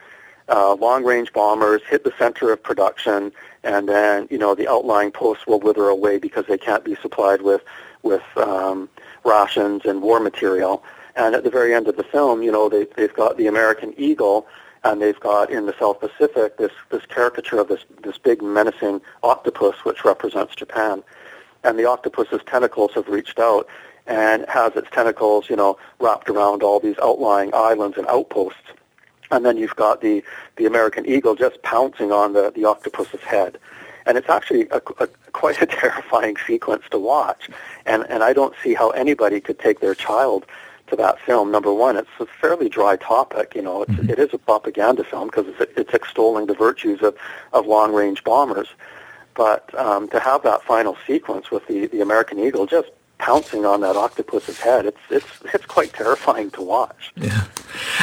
uh, 0.49 0.73
long-range 0.75 1.33
bombers, 1.33 1.81
hit 1.87 2.03
the 2.03 2.13
center 2.17 2.51
of 2.51 2.61
production, 2.61 3.31
and 3.63 3.87
then, 3.87 4.27
you 4.29 4.37
know, 4.37 4.55
the 4.55 4.67
outlying 4.67 5.11
posts 5.11 5.47
will 5.47 5.59
wither 5.59 5.87
away 5.87 6.17
because 6.17 6.45
they 6.47 6.57
can't 6.57 6.83
be 6.83 6.95
supplied 6.95 7.41
with 7.41 7.61
with 8.01 8.23
um, 8.35 8.89
rations 9.23 9.85
and 9.85 10.01
war 10.01 10.19
material. 10.19 10.83
And 11.15 11.35
at 11.35 11.43
the 11.43 11.49
very 11.49 11.73
end 11.73 11.87
of 11.87 11.95
the 11.95 12.03
film, 12.03 12.43
you 12.43 12.51
know, 12.51 12.67
they, 12.69 12.85
they've 12.97 13.13
got 13.13 13.37
the 13.37 13.47
American 13.47 13.93
Eagle, 13.97 14.47
and 14.83 15.01
they've 15.01 15.19
got 15.19 15.49
in 15.49 15.65
the 15.65 15.75
South 15.79 15.99
Pacific 15.99 16.57
this 16.57 16.71
this 16.89 17.05
caricature 17.05 17.59
of 17.59 17.67
this 17.69 17.85
this 18.03 18.17
big 18.17 18.41
menacing 18.41 19.01
octopus, 19.21 19.85
which 19.85 20.03
represents 20.03 20.55
Japan. 20.55 21.03
And 21.63 21.79
the 21.79 21.85
octopus's 21.85 22.41
tentacles 22.45 22.91
have 22.95 23.07
reached 23.07 23.39
out 23.39 23.67
and 24.05 24.45
has 24.49 24.75
its 24.75 24.89
tentacles, 24.91 25.49
you 25.49 25.55
know, 25.55 25.77
wrapped 25.99 26.29
around 26.29 26.61
all 26.61 26.79
these 26.79 26.97
outlying 27.01 27.53
islands 27.53 27.97
and 27.97 28.05
outposts. 28.07 28.59
And 29.31 29.45
then 29.45 29.57
you've 29.57 29.75
got 29.75 30.01
the 30.01 30.23
the 30.57 30.65
American 30.65 31.05
Eagle 31.05 31.35
just 31.35 31.61
pouncing 31.63 32.11
on 32.11 32.33
the 32.33 32.51
the 32.51 32.65
octopus's 32.65 33.21
head 33.21 33.57
and 34.05 34.17
it's 34.17 34.29
actually 34.29 34.67
a, 34.69 34.81
a, 34.99 35.07
quite 35.31 35.61
a 35.61 35.65
terrifying 35.81 36.35
sequence 36.45 36.83
to 36.91 36.99
watch. 36.99 37.49
And 37.85 38.05
and 38.09 38.23
I 38.23 38.33
don't 38.33 38.55
see 38.63 38.73
how 38.73 38.89
anybody 38.91 39.39
could 39.39 39.59
take 39.59 39.79
their 39.79 39.95
child 39.95 40.45
to 40.87 40.95
that 40.97 41.19
film. 41.19 41.51
Number 41.51 41.73
one, 41.73 41.97
it's 41.97 42.09
a 42.19 42.25
fairly 42.25 42.69
dry 42.69 42.97
topic. 42.97 43.55
You 43.55 43.61
know, 43.61 43.83
it's, 43.83 43.91
mm-hmm. 43.91 44.09
it 44.09 44.19
is 44.19 44.33
a 44.33 44.37
propaganda 44.37 45.03
film 45.03 45.27
because 45.27 45.47
it's, 45.47 45.71
it's 45.77 45.93
extolling 45.93 46.47
the 46.47 46.53
virtues 46.53 47.01
of 47.01 47.15
of 47.53 47.65
long 47.65 47.93
range 47.93 48.23
bombers. 48.23 48.69
But 49.35 49.73
um, 49.77 50.09
to 50.09 50.19
have 50.19 50.43
that 50.43 50.63
final 50.63 50.97
sequence 51.07 51.51
with 51.51 51.65
the 51.67 51.87
the 51.87 52.01
American 52.01 52.39
Eagle 52.39 52.65
just 52.65 52.89
pouncing 53.23 53.65
on 53.65 53.79
that 53.81 53.95
octopus's 53.95 54.59
head. 54.59 54.85
It's 54.85 54.99
it's 55.09 55.27
it's 55.53 55.65
quite 55.65 55.93
terrifying 55.93 56.51
to 56.51 56.61
watch. 56.61 57.13
Yeah. 57.23 57.45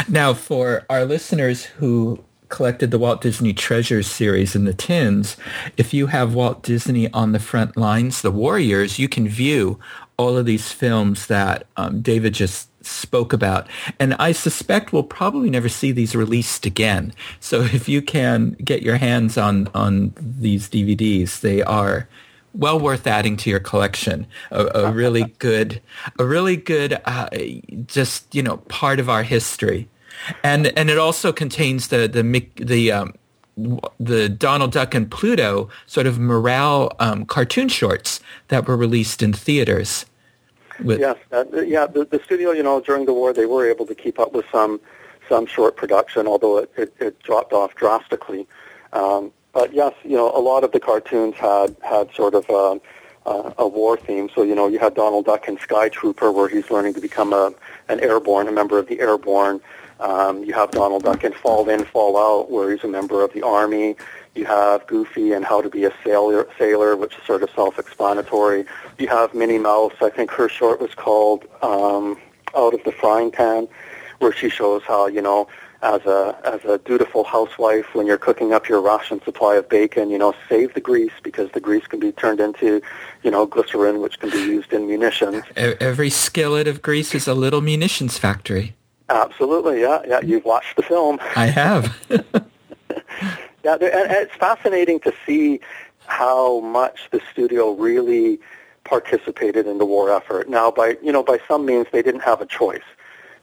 Now, 0.08 0.34
for 0.34 0.84
our 0.88 1.04
listeners 1.04 1.64
who 1.64 2.24
collected 2.48 2.90
the 2.90 2.98
Walt 2.98 3.20
Disney 3.20 3.52
Treasures 3.52 4.08
series 4.08 4.56
in 4.56 4.64
the 4.64 4.74
tins, 4.74 5.36
if 5.76 5.94
you 5.94 6.06
have 6.08 6.34
Walt 6.34 6.62
Disney 6.62 7.12
on 7.12 7.32
the 7.32 7.38
front 7.38 7.76
lines, 7.76 8.22
the 8.22 8.30
Warriors, 8.30 8.98
you 8.98 9.08
can 9.08 9.28
view 9.28 9.78
all 10.16 10.36
of 10.36 10.46
these 10.46 10.72
films 10.72 11.26
that 11.26 11.66
um, 11.76 12.00
David 12.02 12.34
just 12.34 12.69
spoke 12.82 13.32
about. 13.32 13.68
And 13.98 14.14
I 14.14 14.32
suspect 14.32 14.92
we'll 14.92 15.02
probably 15.02 15.50
never 15.50 15.68
see 15.68 15.92
these 15.92 16.14
released 16.14 16.66
again. 16.66 17.12
So 17.40 17.60
if 17.72 17.88
you 17.88 18.02
can 18.02 18.56
get 18.64 18.82
your 18.82 18.96
hands 18.96 19.36
on, 19.36 19.68
on 19.74 20.14
these 20.16 20.68
DVDs, 20.68 21.40
they 21.40 21.62
are 21.62 22.08
well 22.52 22.80
worth 22.80 23.06
adding 23.06 23.36
to 23.38 23.50
your 23.50 23.60
collection. 23.60 24.26
A, 24.50 24.66
a 24.86 24.92
really 24.92 25.34
good, 25.38 25.80
a 26.18 26.24
really 26.24 26.56
good, 26.56 27.00
uh, 27.04 27.28
just, 27.86 28.34
you 28.34 28.42
know, 28.42 28.56
part 28.56 28.98
of 28.98 29.08
our 29.08 29.22
history 29.22 29.88
and 30.42 30.66
and 30.78 30.90
it 30.90 30.98
also 30.98 31.32
contains 31.32 31.88
the 31.88 32.08
the 32.08 32.46
the 32.56 32.92
um, 32.92 33.14
the 33.98 34.28
Donald 34.28 34.72
Duck 34.72 34.94
and 34.94 35.10
Pluto 35.10 35.68
sort 35.86 36.06
of 36.06 36.18
morale 36.18 36.92
um, 36.98 37.26
cartoon 37.26 37.68
shorts 37.68 38.20
that 38.48 38.66
were 38.66 38.76
released 38.76 39.22
in 39.22 39.32
theaters. 39.32 40.06
With 40.82 41.00
yes, 41.00 41.16
uh, 41.32 41.44
yeah. 41.62 41.86
The, 41.86 42.04
the 42.04 42.20
studio, 42.24 42.52
you 42.52 42.62
know, 42.62 42.80
during 42.80 43.06
the 43.06 43.12
war, 43.12 43.32
they 43.32 43.46
were 43.46 43.68
able 43.68 43.86
to 43.86 43.94
keep 43.94 44.18
up 44.18 44.32
with 44.32 44.46
some 44.50 44.80
some 45.28 45.46
short 45.46 45.76
production, 45.76 46.26
although 46.26 46.58
it, 46.58 46.70
it, 46.76 46.94
it 46.98 47.22
dropped 47.22 47.52
off 47.52 47.74
drastically. 47.74 48.46
Um, 48.92 49.32
but 49.52 49.72
yes, 49.72 49.94
you 50.04 50.16
know, 50.16 50.30
a 50.30 50.40
lot 50.40 50.64
of 50.64 50.72
the 50.72 50.80
cartoons 50.80 51.36
had 51.36 51.76
had 51.82 52.12
sort 52.14 52.34
of 52.34 52.48
a, 52.48 52.80
a, 53.28 53.54
a 53.58 53.68
war 53.68 53.96
theme. 53.96 54.28
So 54.34 54.42
you 54.42 54.54
know, 54.54 54.68
you 54.68 54.78
had 54.78 54.94
Donald 54.94 55.26
Duck 55.26 55.48
and 55.48 55.58
Sky 55.58 55.88
Trooper, 55.88 56.32
where 56.32 56.48
he's 56.48 56.70
learning 56.70 56.94
to 56.94 57.00
become 57.00 57.32
a 57.32 57.52
an 57.88 58.00
airborne, 58.00 58.48
a 58.48 58.52
member 58.52 58.78
of 58.78 58.86
the 58.86 59.00
airborne. 59.00 59.60
Um, 60.00 60.44
you 60.44 60.54
have 60.54 60.70
Donald 60.70 61.04
Duck 61.04 61.24
in 61.24 61.32
Fall 61.32 61.68
In, 61.68 61.84
Fall 61.84 62.16
Out, 62.16 62.50
where 62.50 62.70
he's 62.70 62.82
a 62.84 62.88
member 62.88 63.22
of 63.22 63.32
the 63.32 63.42
Army. 63.42 63.96
You 64.34 64.46
have 64.46 64.86
Goofy 64.86 65.32
and 65.32 65.44
How 65.44 65.60
to 65.60 65.68
Be 65.68 65.84
a 65.84 65.92
Sailor, 66.02 66.48
sailor 66.58 66.96
which 66.96 67.16
is 67.16 67.24
sort 67.24 67.42
of 67.42 67.50
self-explanatory. 67.50 68.64
You 68.98 69.08
have 69.08 69.34
Minnie 69.34 69.58
Mouse. 69.58 69.94
I 70.00 70.10
think 70.10 70.30
her 70.30 70.48
short 70.48 70.80
was 70.80 70.94
called 70.94 71.44
um, 71.62 72.18
Out 72.56 72.72
of 72.72 72.82
the 72.84 72.92
Frying 72.92 73.30
Pan, 73.30 73.68
where 74.20 74.32
she 74.32 74.48
shows 74.48 74.82
how, 74.84 75.06
you 75.06 75.20
know, 75.20 75.48
as 75.82 76.02
a 76.04 76.38
as 76.44 76.62
a 76.64 76.78
dutiful 76.78 77.24
housewife 77.24 77.94
when 77.94 78.06
you're 78.06 78.18
cooking 78.18 78.52
up 78.52 78.68
your 78.68 78.82
ration 78.82 79.20
supply 79.22 79.56
of 79.56 79.68
bacon, 79.68 80.10
you 80.10 80.18
know, 80.18 80.34
save 80.48 80.74
the 80.74 80.80
grease 80.80 81.12
because 81.22 81.50
the 81.52 81.60
grease 81.60 81.86
can 81.86 81.98
be 81.98 82.12
turned 82.12 82.38
into, 82.38 82.82
you 83.22 83.30
know, 83.30 83.46
glycerin, 83.46 84.00
which 84.00 84.20
can 84.20 84.30
be 84.30 84.38
used 84.38 84.72
in 84.72 84.86
munitions. 84.86 85.42
Every 85.56 86.10
skillet 86.10 86.68
of 86.68 86.82
grease 86.82 87.14
is 87.14 87.26
a 87.26 87.34
little 87.34 87.62
munitions 87.62 88.18
factory. 88.18 88.74
Absolutely, 89.10 89.80
yeah, 89.80 90.00
yeah. 90.06 90.20
Mm-hmm. 90.20 90.30
You've 90.30 90.44
watched 90.44 90.76
the 90.76 90.82
film. 90.82 91.18
I 91.36 91.46
have. 91.46 91.96
yeah, 92.10 93.74
and 93.74 93.80
it's 93.82 94.34
fascinating 94.36 95.00
to 95.00 95.12
see 95.26 95.60
how 96.06 96.60
much 96.60 97.08
the 97.10 97.20
studio 97.30 97.72
really 97.72 98.40
participated 98.84 99.66
in 99.66 99.78
the 99.78 99.84
war 99.84 100.10
effort. 100.10 100.48
Now, 100.48 100.70
by 100.70 100.96
you 101.02 101.12
know, 101.12 101.22
by 101.22 101.38
some 101.46 101.66
means, 101.66 101.86
they 101.92 102.02
didn't 102.02 102.22
have 102.22 102.40
a 102.40 102.46
choice 102.46 102.82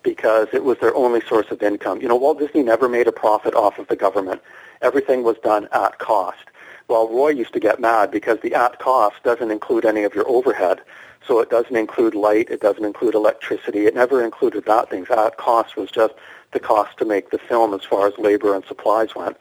because 0.03 0.47
it 0.53 0.63
was 0.63 0.77
their 0.79 0.95
only 0.95 1.21
source 1.21 1.51
of 1.51 1.61
income. 1.61 2.01
You 2.01 2.07
know, 2.07 2.15
Walt 2.15 2.39
Disney 2.39 2.63
never 2.63 2.87
made 2.87 3.07
a 3.07 3.11
profit 3.11 3.53
off 3.53 3.77
of 3.77 3.87
the 3.87 3.95
government. 3.95 4.41
Everything 4.81 5.23
was 5.23 5.37
done 5.43 5.67
at 5.73 5.99
cost. 5.99 6.45
Well, 6.87 7.09
Roy 7.09 7.29
used 7.29 7.51
to 7.53 7.59
get 7.59 7.81
mad 7.81 8.11
because 8.11 8.39
the 8.39 8.53
at 8.53 8.79
cost 8.79 9.21
doesn't 9.23 9.51
include 9.51 9.83
any 9.85 10.03
of 10.03 10.15
your 10.15 10.27
overhead. 10.29 10.79
So 11.27 11.39
it 11.39 11.49
doesn't 11.49 11.75
include 11.75 12.15
light, 12.15 12.49
it 12.49 12.61
doesn't 12.61 12.85
include 12.85 13.13
electricity, 13.13 13.85
it 13.85 13.95
never 13.95 14.23
included 14.23 14.65
that 14.65 14.89
things. 14.89 15.09
At 15.09 15.37
cost 15.37 15.75
was 15.75 15.91
just 15.91 16.13
the 16.51 16.59
cost 16.59 16.97
to 16.99 17.05
make 17.05 17.31
the 17.31 17.37
film 17.37 17.73
as 17.73 17.83
far 17.83 18.07
as 18.07 18.17
labor 18.17 18.55
and 18.55 18.63
supplies 18.65 19.13
went. 19.13 19.37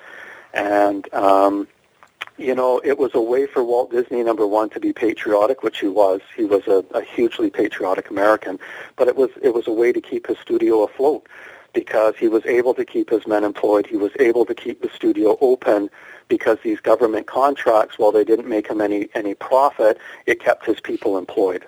And 0.53 1.13
um, 1.15 1.69
you 2.39 2.55
know, 2.55 2.81
it 2.85 2.99
was 2.99 3.15
a 3.15 3.21
way 3.21 3.47
for 3.47 3.65
Walt 3.65 3.91
Disney, 3.91 4.23
number 4.23 4.47
one, 4.47 4.69
to 4.71 4.81
be 4.81 4.93
patriotic, 4.93 5.63
which 5.63 5.81
he 5.81 5.89
was. 5.89 6.21
He 6.37 6.45
was 6.45 6.67
a, 6.67 6.85
a 6.95 7.03
hugely 7.03 7.51
patriotic 7.51 8.11
American, 8.11 8.59
but 8.97 9.09
it 9.09 9.17
was 9.17 9.31
it 9.43 9.55
was 9.55 9.67
a 9.67 9.73
way 9.73 9.93
to 9.93 10.01
keep 10.01 10.27
his 10.27 10.39
studio 10.39 10.83
afloat 10.83 11.27
because 11.73 12.15
he 12.17 12.29
was 12.29 12.45
able 12.47 12.75
to 12.75 12.85
keep 12.85 13.11
his 13.11 13.27
men 13.27 13.45
employed. 13.45 13.87
He 13.87 13.97
was 13.97 14.13
able 14.19 14.45
to 14.47 14.55
keep 14.55 14.83
the 14.83 14.91
studio 14.91 15.39
open 15.41 15.91
because 16.29 16.59
these 16.63 16.81
government 16.81 17.27
contracts, 17.27 17.99
while 17.99 18.13
they 18.13 18.25
didn't 18.25 18.49
make 18.49 18.67
him 18.69 18.81
any 18.81 19.09
any 19.15 19.35
profit, 19.35 19.99
it 20.27 20.41
kept 20.41 20.67
his 20.67 20.81
people 20.81 21.17
employed. 21.17 21.65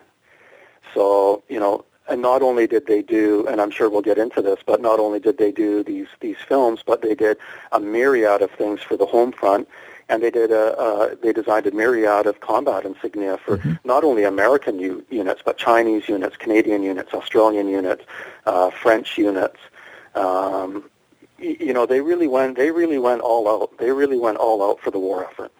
So, 0.94 1.42
you 1.48 1.60
know, 1.60 1.84
and 2.08 2.22
not 2.22 2.40
only 2.40 2.66
did 2.66 2.86
they 2.86 3.02
do, 3.02 3.46
and 3.46 3.60
I'm 3.60 3.70
sure 3.70 3.90
we'll 3.90 4.00
get 4.00 4.16
into 4.18 4.40
this, 4.40 4.60
but 4.64 4.80
not 4.80 4.98
only 4.98 5.20
did 5.20 5.36
they 5.38 5.52
do 5.52 5.82
these 5.82 6.08
these 6.20 6.38
films, 6.48 6.80
but 6.84 7.02
they 7.02 7.14
did 7.14 7.36
a 7.72 7.80
myriad 7.80 8.40
of 8.42 8.50
things 8.52 8.80
for 8.80 8.96
the 8.96 9.06
home 9.06 9.32
front 9.32 9.68
and 10.08 10.22
they 10.22 10.30
did 10.30 10.50
a 10.50 10.76
uh, 10.78 11.14
they 11.22 11.32
designed 11.32 11.66
a 11.66 11.70
myriad 11.70 12.26
of 12.26 12.40
combat 12.40 12.84
insignia 12.84 13.36
for 13.38 13.58
mm-hmm. 13.58 13.74
not 13.84 14.04
only 14.04 14.24
American 14.24 14.78
u- 14.78 15.04
units 15.10 15.42
but 15.44 15.58
Chinese 15.58 16.08
units, 16.08 16.36
Canadian 16.36 16.82
units, 16.82 17.12
Australian 17.12 17.68
units, 17.68 18.04
uh, 18.46 18.70
French 18.70 19.18
units. 19.18 19.58
Um, 20.14 20.84
y- 21.38 21.56
you 21.60 21.72
know, 21.72 21.86
they 21.86 22.00
really 22.00 22.26
went 22.26 22.56
they 22.56 22.70
really 22.70 22.98
went 22.98 23.20
all 23.20 23.48
out. 23.48 23.78
They 23.78 23.92
really 23.92 24.18
went 24.18 24.38
all 24.38 24.68
out 24.68 24.80
for 24.80 24.90
the 24.90 24.98
war 24.98 25.24
effort. 25.24 25.52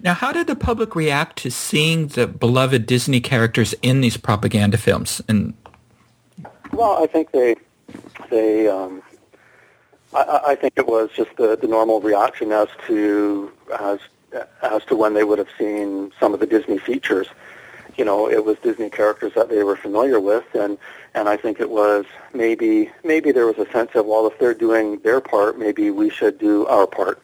Now, 0.00 0.14
how 0.14 0.32
did 0.32 0.46
the 0.46 0.56
public 0.56 0.94
react 0.94 1.36
to 1.38 1.50
seeing 1.50 2.08
the 2.08 2.26
beloved 2.26 2.86
Disney 2.86 3.20
characters 3.20 3.74
in 3.82 4.00
these 4.00 4.16
propaganda 4.16 4.76
films? 4.76 5.22
And 5.28 5.54
well, 6.72 7.02
I 7.02 7.06
think 7.06 7.30
they 7.32 7.56
they 8.30 8.68
um, 8.68 9.02
I, 10.14 10.40
I 10.48 10.54
think 10.54 10.74
it 10.76 10.86
was 10.86 11.10
just 11.14 11.36
the, 11.36 11.56
the 11.56 11.66
normal 11.66 12.00
reaction 12.00 12.52
as 12.52 12.68
to 12.86 13.52
as 13.78 13.98
as 14.62 14.84
to 14.86 14.96
when 14.96 15.14
they 15.14 15.24
would 15.24 15.38
have 15.38 15.50
seen 15.58 16.12
some 16.18 16.34
of 16.34 16.40
the 16.40 16.46
Disney 16.46 16.78
features. 16.78 17.28
You 17.96 18.04
know, 18.04 18.28
it 18.28 18.44
was 18.44 18.58
Disney 18.58 18.90
characters 18.90 19.34
that 19.34 19.48
they 19.48 19.62
were 19.62 19.76
familiar 19.76 20.18
with, 20.20 20.44
and 20.54 20.78
and 21.14 21.28
I 21.28 21.36
think 21.36 21.60
it 21.60 21.70
was 21.70 22.06
maybe 22.32 22.90
maybe 23.04 23.30
there 23.30 23.46
was 23.46 23.58
a 23.58 23.70
sense 23.70 23.90
of 23.94 24.06
well, 24.06 24.26
if 24.26 24.38
they're 24.38 24.54
doing 24.54 24.98
their 25.00 25.20
part, 25.20 25.58
maybe 25.58 25.90
we 25.90 26.10
should 26.10 26.38
do 26.38 26.66
our 26.66 26.86
part. 26.86 27.22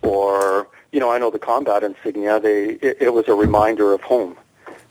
Or 0.00 0.68
you 0.92 1.00
know, 1.00 1.10
I 1.10 1.18
know 1.18 1.30
the 1.30 1.38
combat 1.38 1.82
insignia. 1.82 2.38
They 2.38 2.78
it, 2.82 2.98
it 3.00 3.14
was 3.14 3.26
a 3.28 3.34
reminder 3.34 3.92
of 3.92 4.02
home. 4.02 4.36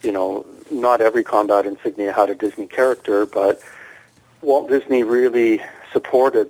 You 0.01 0.11
know, 0.11 0.45
not 0.71 0.99
every 0.99 1.23
combat 1.23 1.65
insignia 1.65 2.11
had 2.11 2.29
a 2.29 2.35
Disney 2.35 2.67
character, 2.67 3.25
but 3.25 3.61
Walt 4.41 4.69
Disney 4.69 5.03
really 5.03 5.61
supported 5.93 6.49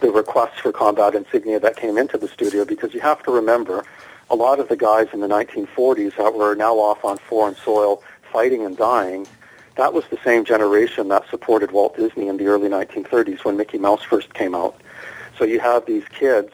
the 0.00 0.10
requests 0.10 0.60
for 0.60 0.72
combat 0.72 1.14
insignia 1.14 1.58
that 1.60 1.76
came 1.76 1.98
into 1.98 2.16
the 2.16 2.28
studio 2.28 2.64
because 2.64 2.94
you 2.94 3.00
have 3.00 3.22
to 3.24 3.32
remember 3.32 3.84
a 4.30 4.36
lot 4.36 4.60
of 4.60 4.68
the 4.68 4.76
guys 4.76 5.08
in 5.12 5.20
the 5.20 5.28
1940s 5.28 6.16
that 6.16 6.34
were 6.34 6.54
now 6.54 6.74
off 6.74 7.04
on 7.04 7.16
foreign 7.16 7.56
soil 7.56 8.02
fighting 8.32 8.64
and 8.64 8.76
dying, 8.76 9.26
that 9.76 9.92
was 9.92 10.04
the 10.10 10.18
same 10.24 10.44
generation 10.44 11.08
that 11.08 11.28
supported 11.30 11.70
Walt 11.70 11.96
Disney 11.96 12.28
in 12.28 12.36
the 12.36 12.46
early 12.46 12.68
1930s 12.68 13.44
when 13.44 13.56
Mickey 13.56 13.78
Mouse 13.78 14.02
first 14.02 14.34
came 14.34 14.54
out. 14.54 14.80
So 15.38 15.44
you 15.44 15.60
have 15.60 15.86
these 15.86 16.04
kids 16.08 16.50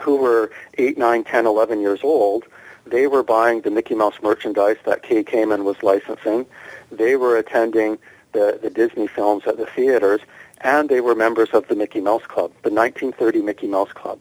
who 0.00 0.16
were 0.16 0.50
8, 0.78 0.98
9, 0.98 1.24
10, 1.24 1.46
11 1.46 1.80
years 1.80 2.00
old. 2.02 2.44
They 2.86 3.06
were 3.06 3.22
buying 3.22 3.62
the 3.62 3.70
Mickey 3.70 3.94
Mouse 3.94 4.16
merchandise 4.22 4.76
that 4.84 5.02
Kay 5.02 5.24
Kamen 5.24 5.64
was 5.64 5.82
licensing. 5.82 6.46
They 6.90 7.16
were 7.16 7.36
attending 7.36 7.98
the, 8.32 8.58
the 8.62 8.70
Disney 8.70 9.08
films 9.08 9.44
at 9.46 9.56
the 9.56 9.66
theaters 9.66 10.20
and 10.60 10.88
they 10.88 11.00
were 11.00 11.14
members 11.14 11.50
of 11.50 11.68
the 11.68 11.74
Mickey 11.74 12.00
Mouse 12.00 12.24
Club, 12.26 12.50
the 12.62 12.70
1930 12.70 13.42
Mickey 13.42 13.66
Mouse 13.66 13.92
Club. 13.92 14.18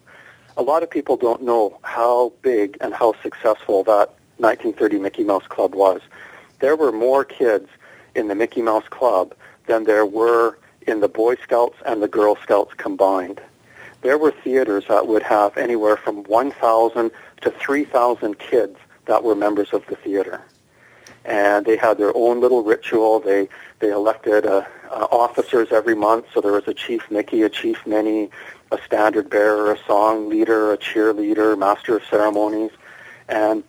A 0.57 0.61
lot 0.61 0.83
of 0.83 0.89
people 0.89 1.17
don't 1.17 1.43
know 1.43 1.79
how 1.83 2.33
big 2.41 2.77
and 2.81 2.93
how 2.93 3.13
successful 3.21 3.83
that 3.83 4.13
1930 4.37 4.99
Mickey 4.99 5.23
Mouse 5.23 5.47
Club 5.47 5.75
was. 5.75 6.01
There 6.59 6.75
were 6.75 6.91
more 6.91 7.23
kids 7.23 7.69
in 8.15 8.27
the 8.27 8.35
Mickey 8.35 8.61
Mouse 8.61 8.87
Club 8.89 9.33
than 9.67 9.83
there 9.83 10.05
were 10.05 10.57
in 10.87 10.99
the 10.99 11.07
Boy 11.07 11.35
Scouts 11.35 11.77
and 11.85 12.01
the 12.01 12.07
Girl 12.07 12.37
Scouts 12.37 12.73
combined. 12.75 13.41
There 14.05 14.19
were 14.19 14.29
theaters 14.29 14.83
that 14.87 15.07
would 15.07 15.23
have 15.23 15.57
anywhere 15.57 15.97
from 15.97 16.25
1,000 16.25 17.09
to 17.41 17.49
3,000 17.49 18.37
kids 18.37 18.77
that 19.05 19.23
were 19.23 19.33
members 19.33 19.73
of 19.73 19.83
the 19.87 19.95
theater 19.95 20.43
and 21.25 21.65
they 21.65 21.75
had 21.75 21.97
their 21.97 22.15
own 22.15 22.39
little 22.39 22.63
ritual. 22.63 23.19
They 23.19 23.49
they 23.79 23.89
elected 23.89 24.45
uh, 24.45 24.63
uh, 24.91 25.07
officers 25.11 25.69
every 25.71 25.95
month, 25.95 26.27
so 26.31 26.39
there 26.39 26.51
was 26.51 26.67
a 26.67 26.73
chief 26.75 27.09
Mickey, 27.09 27.41
a 27.41 27.49
chief 27.49 27.83
Minnie, 27.87 28.29
a 28.71 28.77
standard 28.85 29.27
bearer, 29.27 29.71
a 29.71 29.79
song 29.87 30.29
leader, 30.29 30.71
a 30.71 30.77
cheerleader, 30.77 31.57
master 31.57 31.97
of 31.97 32.03
ceremonies, 32.05 32.69
and 33.27 33.63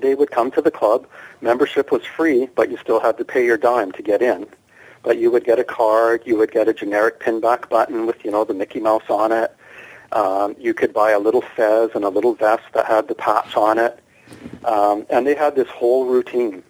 they 0.00 0.16
would 0.16 0.32
come 0.32 0.50
to 0.50 0.60
the 0.60 0.72
club. 0.72 1.06
Membership 1.40 1.92
was 1.92 2.04
free, 2.04 2.48
but 2.56 2.72
you 2.72 2.76
still 2.78 2.98
had 2.98 3.16
to 3.18 3.24
pay 3.24 3.44
your 3.44 3.56
dime 3.56 3.92
to 3.92 4.02
get 4.02 4.20
in. 4.20 4.48
But 5.04 5.18
you 5.18 5.30
would 5.30 5.44
get 5.44 5.60
a 5.60 5.64
card, 5.64 6.22
you 6.26 6.36
would 6.38 6.50
get 6.50 6.66
a 6.66 6.74
generic 6.74 7.20
pinback 7.20 7.68
button 7.68 8.04
with 8.04 8.24
you 8.24 8.32
know 8.32 8.42
the 8.42 8.54
Mickey 8.54 8.80
Mouse 8.80 9.08
on 9.08 9.30
it. 9.30 9.56
Um, 10.12 10.56
you 10.58 10.74
could 10.74 10.92
buy 10.92 11.10
a 11.10 11.18
little 11.18 11.42
fez 11.42 11.90
and 11.94 12.04
a 12.04 12.08
little 12.08 12.34
vest 12.34 12.64
that 12.74 12.86
had 12.86 13.08
the 13.08 13.14
patch 13.14 13.56
on 13.56 13.78
it. 13.78 14.00
Um, 14.64 15.06
and 15.10 15.26
they 15.26 15.34
had 15.34 15.54
this 15.54 15.68
whole 15.68 16.06
routine 16.06 16.62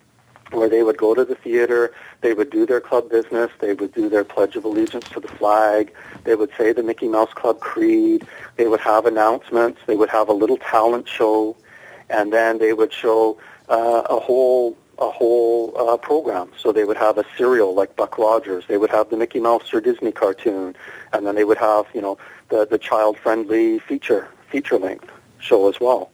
where 0.53 0.69
they 0.69 0.83
would 0.83 0.97
go 0.97 1.15
to 1.15 1.25
the 1.25 1.35
theater, 1.35 1.93
they 2.21 2.33
would 2.33 2.51
do 2.51 2.67
their 2.67 2.81
club 2.81 3.11
business, 3.11 3.51
they 3.61 3.75
would 3.75 3.93
do 3.93 4.09
their 4.09 4.25
Pledge 4.25 4.55
of 4.57 4.65
Allegiance 4.65 5.09
to 5.11 5.21
the 5.21 5.29
flag, 5.29 5.93
they 6.25 6.35
would 6.35 6.51
say 6.57 6.73
the 6.73 6.83
Mickey 6.83 7.09
Mouse 7.09 7.33
Club 7.35 7.59
creed, 7.61 8.27
they 8.57 8.69
would 8.69 8.81
have 8.81 9.07
announcements, 9.07 9.81
they 9.87 9.97
would 9.97 10.09
have 10.09 10.29
a 10.29 10.33
little 10.33 10.57
talent 10.59 11.09
show, 11.09 11.57
and 12.11 12.33
then 12.33 12.59
they 12.59 12.73
would 12.73 12.93
show 12.93 13.39
uh, 13.69 14.03
a 14.09 14.21
whole 14.21 14.77
a 14.99 15.11
whole 15.11 15.75
uh, 15.77 15.97
program. 15.99 16.51
So 16.57 16.73
they 16.73 16.85
would 16.85 16.97
have 16.97 17.19
a 17.19 17.25
serial 17.37 17.75
like 17.75 17.97
Buck 17.97 18.17
Rogers. 18.17 18.65
They 18.67 18.79
would 18.79 18.89
have 18.89 19.11
the 19.11 19.17
Mickey 19.19 19.41
Mouse 19.41 19.75
or 19.75 19.81
Disney 19.83 20.11
cartoon, 20.11 20.75
and 21.13 21.27
then 21.27 21.35
they 21.35 21.45
would 21.45 21.59
have 21.59 21.85
you 21.93 22.01
know 22.01 22.17
the 22.49 22.67
the 22.67 22.79
child 22.79 23.19
friendly 23.19 23.79
feature 23.79 24.29
feature 24.51 24.79
length 24.79 25.11
show 25.39 25.69
as 25.69 25.81
well. 25.81 26.11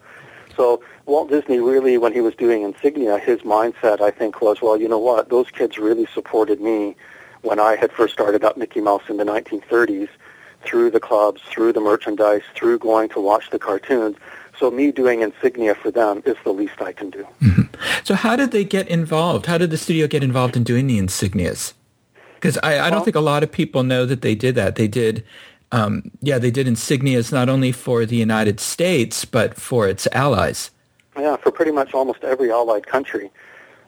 So 0.57 0.83
Walt 1.07 1.30
Disney 1.30 1.59
really, 1.59 1.99
when 1.99 2.12
he 2.12 2.20
was 2.20 2.35
doing 2.35 2.62
Insignia, 2.62 3.18
his 3.18 3.41
mindset, 3.41 4.01
I 4.01 4.11
think, 4.11 4.41
was, 4.41 4.61
well, 4.61 4.80
you 4.80 4.89
know 4.89 4.99
what? 4.99 5.30
Those 5.30 5.51
kids 5.51 5.78
really 5.78 6.07
supported 6.12 6.61
me 6.61 6.95
when 7.43 7.59
I 7.59 7.76
had 7.76 7.93
first 7.93 8.12
started 8.12 8.45
up 8.45 8.57
Mickey 8.57 8.80
Mouse 8.80 9.03
in 9.09 9.16
the 9.16 9.24
1930s 9.24 10.09
through 10.64 10.91
the 10.91 11.01
clubs, 11.01 11.43
through 11.43 11.72
the 11.72 11.80
merchandise, 11.80 12.43
through 12.55 12.78
going 12.78 13.09
to 13.11 13.20
watch 13.20 13.51
the 13.51 13.59
cartoons. 13.59 14.16
So 14.59 14.70
me 14.70 14.93
doing 14.93 15.22
Insignia 15.22 15.74
for 15.74 15.91
them 15.91 16.22
is 16.24 16.37
the 16.45 16.53
least 16.53 16.80
I 16.80 16.93
can 16.93 17.11
do. 17.11 17.26
Mm-hmm. 17.41 17.62
So 18.05 18.14
how 18.14 18.37
did 18.37 18.53
they 18.53 18.64
get 18.64 18.87
involved? 18.87 19.47
How 19.47 19.59
did 19.59 19.70
the 19.70 19.78
studio 19.78 20.07
get 20.07 20.22
involved 20.22 20.57
in 20.57 20.62
doing 20.62 20.87
the 20.87 20.99
Insignias? 20.99 21.72
Because 22.35 22.59
I, 22.59 22.74
I, 22.74 22.91
don't 22.91 22.99
well, 22.99 23.05
think 23.05 23.16
a 23.16 23.20
lot 23.20 23.43
of 23.43 23.51
people 23.51 23.83
know 23.83 24.05
that 24.07 24.22
they 24.22 24.35
did 24.35 24.55
that. 24.57 24.76
They 24.76 24.89
did 24.89 25.24
um, 25.72 26.10
yeah, 26.20 26.38
they 26.38 26.50
did 26.50 26.66
insignias 26.66 27.32
not 27.32 27.48
only 27.48 27.72
for 27.72 28.04
the 28.06 28.16
United 28.16 28.60
States, 28.60 29.24
but 29.24 29.54
for 29.56 29.88
its 29.88 30.06
allies. 30.12 30.70
Yeah, 31.18 31.36
for 31.36 31.50
pretty 31.50 31.72
much 31.72 31.94
almost 31.94 32.22
every 32.24 32.50
allied 32.50 32.86
country 32.86 33.30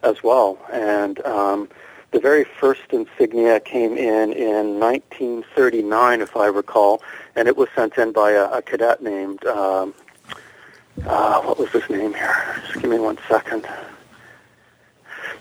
as 0.03 0.23
well. 0.23 0.59
And 0.73 1.25
um, 1.27 1.69
the 2.11 2.21
very 2.21 2.45
first 2.45 2.83
insignia 2.91 3.61
came 3.61 3.97
in 3.97 4.33
in 4.33 4.81
1939, 4.81 6.21
if 6.21 6.37
I 6.37 6.47
recall, 6.47 7.03
and 7.37 7.49
it 7.49 7.57
was 7.57 7.69
sent 7.75 7.99
in 7.99 8.13
by 8.13 8.33
a, 8.33 8.45
a 8.45 8.63
cadet 8.63 9.03
named, 9.03 9.45
um, 9.47 9.95
uh, 11.07 11.43
what 11.43 11.59
was 11.59 11.71
his 11.71 11.89
name 11.91 12.15
here? 12.15 12.63
Just 12.67 12.81
give 12.81 12.91
me 12.91 12.99
one 12.99 13.19
second. 13.29 13.67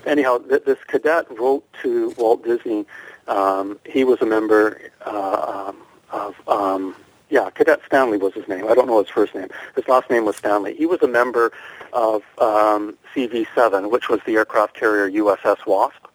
Anyhow, 0.04 0.38
th- 0.38 0.64
this 0.64 0.78
cadet 0.88 1.26
wrote 1.38 1.64
to 1.82 2.10
Walt 2.18 2.44
Disney. 2.44 2.84
Um, 3.28 3.78
he 3.86 4.04
was 4.04 4.20
a 4.20 4.26
member 4.26 4.80
uh, 5.06 5.68
um, 5.68 5.83
of 6.14 6.48
um, 6.48 6.94
yeah, 7.30 7.50
Cadet 7.50 7.80
Stanley 7.86 8.18
was 8.18 8.34
his 8.34 8.46
name. 8.48 8.68
I 8.68 8.74
don't 8.74 8.86
know 8.86 9.00
his 9.00 9.08
first 9.08 9.34
name. 9.34 9.48
His 9.74 9.88
last 9.88 10.08
name 10.08 10.24
was 10.24 10.36
Stanley. 10.36 10.74
He 10.74 10.86
was 10.86 11.02
a 11.02 11.08
member 11.08 11.52
of 11.92 12.22
um, 12.38 12.96
CV-7, 13.14 13.90
which 13.90 14.08
was 14.08 14.20
the 14.24 14.36
aircraft 14.36 14.74
carrier 14.74 15.10
USS 15.10 15.66
Wasp, 15.66 16.06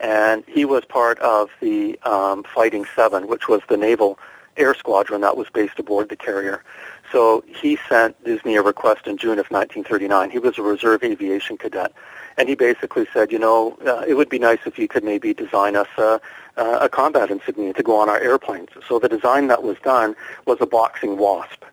and 0.00 0.44
he 0.46 0.64
was 0.64 0.84
part 0.84 1.18
of 1.18 1.50
the 1.60 1.98
um, 2.04 2.42
Fighting 2.44 2.86
Seven, 2.96 3.28
which 3.28 3.48
was 3.48 3.60
the 3.68 3.76
naval 3.76 4.18
air 4.56 4.74
squadron 4.74 5.20
that 5.22 5.36
was 5.36 5.48
based 5.50 5.78
aboard 5.78 6.08
the 6.08 6.16
carrier. 6.16 6.62
So 7.10 7.44
he 7.46 7.78
sent 7.88 8.22
Disney 8.24 8.56
a 8.56 8.62
request 8.62 9.06
in 9.06 9.18
June 9.18 9.38
of 9.38 9.50
1939. 9.50 10.30
He 10.30 10.38
was 10.38 10.58
a 10.58 10.62
reserve 10.62 11.04
aviation 11.04 11.58
cadet, 11.58 11.92
and 12.38 12.48
he 12.48 12.54
basically 12.54 13.06
said, 13.12 13.30
you 13.30 13.38
know, 13.38 13.76
uh, 13.86 14.04
it 14.06 14.14
would 14.14 14.30
be 14.30 14.38
nice 14.38 14.60
if 14.64 14.78
you 14.78 14.88
could 14.88 15.04
maybe 15.04 15.34
design 15.34 15.76
us 15.76 15.88
a, 15.98 16.20
a 16.56 16.88
combat 16.88 17.30
insignia 17.30 17.74
to 17.74 17.82
go 17.82 17.96
on 17.96 18.08
our 18.08 18.18
airplanes. 18.18 18.70
So 18.88 18.98
the 18.98 19.08
design 19.08 19.48
that 19.48 19.62
was 19.62 19.76
done 19.82 20.16
was 20.46 20.58
a 20.60 20.66
boxing 20.66 21.18
wasp, 21.18 21.64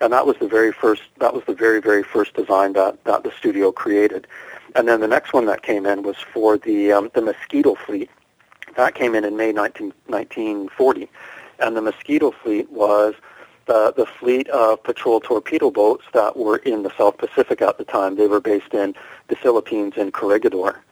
and 0.00 0.12
that 0.12 0.26
was 0.26 0.36
the 0.38 0.48
very 0.48 0.72
first. 0.72 1.02
That 1.18 1.32
was 1.32 1.44
the 1.46 1.54
very 1.54 1.80
very 1.80 2.02
first 2.02 2.34
design 2.34 2.74
that 2.74 3.02
that 3.04 3.24
the 3.24 3.32
studio 3.38 3.72
created. 3.72 4.26
And 4.74 4.88
then 4.88 5.00
the 5.00 5.08
next 5.08 5.32
one 5.32 5.46
that 5.46 5.62
came 5.62 5.84
in 5.86 6.02
was 6.02 6.16
for 6.16 6.56
the 6.56 6.92
um, 6.92 7.10
the 7.14 7.22
Mosquito 7.22 7.74
fleet. 7.74 8.10
That 8.76 8.94
came 8.94 9.14
in 9.14 9.24
in 9.24 9.36
May 9.36 9.52
19, 9.52 9.92
1940, 10.06 11.08
and 11.62 11.76
the 11.76 11.82
Mosquito 11.82 12.30
fleet 12.30 12.70
was 12.70 13.14
the, 13.66 13.92
the 13.96 14.06
fleet 14.06 14.48
of 14.48 14.82
patrol 14.82 15.20
torpedo 15.20 15.70
boats 15.70 16.04
that 16.12 16.36
were 16.36 16.56
in 16.58 16.82
the 16.82 16.92
South 16.96 17.16
Pacific 17.18 17.62
at 17.62 17.78
the 17.78 17.84
time. 17.84 18.16
They 18.16 18.26
were 18.26 18.40
based 18.40 18.74
in 18.74 18.94
the 19.28 19.36
Philippines 19.36 19.94
in 19.96 20.12
Corregidor. 20.12 20.82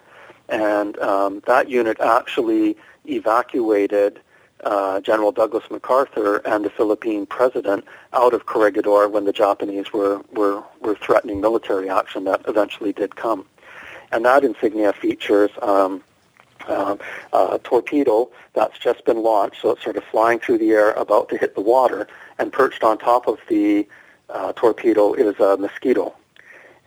And 0.48 0.98
um, 0.98 1.42
that 1.46 1.68
unit 1.68 2.00
actually 2.00 2.76
evacuated 3.06 4.20
uh, 4.64 5.00
General 5.00 5.32
Douglas 5.32 5.64
MacArthur 5.70 6.36
and 6.38 6.64
the 6.64 6.70
Philippine 6.70 7.26
president 7.26 7.84
out 8.12 8.34
of 8.34 8.46
Corregidor 8.46 9.08
when 9.08 9.24
the 9.24 9.32
Japanese 9.32 9.92
were, 9.92 10.20
were, 10.32 10.62
were 10.80 10.94
threatening 10.96 11.40
military 11.40 11.88
action 11.88 12.24
that 12.24 12.42
eventually 12.46 12.92
did 12.92 13.16
come. 13.16 13.46
And 14.12 14.24
that 14.24 14.44
insignia 14.44 14.92
features 14.92 15.50
um, 15.62 16.02
uh, 16.68 16.96
a 17.32 17.58
torpedo 17.62 18.30
that's 18.54 18.78
just 18.78 19.04
been 19.04 19.22
launched, 19.22 19.62
so 19.62 19.70
it's 19.70 19.82
sort 19.82 19.96
of 19.96 20.04
flying 20.04 20.38
through 20.38 20.58
the 20.58 20.70
air, 20.70 20.92
about 20.92 21.28
to 21.30 21.36
hit 21.36 21.54
the 21.54 21.60
water, 21.60 22.06
and 22.38 22.52
perched 22.52 22.82
on 22.82 22.98
top 22.98 23.26
of 23.26 23.38
the 23.48 23.86
uh, 24.28 24.52
torpedo 24.54 25.12
is 25.12 25.38
a 25.40 25.56
mosquito, 25.56 26.14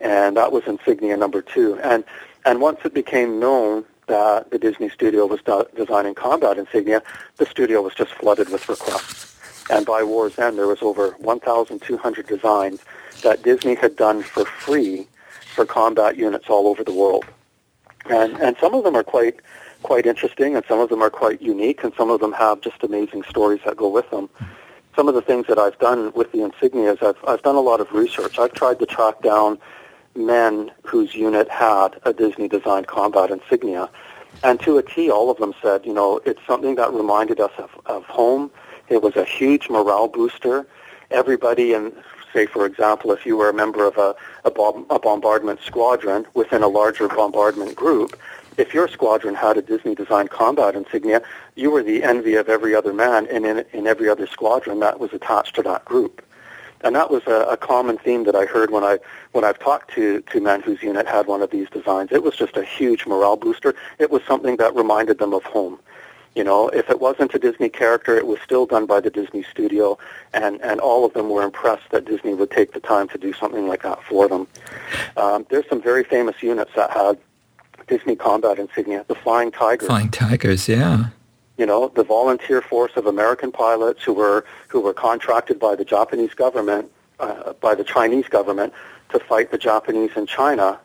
and 0.00 0.36
that 0.36 0.52
was 0.52 0.64
insignia 0.66 1.16
number 1.16 1.42
two. 1.42 1.78
And 1.82 2.04
and 2.46 2.60
once 2.60 2.80
it 2.84 2.92
became 2.94 3.40
known 3.40 3.84
that 4.06 4.50
the 4.50 4.58
Disney 4.58 4.90
studio 4.90 5.26
was 5.26 5.40
de- 5.42 5.66
designing 5.76 6.14
combat 6.14 6.58
insignia, 6.58 7.02
the 7.38 7.46
studio 7.46 7.80
was 7.80 7.94
just 7.94 8.12
flooded 8.12 8.50
with 8.50 8.68
requests. 8.68 9.34
And 9.70 9.86
by 9.86 10.02
war's 10.02 10.38
end, 10.38 10.58
there 10.58 10.66
was 10.66 10.82
over 10.82 11.12
1,200 11.20 12.26
designs 12.26 12.80
that 13.22 13.42
Disney 13.42 13.74
had 13.74 13.96
done 13.96 14.22
for 14.22 14.44
free 14.44 15.06
for 15.54 15.64
combat 15.64 16.16
units 16.18 16.46
all 16.50 16.66
over 16.66 16.84
the 16.84 16.92
world. 16.92 17.24
And 18.06 18.34
and 18.40 18.56
some 18.60 18.74
of 18.74 18.84
them 18.84 18.94
are 18.96 19.04
quite 19.04 19.40
quite 19.84 20.06
interesting, 20.06 20.56
and 20.56 20.64
some 20.66 20.80
of 20.80 20.88
them 20.88 21.02
are 21.02 21.10
quite 21.10 21.40
unique, 21.40 21.84
and 21.84 21.92
some 21.94 22.10
of 22.10 22.18
them 22.18 22.32
have 22.32 22.60
just 22.60 22.82
amazing 22.82 23.22
stories 23.28 23.60
that 23.64 23.76
go 23.76 23.88
with 23.88 24.08
them. 24.10 24.28
Some 24.96 25.08
of 25.08 25.14
the 25.14 25.22
things 25.22 25.46
that 25.46 25.58
I've 25.58 25.78
done 25.78 26.10
with 26.14 26.32
the 26.32 26.38
insignias, 26.38 27.02
I've, 27.02 27.20
I've 27.28 27.42
done 27.42 27.54
a 27.54 27.60
lot 27.60 27.80
of 27.80 27.92
research. 27.92 28.38
I've 28.38 28.54
tried 28.54 28.78
to 28.80 28.86
track 28.86 29.22
down 29.22 29.58
men 30.16 30.70
whose 30.84 31.14
unit 31.14 31.48
had 31.48 32.00
a 32.04 32.12
Disney-designed 32.12 32.86
combat 32.86 33.30
insignia. 33.30 33.90
And 34.42 34.58
to 34.60 34.78
a 34.78 34.82
T, 34.82 35.10
all 35.10 35.30
of 35.30 35.38
them 35.38 35.52
said, 35.60 35.84
you 35.84 35.92
know, 35.92 36.20
it's 36.24 36.44
something 36.46 36.76
that 36.76 36.92
reminded 36.92 37.38
us 37.38 37.52
of, 37.58 37.70
of 37.86 38.04
home. 38.04 38.50
It 38.88 39.02
was 39.02 39.16
a 39.16 39.24
huge 39.24 39.68
morale 39.68 40.08
booster. 40.08 40.66
Everybody 41.10 41.74
in, 41.74 41.92
say, 42.32 42.46
for 42.46 42.64
example, 42.64 43.12
if 43.12 43.26
you 43.26 43.36
were 43.36 43.50
a 43.50 43.54
member 43.54 43.86
of 43.86 43.96
a, 43.98 44.14
a, 44.44 44.50
bomb, 44.50 44.86
a 44.90 44.98
bombardment 44.98 45.60
squadron 45.64 46.26
within 46.34 46.62
a 46.62 46.68
larger 46.68 47.08
bombardment 47.08 47.74
group, 47.74 48.18
if 48.56 48.72
your 48.72 48.88
squadron 48.88 49.34
had 49.34 49.56
a 49.56 49.62
Disney-designed 49.62 50.30
combat 50.30 50.76
insignia, 50.76 51.22
you 51.56 51.70
were 51.70 51.82
the 51.82 52.02
envy 52.02 52.34
of 52.36 52.48
every 52.48 52.74
other 52.74 52.92
man 52.92 53.26
in, 53.26 53.44
in, 53.44 53.64
in 53.72 53.86
every 53.86 54.08
other 54.08 54.26
squadron 54.26 54.80
that 54.80 55.00
was 55.00 55.12
attached 55.12 55.56
to 55.56 55.62
that 55.62 55.84
group. 55.84 56.24
And 56.82 56.94
that 56.94 57.10
was 57.10 57.22
a, 57.26 57.46
a 57.50 57.56
common 57.56 57.96
theme 57.96 58.24
that 58.24 58.36
I 58.36 58.44
heard 58.44 58.70
when 58.70 58.84
I 58.84 58.98
when 59.32 59.42
I've 59.42 59.58
talked 59.58 59.90
to 59.94 60.20
to 60.20 60.40
men 60.40 60.60
whose 60.60 60.82
unit 60.82 61.06
had 61.06 61.26
one 61.26 61.40
of 61.40 61.50
these 61.50 61.70
designs. 61.70 62.12
It 62.12 62.22
was 62.22 62.36
just 62.36 62.58
a 62.58 62.62
huge 62.62 63.06
morale 63.06 63.36
booster. 63.36 63.74
It 63.98 64.10
was 64.10 64.22
something 64.28 64.58
that 64.58 64.74
reminded 64.76 65.18
them 65.18 65.32
of 65.32 65.44
home. 65.44 65.78
You 66.34 66.42
know, 66.42 66.68
if 66.68 66.90
it 66.90 67.00
wasn't 67.00 67.34
a 67.34 67.38
Disney 67.38 67.68
character, 67.68 68.16
it 68.16 68.26
was 68.26 68.40
still 68.40 68.66
done 68.66 68.86
by 68.86 69.00
the 69.00 69.10
Disney 69.10 69.44
studio, 69.44 69.96
and, 70.32 70.60
and 70.62 70.80
all 70.80 71.04
of 71.04 71.12
them 71.12 71.28
were 71.28 71.42
impressed 71.42 71.90
that 71.90 72.06
Disney 72.06 72.34
would 72.34 72.50
take 72.50 72.72
the 72.72 72.80
time 72.80 73.08
to 73.08 73.18
do 73.18 73.32
something 73.32 73.68
like 73.68 73.82
that 73.82 74.02
for 74.02 74.28
them. 74.28 74.48
Um, 75.16 75.46
there's 75.48 75.68
some 75.68 75.80
very 75.80 76.02
famous 76.02 76.42
units 76.42 76.72
that 76.74 76.90
had 76.90 77.18
Disney 77.86 78.16
combat 78.16 78.58
insignia, 78.58 79.04
the 79.06 79.14
Flying 79.14 79.52
Tigers. 79.52 79.86
Flying 79.86 80.10
Tigers, 80.10 80.68
yeah. 80.68 81.06
You 81.56 81.66
know, 81.66 81.88
the 81.94 82.02
volunteer 82.02 82.60
force 82.60 82.92
of 82.96 83.06
American 83.06 83.52
pilots 83.52 84.02
who 84.02 84.12
were 84.12 84.44
who 84.66 84.80
were 84.80 84.94
contracted 84.94 85.60
by 85.60 85.76
the 85.76 85.84
Japanese 85.84 86.34
government, 86.34 86.90
uh, 87.20 87.52
by 87.60 87.76
the 87.76 87.84
Chinese 87.84 88.26
government, 88.26 88.72
to 89.10 89.20
fight 89.20 89.52
the 89.52 89.58
Japanese 89.58 90.10
in 90.16 90.26
China. 90.26 90.80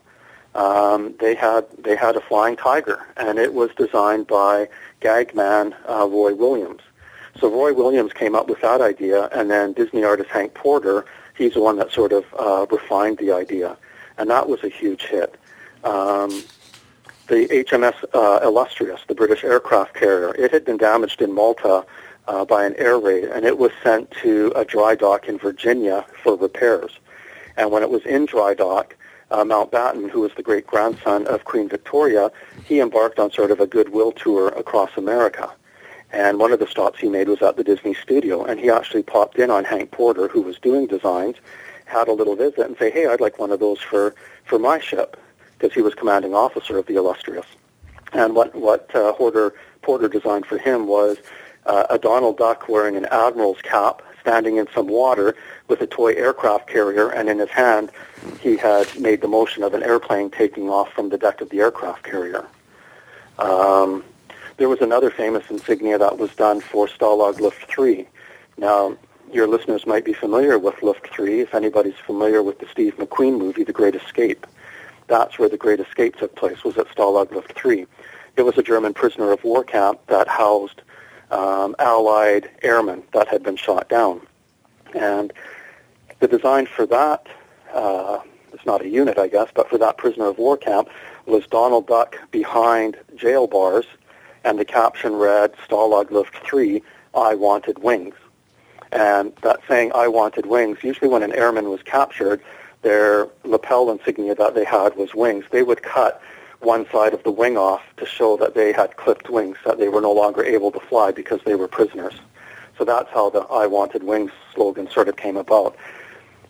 Um, 0.54 1.16
they 1.20 1.34
had 1.34 1.66
they 1.78 1.96
had 1.96 2.16
a 2.16 2.22
Flying 2.22 2.56
Tiger, 2.56 3.04
and 3.18 3.40
it 3.40 3.54
was 3.54 3.72
designed 3.78 4.28
by 4.28 4.70
gagman 5.02 5.76
uh, 5.88 6.08
Roy 6.08 6.34
Williams. 6.36 6.82
So 7.40 7.50
Roy 7.50 7.74
Williams 7.74 8.14
came 8.14 8.36
up 8.36 8.48
with 8.48 8.62
that 8.62 8.82
idea, 8.82 9.28
and 9.28 9.50
then 9.50 9.74
Disney 9.74 10.04
artist 10.04 10.30
Hank 10.30 10.54
Porter, 10.54 11.06
he's 11.38 11.54
the 11.54 11.62
one 11.62 11.78
that 11.78 11.92
sort 11.92 12.12
of 12.12 12.26
uh, 12.38 12.66
refined 12.70 13.18
the 13.18 13.32
idea, 13.32 13.78
and 14.18 14.30
that 14.30 14.50
was 14.50 14.64
a 14.64 14.70
huge 14.70 15.04
hit. 15.04 15.36
Um, 15.84 16.44
the 17.28 17.48
HMS 17.48 17.94
uh, 18.14 18.40
Illustrious, 18.44 19.02
the 19.08 19.16
British 19.16 19.44
aircraft 19.44 19.94
carrier. 19.94 20.34
It 20.36 20.52
had 20.52 20.66
been 20.66 20.78
damaged 20.78 21.22
in 21.22 21.32
Malta 21.32 21.86
uh, 22.28 22.44
by 22.44 22.66
an 22.66 22.76
air 22.78 22.98
raid, 23.00 23.26
and 23.26 23.46
it 23.46 23.58
was 23.58 23.72
sent 23.84 24.12
to 24.24 24.52
a 24.56 24.66
dry 24.66 24.96
dock 24.96 25.28
in 25.28 25.38
Virginia 25.38 26.06
for 26.24 26.36
repairs. 26.36 26.92
And 27.56 27.72
when 27.72 27.84
it 27.84 27.90
was 27.90 28.06
in 28.06 28.26
dry 28.26 28.54
dock, 28.54 28.96
uh, 29.32 29.44
Mountbatten, 29.44 30.10
who 30.10 30.22
was 30.22 30.32
the 30.36 30.44
great 30.44 30.68
grandson 30.68 31.28
of 31.28 31.46
Queen 31.46 31.70
Victoria, 31.70 32.32
he 32.66 32.80
embarked 32.80 33.20
on 33.20 33.32
sort 33.32 33.52
of 33.52 33.60
a 33.60 33.68
goodwill 33.68 34.12
tour 34.12 34.50
across 34.50 34.96
America. 34.98 35.50
And 36.12 36.40
one 36.40 36.52
of 36.52 36.60
the 36.60 36.68
stops 36.68 37.00
he 37.00 37.08
made 37.08 37.28
was 37.28 37.42
at 37.42 37.56
the 37.56 37.64
Disney 37.64 37.94
studio, 37.94 38.44
and 38.44 38.60
he 38.60 38.70
actually 38.70 39.04
popped 39.04 39.38
in 39.38 39.52
on 39.52 39.64
Hank 39.64 39.92
Porter, 39.92 40.28
who 40.28 40.42
was 40.42 40.58
doing 40.58 40.88
designs, 40.88 41.36
had 41.86 42.08
a 42.08 42.14
little 42.14 42.36
visit, 42.36 42.66
and 42.66 42.78
say, 42.78 42.90
"Hey, 42.90 43.06
I'd 43.06 43.22
like 43.22 43.38
one 43.38 43.52
of 43.52 43.60
those 43.60 43.80
for 43.80 44.16
for 44.46 44.58
my 44.58 44.80
ship." 44.80 45.18
because 45.60 45.74
he 45.74 45.82
was 45.82 45.94
commanding 45.94 46.34
officer 46.34 46.78
of 46.78 46.86
the 46.86 46.96
Illustrious. 46.96 47.46
And 48.14 48.36
what 48.36 48.56
what 48.56 48.94
uh, 48.96 49.14
Porter 49.14 49.54
Porter 49.82 50.08
designed 50.08 50.46
for 50.46 50.58
him 50.58 50.88
was 50.88 51.18
uh, 51.66 51.86
a 51.90 52.00
Donald 52.00 52.38
Duck 52.38 52.68
wearing 52.68 52.96
an 52.96 53.06
admiral's 53.12 53.62
cap, 53.62 54.02
standing 54.22 54.58
in 54.58 54.68
some 54.74 54.88
water 54.88 55.36
with 55.68 55.82
a 55.82 55.88
toy 55.88 56.14
aircraft 56.14 56.68
carrier, 56.68 57.10
and 57.10 57.30
in 57.30 57.40
his 57.40 57.50
hand 57.50 57.92
he 58.40 58.58
had 58.58 58.88
made 59.00 59.22
the 59.22 59.28
motion 59.28 59.64
of 59.64 59.74
an 59.74 59.84
airplane 59.84 60.30
taking 60.30 60.70
off 60.70 60.92
from 60.94 61.10
the 61.10 61.18
deck 61.18 61.42
of 61.42 61.50
the 61.50 61.60
aircraft 61.60 62.04
carrier. 62.04 62.46
Um, 63.38 64.04
there 64.58 64.70
was 64.70 64.82
another 64.82 65.10
famous 65.10 65.50
insignia 65.50 65.98
that 65.98 66.18
was 66.18 66.36
done 66.36 66.60
for 66.60 66.88
Stalag 66.88 67.40
Luft 67.40 67.66
3. 67.66 68.06
Now, 68.58 68.98
your 69.32 69.48
listeners 69.48 69.86
might 69.86 70.04
be 70.04 70.14
familiar 70.14 70.60
with 70.60 70.82
Luft 70.84 71.08
3 71.14 71.42
if 71.42 71.54
anybody's 71.54 71.98
familiar 72.06 72.44
with 72.44 72.60
the 72.60 72.68
Steve 72.68 72.98
McQueen 72.98 73.38
movie, 73.38 73.64
The 73.64 73.72
Great 73.72 73.96
Escape 73.96 74.46
that's 75.10 75.40
where 75.40 75.50
the 75.50 75.58
Great 75.58 75.80
Escape 75.80 76.16
took 76.16 76.36
place, 76.36 76.64
was 76.64 76.78
at 76.78 76.88
Stalag 76.88 77.32
Luft 77.34 77.54
3. 77.54 77.86
It 78.38 78.44
was 78.44 78.58
a 78.58 78.64
German 78.64 78.94
prisoner 78.94 79.32
of 79.32 79.44
war 79.44 79.64
camp 79.64 80.00
that 80.08 80.28
housed 80.28 80.82
um, 81.32 81.76
Allied 81.80 82.50
airmen 82.64 83.04
that 83.14 83.28
had 83.28 83.44
been 83.44 83.56
shot 83.56 83.90
down. 83.90 84.22
And 84.94 85.32
the 86.20 86.28
design 86.28 86.66
for 86.66 86.86
that, 86.88 87.28
uh, 87.74 88.20
it's 88.54 88.66
not 88.66 88.82
a 88.82 88.90
unit, 88.90 89.18
I 89.18 89.28
guess, 89.28 89.50
but 89.54 89.70
for 89.70 89.78
that 89.78 89.98
prisoner 89.98 90.26
of 90.26 90.38
war 90.38 90.58
camp 90.58 90.90
was 91.26 91.46
Donald 91.48 91.88
Duck 91.88 92.18
behind 92.32 92.98
jail 93.16 93.48
bars, 93.48 93.86
and 94.44 94.58
the 94.58 94.66
caption 94.66 95.16
read, 95.16 95.54
Stalag 95.68 96.12
Luft 96.12 96.36
3, 96.46 96.82
I 97.14 97.36
wanted 97.36 97.80
wings. 97.80 98.16
And 98.92 99.34
that 99.44 99.60
saying, 99.68 99.92
I 99.94 100.08
wanted 100.08 100.48
wings, 100.48 100.80
usually 100.82 101.10
when 101.10 101.22
an 101.22 101.34
airman 101.34 101.70
was 101.70 101.84
captured, 101.84 102.42
their 102.82 103.28
lapel 103.44 103.92
insignia 103.92 104.34
that 104.36 104.56
they 104.56 104.64
had 104.64 104.96
was 104.96 105.14
wings. 105.14 105.46
They 105.52 105.64
would 105.64 105.84
cut 105.84 106.22
one 106.62 106.90
side 106.92 107.14
of 107.14 107.24
the 107.24 107.32
wing 107.32 107.58
off 107.58 107.82
to 107.98 108.06
show 108.06 108.38
that 108.38 108.54
they 108.54 108.72
had 108.72 108.98
clipped 108.98 109.30
wings, 109.30 109.58
that 109.66 109.78
they 109.78 109.88
were 109.88 110.02
no 110.02 110.12
longer 110.12 110.44
able 110.44 110.72
to 110.72 110.80
fly 110.80 111.12
because 111.12 111.40
they 111.46 111.56
were 111.56 111.68
prisoners. 111.68 112.14
So 112.78 112.86
that's 112.86 113.10
how 113.12 113.30
the 113.30 113.42
I 113.42 113.68
Wanted 113.68 114.04
Wings 114.04 114.32
slogan 114.54 114.90
sort 114.90 115.10
of 115.10 115.18
came 115.18 115.38
about. 115.38 115.76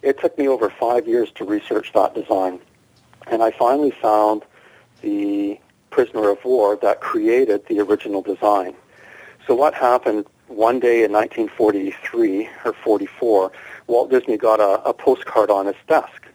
It 0.02 0.20
took 0.20 0.38
me 0.38 0.48
over 0.48 0.70
five 0.70 1.08
years 1.08 1.32
to 1.34 1.44
research 1.44 1.92
that 1.94 2.16
design, 2.16 2.60
and 3.28 3.44
I 3.44 3.52
finally 3.52 3.92
found 3.92 4.44
the 5.02 5.60
prisoner 5.90 6.30
of 6.30 6.44
war 6.46 6.78
that 6.82 7.02
created 7.02 7.66
the 7.68 7.80
original 7.80 8.22
design. 8.22 8.76
So 9.48 9.56
what 9.56 9.74
happened 9.74 10.26
one 10.48 10.80
day 10.80 11.04
in 11.04 11.12
1943 11.12 12.50
or 12.66 12.74
44, 12.74 13.52
Walt 13.88 14.10
Disney 14.10 14.38
got 14.38 14.60
a, 14.60 14.84
a 14.84 14.94
postcard 14.94 15.50
on 15.50 15.66
his 15.66 15.76
desk, 15.88 16.28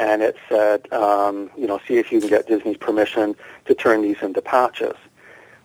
and 0.00 0.22
it 0.22 0.34
said, 0.48 0.90
um, 0.94 1.50
you 1.58 1.66
know, 1.66 1.78
see 1.86 1.98
if 1.98 2.10
you 2.10 2.20
can 2.20 2.30
get 2.30 2.48
Disney's 2.48 2.78
permission 2.78 3.36
to 3.66 3.74
turn 3.74 4.00
these 4.00 4.16
into 4.22 4.40
patches. 4.40 4.96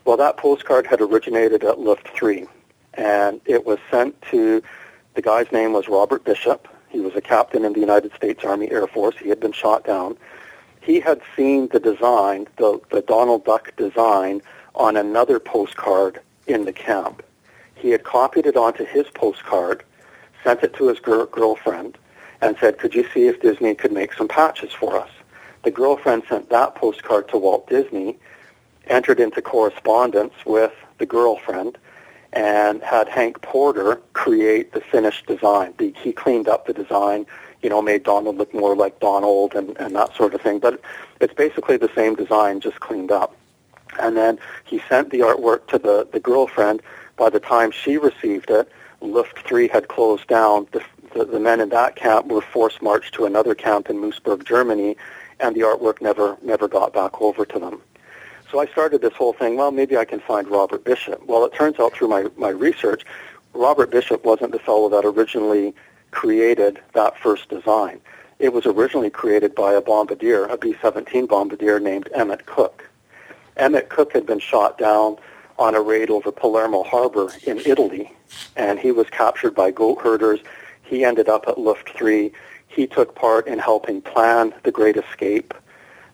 Well, 0.03 0.17
that 0.17 0.35
postcard 0.35 0.85
had 0.85 0.99
originated 0.99 1.63
at 1.63 1.79
Luft 1.79 2.09
3, 2.09 2.45
and 2.95 3.39
it 3.45 3.65
was 3.65 3.79
sent 3.89 4.21
to, 4.23 4.61
the 5.13 5.21
guy's 5.21 5.49
name 5.53 5.71
was 5.71 5.87
Robert 5.87 6.25
Bishop. 6.25 6.67
He 6.89 6.99
was 6.99 7.15
a 7.15 7.21
captain 7.21 7.63
in 7.63 7.71
the 7.71 7.79
United 7.79 8.13
States 8.13 8.43
Army 8.43 8.69
Air 8.69 8.87
Force. 8.87 9.15
He 9.17 9.29
had 9.29 9.39
been 9.39 9.53
shot 9.53 9.85
down. 9.85 10.17
He 10.81 10.99
had 10.99 11.21
seen 11.37 11.69
the 11.69 11.79
design, 11.79 12.47
the, 12.57 12.81
the 12.91 13.01
Donald 13.01 13.45
Duck 13.45 13.73
design, 13.77 14.41
on 14.75 14.97
another 14.97 15.39
postcard 15.39 16.19
in 16.45 16.65
the 16.65 16.73
camp. 16.73 17.23
He 17.73 17.91
had 17.91 18.03
copied 18.03 18.47
it 18.47 18.57
onto 18.57 18.83
his 18.83 19.07
postcard, 19.13 19.85
sent 20.43 20.61
it 20.61 20.73
to 20.73 20.89
his 20.89 20.99
gir- 20.99 21.27
girlfriend, 21.27 21.97
and 22.41 22.55
said, 22.59 22.77
could 22.77 22.93
you 22.93 23.05
see 23.13 23.27
if 23.27 23.41
Disney 23.41 23.75
could 23.75 23.91
make 23.91 24.13
some 24.13 24.27
patches 24.27 24.73
for 24.73 24.97
us? 24.97 25.09
The 25.63 25.71
girlfriend 25.71 26.23
sent 26.29 26.49
that 26.49 26.75
postcard 26.75 27.27
to 27.29 27.37
Walt 27.37 27.67
Disney, 27.67 28.17
entered 28.87 29.19
into 29.19 29.41
correspondence 29.41 30.33
with 30.45 30.73
the 30.99 31.05
girlfriend, 31.05 31.77
and 32.33 32.83
had 32.83 33.07
Hank 33.07 33.41
Porter 33.41 34.01
create 34.13 34.73
the 34.73 34.81
finished 34.81 35.25
design. 35.25 35.73
The, 35.77 35.93
he 36.01 36.11
cleaned 36.11 36.47
up 36.47 36.67
the 36.67 36.73
design, 36.73 37.25
you 37.61 37.69
know, 37.69 37.81
made 37.81 38.03
Donald 38.03 38.37
look 38.37 38.53
more 38.53 38.75
like 38.75 38.99
Donald 38.99 39.55
and, 39.55 39.75
and 39.77 39.95
that 39.95 40.15
sort 40.15 40.33
of 40.33 40.41
thing. 40.41 40.59
But 40.59 40.79
it's 41.19 41.33
basically 41.33 41.77
the 41.77 41.89
same 41.95 42.15
design, 42.15 42.59
just 42.59 42.79
cleaned 42.79 43.11
up. 43.11 43.35
And 43.99 44.17
then 44.17 44.37
he 44.65 44.81
sent 44.89 45.09
the 45.09 45.19
artwork 45.19 45.67
to 45.67 45.79
the, 45.79 46.07
the 46.11 46.19
girlfriend. 46.19 46.81
By 47.17 47.29
the 47.29 47.39
time 47.39 47.71
she 47.71 47.97
received 47.97 48.49
it, 48.49 48.69
Luft 49.01 49.39
3 49.47 49.67
had 49.69 49.87
closed 49.87 50.27
down. 50.27 50.67
The, 50.73 50.83
the, 51.15 51.25
the 51.25 51.39
men 51.39 51.59
in 51.59 51.69
that 51.69 51.95
camp 51.95 52.27
were 52.27 52.41
forced 52.41 52.81
marched 52.81 53.13
to 53.15 53.25
another 53.25 53.55
camp 53.55 53.89
in 53.89 53.97
Moosburg, 53.97 54.45
Germany, 54.45 54.97
and 55.39 55.55
the 55.55 55.61
artwork 55.61 56.01
never, 56.01 56.37
never 56.43 56.67
got 56.67 56.93
back 56.93 57.21
over 57.21 57.45
to 57.45 57.59
them. 57.59 57.81
So 58.51 58.59
I 58.59 58.67
started 58.67 59.01
this 59.01 59.13
whole 59.13 59.33
thing, 59.33 59.57
well, 59.57 59.71
maybe 59.71 59.97
I 59.97 60.05
can 60.05 60.19
find 60.19 60.47
Robert 60.47 60.83
Bishop. 60.83 61.25
Well, 61.25 61.45
it 61.45 61.53
turns 61.53 61.79
out 61.79 61.93
through 61.93 62.09
my, 62.09 62.27
my 62.37 62.49
research, 62.49 63.05
Robert 63.53 63.89
Bishop 63.89 64.23
wasn't 64.25 64.51
the 64.51 64.59
fellow 64.59 64.89
that 64.89 65.05
originally 65.05 65.73
created 66.11 66.79
that 66.93 67.17
first 67.17 67.49
design. 67.49 67.99
It 68.37 68.53
was 68.53 68.65
originally 68.65 69.09
created 69.09 69.55
by 69.55 69.73
a 69.73 69.81
bombardier, 69.81 70.45
a 70.45 70.57
B-17 70.57 71.27
bombardier 71.27 71.79
named 71.79 72.09
Emmett 72.13 72.45
Cook. 72.45 72.89
Emmett 73.55 73.89
Cook 73.89 74.11
had 74.11 74.25
been 74.25 74.39
shot 74.39 74.77
down 74.77 75.17
on 75.57 75.73
a 75.73 75.81
raid 75.81 76.09
over 76.09 76.31
Palermo 76.31 76.83
Harbor 76.83 77.31
in 77.47 77.59
Italy, 77.59 78.11
and 78.57 78.77
he 78.77 78.91
was 78.91 79.09
captured 79.09 79.55
by 79.55 79.71
goat 79.71 80.01
herders. 80.01 80.41
He 80.85 81.03
ended 81.03 81.27
up 81.27 81.47
at 81.47 81.57
Luft 81.57 81.89
3. 81.97 82.31
He 82.67 82.87
took 82.87 83.15
part 83.15 83.47
in 83.47 83.59
helping 83.59 84.01
plan 84.01 84.53
the 84.63 84.71
Great 84.71 84.97
Escape. 84.97 85.53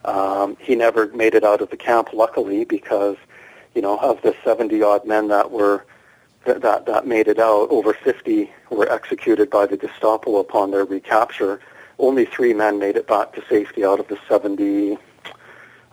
Um, 0.06 0.58
he 0.60 0.76
never 0.76 1.08
made 1.08 1.36
it 1.36 1.44
out 1.44 1.62
of 1.62 1.70
the 1.70 1.78
camp, 1.78 2.10
luckily, 2.14 2.66
because, 2.66 3.18
you 3.76 3.82
know, 3.82 3.98
of 3.98 4.22
the 4.22 4.32
70-odd 4.46 5.06
men 5.06 5.28
that 5.28 5.52
were 5.52 5.86
that, 6.46 6.62
that, 6.62 6.88
that 6.88 7.06
made 7.06 7.28
it 7.28 7.38
out, 7.38 7.68
over 7.70 7.94
50 7.94 8.50
were 8.72 8.92
executed 8.92 9.50
by 9.50 9.68
the 9.68 9.78
Gestapo 9.78 10.38
upon 10.38 10.72
their 10.72 10.86
recapture. 10.86 11.60
Only 12.00 12.26
three 12.26 12.54
men 12.54 12.80
made 12.80 12.96
it 12.96 13.08
back 13.08 13.34
to 13.34 13.44
safety 13.48 13.86
out 13.86 14.00
of 14.00 14.08
the 14.08 14.18
70, 14.28 14.98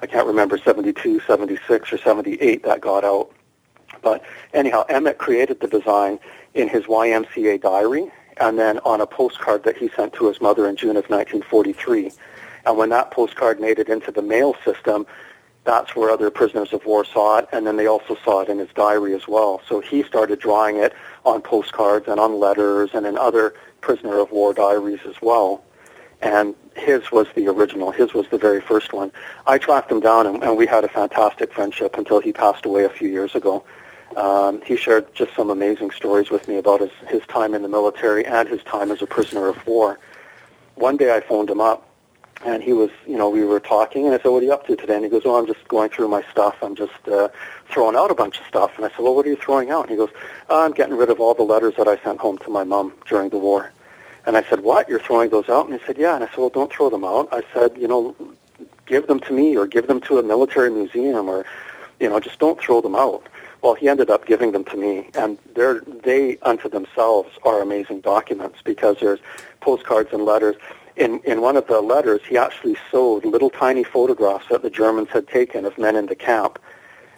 I 0.01 0.07
can't 0.07 0.27
remember 0.27 0.57
72, 0.57 1.21
76, 1.21 1.93
or 1.93 1.99
78 1.99 2.63
that 2.63 2.81
got 2.81 3.05
out. 3.05 3.31
But 4.01 4.25
anyhow, 4.55 4.85
Emmett 4.89 5.19
created 5.19 5.61
the 5.61 5.67
design 5.67 6.19
in 6.55 6.69
his 6.69 6.85
YMCA 6.85 7.61
diary 7.61 8.11
and 8.41 8.59
then 8.59 8.79
on 8.85 9.01
a 9.01 9.07
postcard 9.07 9.65
that 9.65 9.77
he 9.77 9.89
sent 9.89 10.13
to 10.15 10.29
his 10.29 10.41
mother 10.41 10.69
in 10.69 10.77
June 10.77 10.97
of 10.97 11.09
1943. 11.09 12.13
And 12.67 12.77
when 12.77 12.91
that 12.91 13.11
postcard 13.11 13.61
made 13.61 13.79
it 13.79 13.89
into 13.89 14.11
the 14.11 14.23
mail 14.23 14.55
system, 14.65 15.07
that's 15.65 15.95
where 15.95 16.11
other 16.11 16.31
prisoners 16.31 16.73
of 16.73 16.85
war 16.87 17.05
saw 17.05 17.39
it, 17.39 17.49
and 17.53 17.67
then 17.67 17.77
they 17.77 17.87
also 17.87 18.17
saw 18.25 18.41
it 18.41 18.49
in 18.49 18.59
his 18.59 18.71
diary 18.75 19.15
as 19.15 19.29
well. 19.29 19.61
So 19.69 19.81
he 19.81 20.03
started 20.03 20.39
drawing 20.39 20.77
it 20.77 20.95
on 21.25 21.43
postcards 21.43 22.09
and 22.09 22.19
on 22.19 22.39
letters 22.41 22.91
and 22.95 23.07
in 23.07 23.19
other 23.19 23.55
prisoner 23.81 24.19
of 24.19 24.31
war 24.33 24.55
diaries 24.55 25.01
as 25.07 25.15
well 25.21 25.63
and 26.21 26.55
his 26.77 27.11
was 27.13 27.27
the 27.35 27.47
original. 27.49 27.91
His 27.91 28.13
was 28.13 28.27
the 28.29 28.39
very 28.39 28.61
first 28.61 28.93
one. 28.93 29.13
I 29.47 29.59
tracked 29.59 29.91
him 29.91 30.01
down, 30.01 30.27
and, 30.27 30.43
and 30.43 30.57
we 30.57 30.67
had 30.67 30.85
a 30.85 30.89
fantastic 30.89 31.53
friendship 31.53 31.97
until 31.97 32.21
he 32.21 32.33
passed 32.33 32.65
away 32.65 32.85
a 32.85 32.89
few 32.89 33.09
years 33.09 33.35
ago. 33.35 33.65
Um, 34.17 34.63
he 34.63 34.77
shared 34.77 35.15
just 35.15 35.35
some 35.35 35.51
amazing 35.51 35.91
stories 35.91 36.31
with 36.31 36.49
me 36.49 36.57
about 36.57 36.81
his, 36.81 36.91
his 37.09 37.23
time 37.27 37.55
in 37.55 37.63
the 37.63 37.69
military 37.69 38.25
and 38.25 38.49
his 38.49 38.63
time 38.65 38.91
as 38.91 39.03
a 39.03 39.07
prisoner 39.07 39.49
of 39.49 39.67
war. 39.67 39.99
One 40.75 40.97
day 40.97 41.15
I 41.15 41.21
phoned 41.21 41.51
him 41.51 41.61
up, 41.61 41.89
and 42.45 42.63
he 42.63 42.73
was, 42.73 42.91
you 43.07 43.17
know, 43.17 43.29
we 43.29 43.45
were 43.45 43.61
talking, 43.61 44.07
and 44.07 44.15
I 44.15 44.19
said, 44.19 44.29
what 44.29 44.43
are 44.43 44.47
you 44.47 44.53
up 44.53 44.67
to 44.69 44.77
today? 44.77 44.95
And 44.95 45.05
he 45.05 45.11
goes, 45.11 45.23
oh, 45.25 45.37
I'm 45.37 45.47
just 45.47 45.67
going 45.69 45.91
through 45.91 46.09
my 46.09 46.23
stuff. 46.31 46.57
I'm 46.63 46.77
just 46.77 47.09
uh, 47.09 47.29
throwing 47.69 47.97
out 47.97 48.11
a 48.11 48.15
bunch 48.15 48.39
of 48.39 48.47
stuff. 48.47 48.73
And 48.77 48.85
I 48.85 48.89
said, 48.91 49.01
well, 49.01 49.15
what 49.15 49.27
are 49.27 49.29
you 49.29 49.37
throwing 49.37 49.71
out? 49.71 49.83
And 49.83 49.91
he 49.91 49.97
goes, 49.97 50.11
oh, 50.49 50.65
I'm 50.65 50.73
getting 50.73 50.97
rid 50.97 51.11
of 51.11 51.21
all 51.21 51.35
the 51.35 51.43
letters 51.43 51.75
that 51.77 51.89
I 51.89 51.99
sent 51.99 52.21
home 52.21 52.39
to 52.39 52.51
my 52.51 52.65
mom 52.65 52.93
during 53.09 53.31
the 53.31 53.39
war. 53.39 53.73
And 54.25 54.37
I 54.37 54.43
said, 54.45 54.61
what? 54.61 54.89
You're 54.89 55.01
throwing 55.01 55.31
those 55.31 55.49
out? 55.49 55.69
And 55.69 55.79
he 55.79 55.85
said, 55.87 55.99
yeah. 55.99 56.15
And 56.15 56.23
I 56.23 56.29
said, 56.29 56.39
well, 56.39 56.51
don't 56.51 56.73
throw 56.73 56.91
them 56.91 57.05
out. 57.05 57.29
I 57.33 57.43
said, 57.53 57.77
you 57.77 57.89
know, 57.89 58.15
give 58.87 59.07
them 59.07 59.21
to 59.21 59.33
me 59.33 59.57
or 59.57 59.67
give 59.67 59.87
them 59.87 60.01
to 60.03 60.19
a 60.19 60.23
military 60.23 60.71
museum 60.71 61.29
or, 61.29 61.45
you 61.99 62.09
know, 62.09 62.21
just 62.21 62.39
don't 62.39 62.61
throw 62.61 62.81
them 62.81 62.95
out. 62.95 63.27
Well, 63.63 63.75
he 63.75 63.89
ended 63.89 64.09
up 64.09 64.27
giving 64.27 64.53
them 64.53 64.65
to 64.65 64.77
me, 64.77 65.11
and 65.15 65.39
they're, 65.55 65.81
they 65.81 66.39
unto 66.43 66.69
themselves 66.69 67.31
are 67.45 67.61
amazing 67.61 68.01
documents 68.01 68.61
because 68.63 68.99
there's 69.01 69.19
postcards 69.61 70.13
and 70.13 70.25
letters. 70.25 70.57
In, 70.97 71.21
in 71.25 71.41
one 71.41 71.57
of 71.57 71.67
the 71.67 71.81
letters, 71.81 72.21
he 72.29 72.37
actually 72.37 72.77
sewed 72.91 73.25
little 73.25 73.51
tiny 73.51 73.85
photographs 73.85 74.47
that 74.51 74.63
the 74.63 74.71
Germans 74.71 75.09
had 75.11 75.27
taken 75.29 75.65
of 75.65 75.77
men 75.77 75.97
in 75.97 76.07
the 76.07 76.15
camp. 76.15 76.59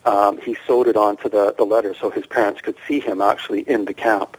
Um, 0.06 0.38
he 0.40 0.56
sewed 0.66 0.86
it 0.86 0.96
onto 0.96 1.28
the, 1.28 1.54
the 1.56 1.64
letter 1.64 1.94
so 1.94 2.10
his 2.10 2.26
parents 2.26 2.62
could 2.62 2.76
see 2.88 3.00
him 3.00 3.20
actually 3.20 3.60
in 3.62 3.84
the 3.84 3.94
camp. 3.94 4.38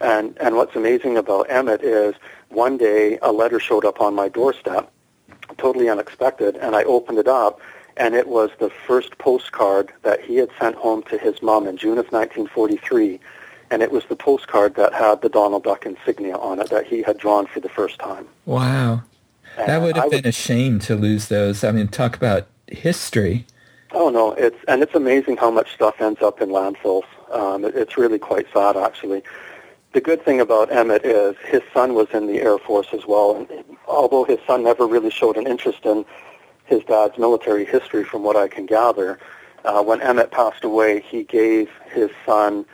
And, 0.00 0.36
and 0.38 0.56
what's 0.56 0.76
amazing 0.76 1.16
about 1.16 1.50
Emmett 1.50 1.82
is 1.82 2.14
one 2.48 2.76
day 2.76 3.18
a 3.22 3.32
letter 3.32 3.58
showed 3.58 3.84
up 3.84 4.00
on 4.00 4.14
my 4.14 4.28
doorstep, 4.28 4.90
totally 5.56 5.88
unexpected, 5.88 6.56
and 6.56 6.76
I 6.76 6.84
opened 6.84 7.18
it 7.18 7.28
up, 7.28 7.60
and 7.96 8.14
it 8.14 8.28
was 8.28 8.50
the 8.58 8.70
first 8.70 9.16
postcard 9.18 9.92
that 10.02 10.20
he 10.20 10.36
had 10.36 10.50
sent 10.58 10.76
home 10.76 11.02
to 11.04 11.18
his 11.18 11.42
mom 11.42 11.66
in 11.66 11.76
June 11.76 11.98
of 11.98 12.06
1943, 12.12 13.20
and 13.70 13.82
it 13.82 13.90
was 13.90 14.04
the 14.06 14.16
postcard 14.16 14.74
that 14.76 14.92
had 14.92 15.22
the 15.22 15.28
Donald 15.28 15.64
Duck 15.64 15.86
insignia 15.86 16.36
on 16.36 16.60
it 16.60 16.70
that 16.70 16.86
he 16.86 17.02
had 17.02 17.18
drawn 17.18 17.46
for 17.46 17.60
the 17.60 17.68
first 17.68 17.98
time. 17.98 18.26
Wow. 18.46 19.02
And 19.56 19.68
that 19.68 19.82
would 19.82 19.96
have 19.96 20.10
been 20.10 20.26
a 20.26 20.32
shame 20.32 20.78
to 20.80 20.96
lose 20.96 21.28
those. 21.28 21.62
I 21.62 21.70
mean, 21.70 21.88
talk 21.88 22.16
about 22.16 22.48
history. 22.66 23.46
Oh 23.92 24.10
no, 24.10 24.32
it's 24.32 24.58
and 24.66 24.82
it's 24.82 24.94
amazing 24.94 25.36
how 25.36 25.52
much 25.52 25.72
stuff 25.72 26.00
ends 26.00 26.20
up 26.20 26.40
in 26.40 26.48
landfills. 26.48 27.04
Um, 27.30 27.64
it, 27.64 27.76
it's 27.76 27.96
really 27.96 28.18
quite 28.18 28.46
sad, 28.52 28.76
actually 28.76 29.22
the 29.94 30.00
good 30.00 30.24
thing 30.24 30.40
about 30.40 30.70
Emmett 30.72 31.04
is 31.04 31.36
his 31.46 31.62
son 31.72 31.94
was 31.94 32.08
in 32.12 32.26
the 32.26 32.40
Air 32.40 32.58
Force 32.58 32.88
as 32.92 33.06
well. 33.06 33.36
And 33.36 33.64
although 33.86 34.24
his 34.24 34.40
son 34.46 34.64
never 34.64 34.86
really 34.86 35.10
showed 35.10 35.36
an 35.36 35.46
interest 35.46 35.86
in 35.86 36.04
his 36.64 36.82
dad's 36.84 37.18
military 37.18 37.64
history, 37.64 38.04
from 38.04 38.22
what 38.22 38.36
I 38.36 38.48
can 38.48 38.66
gather, 38.66 39.18
uh, 39.64 39.82
when 39.82 40.00
Emmett 40.00 40.30
passed 40.30 40.64
away, 40.64 41.00
he 41.00 41.24
gave 41.24 41.70
his 41.90 42.10
son 42.26 42.66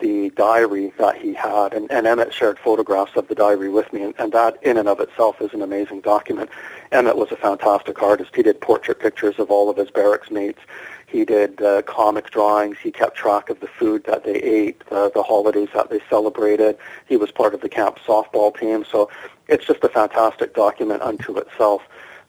the 0.00 0.30
diary 0.30 0.92
that 0.98 1.16
he 1.16 1.34
had, 1.34 1.72
and, 1.72 1.90
and 1.90 2.06
Emmett 2.06 2.32
shared 2.32 2.58
photographs 2.58 3.16
of 3.16 3.26
the 3.28 3.34
diary 3.34 3.68
with 3.68 3.92
me, 3.92 4.02
and, 4.02 4.14
and 4.18 4.32
that 4.32 4.56
in 4.62 4.76
and 4.76 4.88
of 4.88 5.00
itself 5.00 5.40
is 5.40 5.52
an 5.52 5.60
amazing 5.62 6.00
document. 6.00 6.48
Emmett 6.92 7.16
was 7.16 7.32
a 7.32 7.36
fantastic 7.36 8.00
artist. 8.00 8.34
He 8.34 8.42
did 8.42 8.60
portrait 8.60 9.00
pictures 9.00 9.38
of 9.38 9.50
all 9.50 9.68
of 9.68 9.76
his 9.76 9.90
barracks 9.90 10.30
mates. 10.30 10.60
He 11.06 11.24
did 11.24 11.60
uh, 11.62 11.82
comic 11.82 12.30
drawings. 12.30 12.76
He 12.78 12.90
kept 12.90 13.16
track 13.16 13.50
of 13.50 13.60
the 13.60 13.66
food 13.66 14.04
that 14.04 14.24
they 14.24 14.34
ate, 14.34 14.82
uh, 14.90 15.08
the 15.08 15.22
holidays 15.22 15.70
that 15.74 15.90
they 15.90 16.00
celebrated. 16.08 16.78
He 17.06 17.16
was 17.16 17.30
part 17.30 17.54
of 17.54 17.62
the 17.62 17.68
camp 17.68 17.98
softball 18.06 18.56
team. 18.56 18.84
So 18.90 19.10
it's 19.48 19.66
just 19.66 19.82
a 19.82 19.88
fantastic 19.88 20.54
document 20.54 21.02
unto 21.02 21.36
itself. 21.38 21.82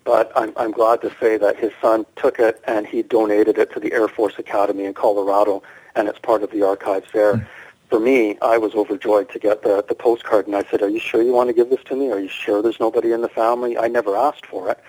But 0.10 0.32
I'm, 0.36 0.54
I'm 0.58 0.72
glad 0.72 1.02
to 1.02 1.12
say 1.20 1.38
that 1.38 1.56
his 1.58 1.72
son 1.80 2.04
took 2.16 2.40
it 2.40 2.60
and 2.66 2.88
he 2.88 3.04
donated 3.04 3.60
it 3.60 3.72
to 3.74 3.80
the 3.80 3.94
Air 3.94 4.08
Force 4.08 4.40
Academy 4.40 4.86
in 4.86 4.96
Colorado, 4.96 5.62
and 5.94 6.08
it's 6.08 6.18
part 6.18 6.42
of 6.42 6.50
the 6.50 6.64
archives 6.64 7.08
there. 7.14 7.36
Mm. 7.36 7.48
For 7.92 8.00
me, 8.00 8.36
I 8.42 8.58
was 8.58 8.74
overjoyed 8.74 9.30
to 9.30 9.38
get 9.38 9.62
the, 9.62 9.86
the 9.88 9.94
postcard, 9.94 10.48
and 10.48 10.56
I 10.56 10.64
said, 10.64 10.82
are 10.82 10.90
you 10.90 11.00
sure 11.00 11.22
you 11.22 11.32
want 11.32 11.50
to 11.50 11.54
give 11.54 11.70
this 11.70 11.84
to 11.84 11.96
me? 11.96 12.10
Are 12.10 12.20
you 12.20 12.28
sure 12.28 12.64
there's 12.64 12.80
nobody 12.80 13.12
in 13.12 13.22
the 13.22 13.30
family? 13.30 13.78
I 13.78 13.88
never 13.88 14.18
asked 14.18 14.48
for 14.48 14.72
it. 14.72 14.80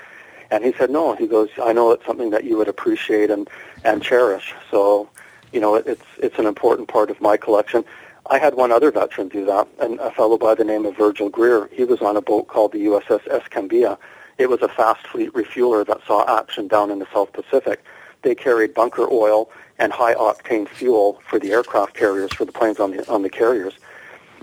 And 0.50 0.64
he 0.64 0.72
said, 0.72 0.88
no. 0.88 1.14
He 1.14 1.26
goes, 1.26 1.50
I 1.62 1.74
know 1.74 1.90
it's 1.90 2.06
something 2.06 2.30
that 2.30 2.44
you 2.44 2.56
would 2.56 2.68
appreciate 2.68 3.30
and, 3.30 3.46
and 3.84 4.02
cherish. 4.02 4.54
So, 4.70 5.06
you 5.52 5.60
know, 5.60 5.74
it, 5.74 5.86
it's, 5.86 6.06
it's 6.16 6.38
an 6.38 6.46
important 6.46 6.88
part 6.88 7.10
of 7.10 7.20
my 7.20 7.36
collection. 7.36 7.84
I 8.30 8.38
had 8.38 8.54
one 8.54 8.72
other 8.72 8.90
veteran 8.90 9.28
do 9.28 9.44
that, 9.44 9.68
and 9.82 10.00
a 10.00 10.12
fellow 10.12 10.38
by 10.38 10.54
the 10.54 10.64
name 10.64 10.86
of 10.86 10.96
Virgil 10.96 11.28
Greer. 11.28 11.68
He 11.74 11.84
was 11.84 12.00
on 12.00 12.16
a 12.16 12.22
boat 12.22 12.48
called 12.48 12.72
the 12.72 12.86
USS 12.86 13.26
Escambia. 13.28 13.98
It 14.40 14.48
was 14.48 14.62
a 14.62 14.68
fast 14.68 15.06
fleet 15.06 15.34
refueler 15.34 15.84
that 15.84 16.00
saw 16.06 16.24
action 16.38 16.66
down 16.66 16.90
in 16.90 16.98
the 16.98 17.06
South 17.12 17.30
Pacific. 17.34 17.84
they 18.22 18.34
carried 18.34 18.72
bunker 18.72 19.06
oil 19.12 19.50
and 19.78 19.92
high 19.92 20.14
octane 20.14 20.66
fuel 20.66 21.20
for 21.28 21.38
the 21.38 21.52
aircraft 21.52 21.92
carriers 21.92 22.32
for 22.32 22.46
the 22.46 22.52
planes 22.52 22.80
on 22.80 22.92
the 22.92 23.06
on 23.10 23.20
the 23.20 23.28
carriers. 23.28 23.74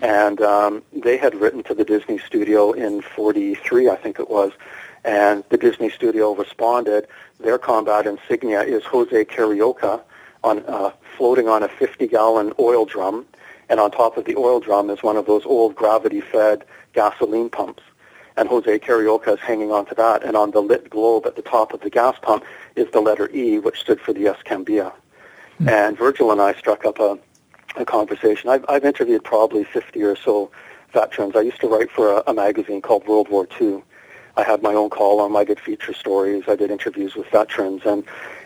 And 0.03 0.39
um, 0.39 0.83
they 0.93 1.17
had 1.17 1.33
written 1.33 1.63
to 1.63 1.73
the 1.73 1.83
Disney 1.83 2.19
studio 2.19 2.73
in 2.73 3.01
43, 3.01 3.89
I 3.89 3.95
think 3.95 4.19
it 4.19 4.29
was, 4.29 4.51
and 5.03 5.43
the 5.49 5.57
Disney 5.57 5.89
studio 5.89 6.35
responded, 6.35 7.07
their 7.39 7.57
combat 7.57 8.05
insignia 8.05 8.61
is 8.61 8.83
Jose 8.83 9.25
Carioca 9.25 9.99
on, 10.43 10.63
uh, 10.67 10.91
floating 11.17 11.47
on 11.49 11.63
a 11.63 11.67
50-gallon 11.69 12.53
oil 12.59 12.85
drum, 12.85 13.25
and 13.67 13.79
on 13.79 13.89
top 13.89 14.15
of 14.15 14.25
the 14.25 14.35
oil 14.35 14.59
drum 14.59 14.91
is 14.91 15.01
one 15.01 15.17
of 15.17 15.25
those 15.25 15.43
old 15.47 15.73
gravity-fed 15.75 16.63
gasoline 16.93 17.49
pumps. 17.49 17.81
And 18.37 18.47
Jose 18.47 18.79
Carioca 18.79 19.33
is 19.33 19.39
hanging 19.39 19.71
onto 19.71 19.95
that, 19.95 20.23
and 20.23 20.37
on 20.37 20.51
the 20.51 20.61
lit 20.61 20.89
globe 20.89 21.25
at 21.25 21.35
the 21.35 21.41
top 21.41 21.73
of 21.73 21.81
the 21.81 21.89
gas 21.89 22.15
pump 22.21 22.45
is 22.75 22.89
the 22.91 23.01
letter 23.01 23.29
E, 23.33 23.57
which 23.57 23.79
stood 23.79 23.99
for 23.99 24.13
the 24.13 24.27
Escambia. 24.27 24.93
Mm. 25.59 25.69
And 25.69 25.97
Virgil 25.97 26.31
and 26.31 26.39
I 26.39 26.53
struck 26.53 26.85
up 26.85 26.99
a, 26.99 27.17
a 27.75 27.83
conversation. 27.83 28.49
I've, 28.49 28.63
I've 28.69 28.85
interviewed 28.85 29.23
probably 29.23 29.63
50 29.63 30.01
or 30.03 30.15
so 30.15 30.51
veterans. 30.93 31.35
I 31.35 31.41
used 31.41 31.59
to 31.61 31.67
write 31.67 31.91
for 31.91 32.13
a, 32.13 32.23
a 32.27 32.33
magazine 32.33 32.81
called 32.81 33.07
World 33.07 33.27
War 33.29 33.47
II. 33.59 33.81
I 34.37 34.43
had 34.43 34.61
my 34.61 34.73
own 34.73 34.91
column. 34.91 35.35
I 35.35 35.43
did 35.43 35.59
feature 35.59 35.93
stories. 35.93 36.43
I 36.47 36.55
did 36.55 36.69
interviews 36.69 37.15
with 37.15 37.27
veterans, 37.27 37.81
and 37.85 38.03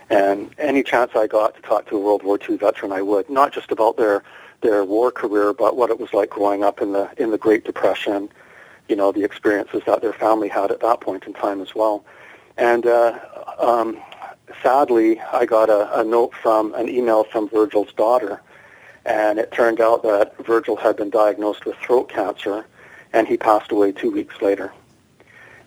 and 0.10 0.50
any 0.58 0.84
chance 0.84 1.12
I 1.16 1.28
got 1.28 1.56
to 1.56 1.62
talk 1.62 1.88
to 1.88 1.98
a 1.98 2.00
World 2.00 2.24
War 2.24 2.40
II 2.50 2.58
veteran, 2.58 2.92
I 2.92 3.02
would. 3.02 3.30
Not 3.30 3.54
just 3.54 3.72
about 3.72 3.98
their 3.98 4.24
their 4.62 4.86
war 4.86 5.12
career, 5.12 5.54
but 5.54 5.76
what 5.76 5.90
it 5.90 6.00
was 6.00 6.14
like 6.14 6.30
growing 6.30 6.64
up 6.64 6.82
in 6.82 6.94
the 6.94 7.10
in 7.18 7.32
the 7.32 7.38
Great 7.38 7.66
Depression. 7.66 8.30
You 8.92 8.98
know, 8.98 9.14
the 9.14 9.24
experiences 9.24 9.84
that 9.86 10.02
their 10.02 10.12
family 10.12 10.50
had 10.50 10.70
at 10.70 10.82
that 10.82 11.00
point 11.00 11.24
in 11.24 11.32
time 11.32 11.62
as 11.62 11.74
well. 11.74 12.04
And 12.58 12.86
uh, 12.86 13.18
um, 13.58 13.98
sadly, 14.62 15.18
I 15.22 15.46
got 15.46 15.70
a, 15.70 16.02
a 16.02 16.04
note 16.04 16.34
from 16.36 16.74
an 16.74 16.90
email 16.90 17.24
from 17.24 17.48
Virgil's 17.48 17.94
daughter, 17.94 18.42
and 19.06 19.40
it 19.40 19.50
turned 19.54 19.80
out 19.80 20.04
that 20.04 20.36
Virgil 20.46 20.76
had 20.76 20.98
been 20.98 21.10
diagnosed 21.10 21.66
with 21.66 21.78
throat 21.78 22.10
cancer, 22.10 22.66
and 23.14 23.30
he 23.30 23.38
passed 23.38 23.72
away 23.72 23.94
two 23.94 24.12
weeks 24.12 24.42
later. 24.42 24.74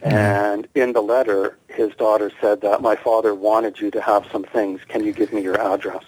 Mm-hmm. 0.02 0.14
And 0.14 0.68
in 0.74 0.92
the 0.92 1.00
letter, 1.00 1.56
his 1.68 1.94
daughter 1.94 2.30
said 2.42 2.60
that 2.60 2.82
my 2.82 2.94
father 2.94 3.34
wanted 3.34 3.80
you 3.80 3.90
to 3.92 4.02
have 4.02 4.26
some 4.30 4.44
things. 4.44 4.82
Can 4.86 5.02
you 5.02 5.14
give 5.14 5.32
me 5.32 5.40
your 5.40 5.58
address? 5.58 6.04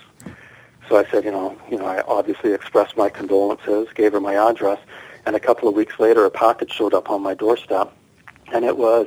So 0.87 0.97
I 0.99 1.05
said, 1.11 1.25
you 1.25 1.31
know, 1.31 1.59
you 1.71 1.79
know, 1.79 1.87
I 1.87 2.03
obviously 2.03 2.53
expressed 2.53 2.95
my 2.95 3.09
condolences, 3.09 3.89
gave 3.95 4.13
her 4.13 4.21
my 4.21 4.35
address, 4.35 4.79
and 5.27 5.37
a 5.37 5.41
couple 5.41 5.69
of 5.69 5.75
weeks 5.75 5.99
later, 5.99 6.25
a 6.25 6.31
package 6.31 6.73
showed 6.73 6.95
up 6.95 7.11
on 7.11 7.21
my 7.21 7.35
doorstep, 7.35 7.93
and 8.53 8.65
it 8.65 8.79
was 8.79 9.07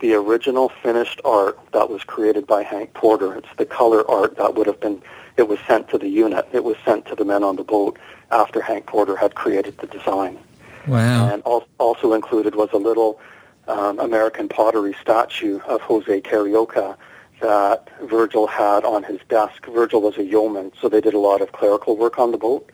the 0.00 0.14
original 0.14 0.70
finished 0.82 1.20
art 1.24 1.58
that 1.72 1.90
was 1.90 2.04
created 2.04 2.46
by 2.46 2.62
Hank 2.62 2.94
Porter. 2.94 3.34
It's 3.34 3.48
the 3.56 3.66
color 3.66 4.08
art 4.10 4.36
that 4.36 4.54
would 4.54 4.66
have 4.66 4.80
been, 4.80 5.02
it 5.36 5.48
was 5.48 5.58
sent 5.66 5.88
to 5.90 5.98
the 5.98 6.08
unit. 6.08 6.46
It 6.52 6.64
was 6.64 6.76
sent 6.84 7.06
to 7.06 7.14
the 7.14 7.24
men 7.24 7.42
on 7.42 7.56
the 7.56 7.64
boat 7.64 7.98
after 8.30 8.60
Hank 8.60 8.86
Porter 8.86 9.16
had 9.16 9.34
created 9.34 9.78
the 9.78 9.86
design. 9.86 10.38
Wow. 10.86 11.28
And 11.32 11.42
also 11.78 12.12
included 12.12 12.54
was 12.54 12.68
a 12.72 12.78
little 12.78 13.18
um, 13.66 13.98
American 13.98 14.48
pottery 14.48 14.94
statue 15.00 15.58
of 15.66 15.80
Jose 15.80 16.20
Carioca 16.20 16.96
that 17.40 17.88
Virgil 18.02 18.46
had 18.46 18.84
on 18.84 19.02
his 19.02 19.18
desk. 19.28 19.66
Virgil 19.66 20.00
was 20.00 20.16
a 20.16 20.24
yeoman, 20.24 20.72
so 20.80 20.88
they 20.88 21.00
did 21.00 21.14
a 21.14 21.18
lot 21.18 21.40
of 21.40 21.52
clerical 21.52 21.96
work 21.96 22.18
on 22.18 22.30
the 22.30 22.38
boat. 22.38 22.70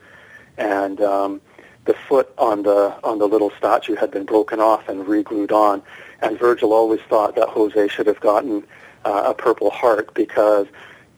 And 0.58 1.00
um, 1.00 1.40
the 1.84 1.94
foot 1.94 2.32
on 2.38 2.62
the 2.62 2.94
on 3.02 3.18
the 3.18 3.26
little 3.26 3.50
statue 3.58 3.96
had 3.96 4.10
been 4.10 4.24
broken 4.24 4.60
off 4.60 4.88
and 4.88 5.06
re-glued 5.06 5.52
on. 5.52 5.82
And 6.20 6.38
Virgil 6.38 6.72
always 6.72 7.00
thought 7.08 7.34
that 7.34 7.48
Jose 7.48 7.88
should 7.88 8.06
have 8.06 8.20
gotten 8.20 8.64
uh, 9.04 9.24
a 9.26 9.34
Purple 9.34 9.70
Heart 9.70 10.14
because 10.14 10.66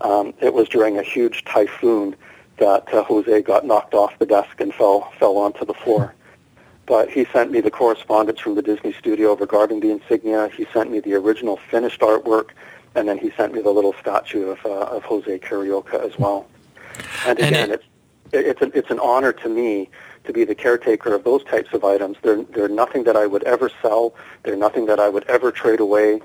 um, 0.01 0.33
it 0.41 0.55
was 0.55 0.69
during 0.69 0.99
a 0.99 1.03
huge 1.03 1.45
typhoon 1.45 2.17
that 2.59 2.93
uh, 2.95 3.03
Jose 3.05 3.43
got 3.43 3.67
knocked 3.67 3.95
off 3.95 4.19
the 4.19 4.27
desk 4.27 4.61
and 4.61 4.73
fell 4.73 5.13
fell 5.19 5.37
onto 5.37 5.65
the 5.65 5.75
floor. 5.75 6.15
But 6.87 7.11
he 7.11 7.25
sent 7.27 7.51
me 7.51 7.61
the 7.61 7.71
correspondence 7.71 8.41
from 8.41 8.55
the 8.55 8.63
Disney 8.63 8.93
studio 8.93 9.35
regarding 9.37 9.81
the 9.81 9.91
insignia. 9.91 10.49
He 10.49 10.67
sent 10.73 10.91
me 10.91 11.01
the 11.01 11.15
original 11.15 11.57
finished 11.71 12.01
artwork, 12.01 12.51
and 12.95 13.09
then 13.09 13.17
he 13.17 13.31
sent 13.31 13.55
me 13.55 13.63
the 13.63 13.71
little 13.71 13.95
statue 13.95 14.51
of, 14.51 14.65
uh, 14.67 14.97
of 14.97 15.03
Jose 15.05 15.39
Carioca 15.39 15.95
as 15.95 16.19
well. 16.19 16.47
And 17.27 17.39
again, 17.39 17.55
and 17.55 17.73
it, 17.73 17.85
it's, 18.33 18.49
it's, 18.49 18.63
an, 18.63 18.73
it's 18.75 18.91
an 18.91 19.01
honor 19.01 19.33
to 19.33 19.49
me 19.49 19.89
to 20.25 20.33
be 20.33 20.45
the 20.45 20.55
caretaker 20.55 21.15
of 21.15 21.25
those 21.25 21.45
types 21.45 21.73
of 21.73 21.85
items. 21.85 22.17
They're, 22.23 22.43
they're 22.43 22.69
nothing 22.69 23.05
that 23.05 23.17
I 23.17 23.27
would 23.27 23.45
ever 23.45 23.71
sell. 23.83 24.15
They're 24.43 24.57
nothing 24.57 24.87
that 24.87 24.99
I 24.99 25.09
would 25.09 25.25
ever 25.25 25.53
trade 25.53 25.81
away. 25.81 26.21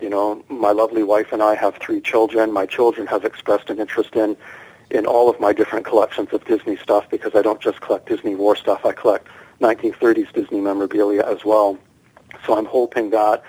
You 0.00 0.10
know, 0.10 0.44
my 0.48 0.70
lovely 0.70 1.02
wife 1.02 1.32
and 1.32 1.42
I 1.42 1.54
have 1.54 1.76
three 1.76 2.00
children. 2.00 2.52
My 2.52 2.66
children 2.66 3.06
have 3.08 3.24
expressed 3.24 3.70
an 3.70 3.80
interest 3.80 4.14
in 4.14 4.36
in 4.90 5.04
all 5.04 5.28
of 5.28 5.38
my 5.38 5.52
different 5.52 5.84
collections 5.84 6.30
of 6.32 6.42
Disney 6.46 6.76
stuff 6.76 7.08
because 7.10 7.34
I 7.34 7.42
don't 7.42 7.60
just 7.60 7.80
collect 7.80 8.08
Disney 8.08 8.34
war 8.34 8.56
stuff. 8.56 8.86
I 8.86 8.92
collect 8.92 9.28
1930s 9.60 10.32
Disney 10.32 10.60
memorabilia 10.60 11.22
as 11.26 11.44
well. 11.44 11.78
So 12.46 12.56
I'm 12.56 12.64
hoping 12.64 13.10
that 13.10 13.42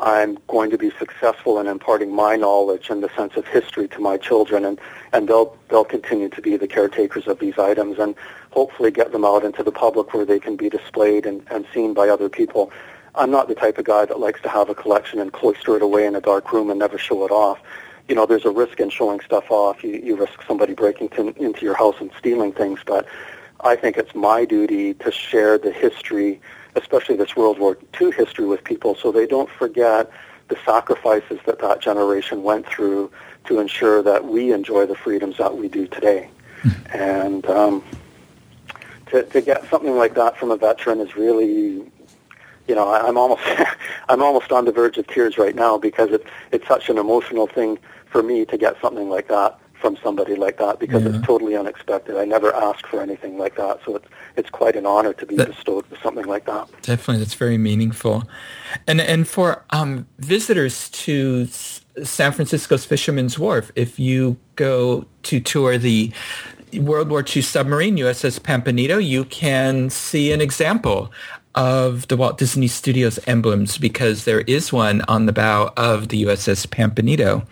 I'm 0.00 0.38
going 0.48 0.70
to 0.70 0.78
be 0.78 0.90
successful 0.98 1.58
in 1.60 1.66
imparting 1.66 2.14
my 2.14 2.36
knowledge 2.36 2.90
and 2.90 3.02
the 3.02 3.10
sense 3.14 3.36
of 3.36 3.46
history 3.46 3.88
to 3.88 4.00
my 4.00 4.16
children, 4.16 4.64
and, 4.64 4.80
and 5.12 5.28
they'll 5.28 5.56
they'll 5.68 5.84
continue 5.84 6.28
to 6.30 6.40
be 6.40 6.56
the 6.56 6.66
caretakers 6.66 7.26
of 7.26 7.38
these 7.38 7.58
items, 7.58 7.98
and 7.98 8.14
hopefully 8.50 8.90
get 8.90 9.12
them 9.12 9.24
out 9.24 9.44
into 9.44 9.62
the 9.62 9.72
public 9.72 10.14
where 10.14 10.24
they 10.24 10.40
can 10.40 10.56
be 10.56 10.68
displayed 10.68 11.26
and, 11.26 11.46
and 11.50 11.66
seen 11.72 11.94
by 11.94 12.08
other 12.08 12.28
people. 12.28 12.72
I'm 13.14 13.30
not 13.30 13.48
the 13.48 13.54
type 13.54 13.76
of 13.76 13.84
guy 13.84 14.06
that 14.06 14.18
likes 14.18 14.40
to 14.42 14.48
have 14.48 14.70
a 14.70 14.74
collection 14.74 15.18
and 15.18 15.32
cloister 15.32 15.76
it 15.76 15.82
away 15.82 16.06
in 16.06 16.16
a 16.16 16.20
dark 16.20 16.52
room 16.52 16.70
and 16.70 16.78
never 16.78 16.96
show 16.96 17.24
it 17.26 17.30
off. 17.30 17.60
You 18.08 18.14
know, 18.14 18.26
there's 18.26 18.46
a 18.46 18.50
risk 18.50 18.80
in 18.80 18.90
showing 18.90 19.20
stuff 19.20 19.50
off. 19.50 19.84
You, 19.84 20.00
you 20.02 20.16
risk 20.16 20.42
somebody 20.46 20.72
breaking 20.74 21.10
to, 21.10 21.28
into 21.36 21.60
your 21.64 21.74
house 21.74 21.96
and 22.00 22.10
stealing 22.18 22.52
things, 22.52 22.80
but 22.84 23.06
I 23.60 23.76
think 23.76 23.96
it's 23.96 24.14
my 24.14 24.44
duty 24.44 24.94
to 24.94 25.12
share 25.12 25.58
the 25.58 25.70
history, 25.70 26.40
especially 26.74 27.16
this 27.16 27.36
World 27.36 27.58
War 27.58 27.76
II 28.00 28.10
history 28.12 28.46
with 28.46 28.64
people 28.64 28.94
so 28.94 29.12
they 29.12 29.26
don't 29.26 29.50
forget 29.50 30.10
the 30.48 30.56
sacrifices 30.64 31.38
that 31.46 31.58
that 31.60 31.80
generation 31.80 32.42
went 32.42 32.66
through 32.66 33.10
to 33.44 33.58
ensure 33.58 34.02
that 34.02 34.26
we 34.26 34.52
enjoy 34.52 34.86
the 34.86 34.94
freedoms 34.94 35.38
that 35.38 35.56
we 35.56 35.68
do 35.68 35.86
today. 35.86 36.28
and 36.92 37.46
um, 37.46 37.82
to, 39.06 39.22
to 39.24 39.40
get 39.40 39.68
something 39.68 39.96
like 39.96 40.14
that 40.14 40.36
from 40.36 40.50
a 40.50 40.56
veteran 40.56 41.00
is 41.00 41.16
really, 41.16 41.84
you 42.68 42.74
know, 42.74 42.92
I'm 42.92 43.16
almost, 43.16 43.42
I'm 44.08 44.22
almost 44.22 44.52
on 44.52 44.64
the 44.64 44.72
verge 44.72 44.98
of 44.98 45.06
tears 45.06 45.38
right 45.38 45.54
now 45.54 45.78
because 45.78 46.10
it, 46.10 46.26
it's 46.50 46.66
such 46.66 46.88
an 46.88 46.98
emotional 46.98 47.46
thing 47.46 47.78
for 48.06 48.22
me 48.22 48.44
to 48.46 48.58
get 48.58 48.80
something 48.80 49.08
like 49.08 49.28
that 49.28 49.58
from 49.82 49.98
somebody 50.02 50.36
like 50.36 50.56
that 50.58 50.78
because 50.78 51.02
yeah. 51.02 51.10
it's 51.10 51.26
totally 51.26 51.56
unexpected. 51.56 52.16
I 52.16 52.24
never 52.24 52.54
asked 52.54 52.86
for 52.86 53.02
anything 53.02 53.36
like 53.36 53.56
that, 53.56 53.80
so 53.84 53.96
it's 53.96 54.08
it's 54.36 54.48
quite 54.48 54.76
an 54.76 54.86
honor 54.86 55.12
to 55.12 55.26
be 55.26 55.36
that, 55.36 55.48
bestowed 55.48 55.86
with 55.90 56.00
something 56.00 56.24
like 56.24 56.46
that. 56.46 56.70
Definitely, 56.80 57.18
that's 57.18 57.34
very 57.34 57.58
meaningful. 57.58 58.22
And 58.86 59.00
and 59.00 59.28
for 59.28 59.64
um, 59.70 60.06
visitors 60.20 60.88
to 60.90 61.46
San 62.02 62.32
Francisco's 62.32 62.86
Fisherman's 62.86 63.38
Wharf, 63.38 63.72
if 63.74 63.98
you 63.98 64.38
go 64.54 65.04
to 65.24 65.40
tour 65.40 65.76
the 65.76 66.12
World 66.74 67.10
War 67.10 67.24
II 67.28 67.42
submarine 67.42 67.96
USS 67.96 68.38
Pampanito, 68.38 69.04
you 69.04 69.24
can 69.26 69.90
see 69.90 70.32
an 70.32 70.40
example 70.40 71.12
of 71.54 72.08
the 72.08 72.16
Walt 72.16 72.38
Disney 72.38 72.68
Studios 72.68 73.18
emblems 73.26 73.76
because 73.76 74.24
there 74.24 74.40
is 74.42 74.72
one 74.72 75.02
on 75.02 75.26
the 75.26 75.32
bow 75.32 75.72
of 75.76 76.08
the 76.08 76.22
USS 76.24 76.66
Pampanito. 76.66 77.44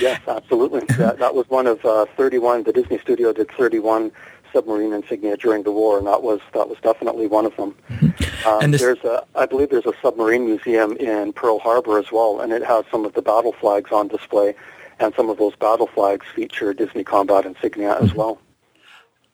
Yes, 0.00 0.20
absolutely. 0.26 0.80
that, 0.96 1.18
that 1.18 1.34
was 1.34 1.48
one 1.48 1.66
of 1.66 1.84
uh, 1.84 2.06
31. 2.16 2.64
The 2.64 2.72
Disney 2.72 2.98
Studio 2.98 3.32
did 3.32 3.50
31 3.52 4.12
submarine 4.52 4.92
insignia 4.92 5.36
during 5.36 5.62
the 5.62 5.72
war, 5.72 5.98
and 5.98 6.06
that 6.06 6.22
was 6.22 6.40
that 6.54 6.68
was 6.68 6.78
definitely 6.82 7.26
one 7.26 7.46
of 7.46 7.56
them. 7.56 7.74
Mm-hmm. 7.88 8.48
Um, 8.48 8.62
and 8.62 8.74
this... 8.74 8.80
there's 8.80 9.04
a, 9.04 9.24
I 9.34 9.46
believe 9.46 9.70
there's 9.70 9.86
a 9.86 9.92
submarine 10.00 10.46
museum 10.46 10.96
in 10.96 11.32
Pearl 11.32 11.58
Harbor 11.58 11.98
as 11.98 12.10
well, 12.10 12.40
and 12.40 12.52
it 12.52 12.64
has 12.64 12.84
some 12.90 13.04
of 13.04 13.14
the 13.14 13.22
battle 13.22 13.52
flags 13.52 13.90
on 13.92 14.08
display, 14.08 14.54
and 15.00 15.14
some 15.14 15.28
of 15.30 15.38
those 15.38 15.54
battle 15.56 15.86
flags 15.86 16.26
feature 16.34 16.72
Disney 16.72 17.04
combat 17.04 17.44
insignia 17.44 17.94
mm-hmm. 17.94 18.04
as 18.04 18.14
well. 18.14 18.40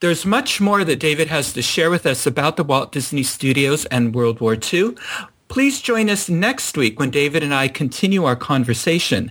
There's 0.00 0.26
much 0.26 0.60
more 0.60 0.84
that 0.84 0.96
David 0.96 1.28
has 1.28 1.52
to 1.54 1.62
share 1.62 1.90
with 1.90 2.04
us 2.04 2.26
about 2.26 2.56
the 2.56 2.64
Walt 2.64 2.92
Disney 2.92 3.22
Studios 3.22 3.86
and 3.86 4.14
World 4.14 4.40
War 4.40 4.54
II. 4.54 4.96
Please 5.48 5.80
join 5.80 6.10
us 6.10 6.28
next 6.28 6.76
week 6.76 6.98
when 6.98 7.10
David 7.10 7.42
and 7.42 7.54
I 7.54 7.68
continue 7.68 8.24
our 8.24 8.36
conversation. 8.36 9.30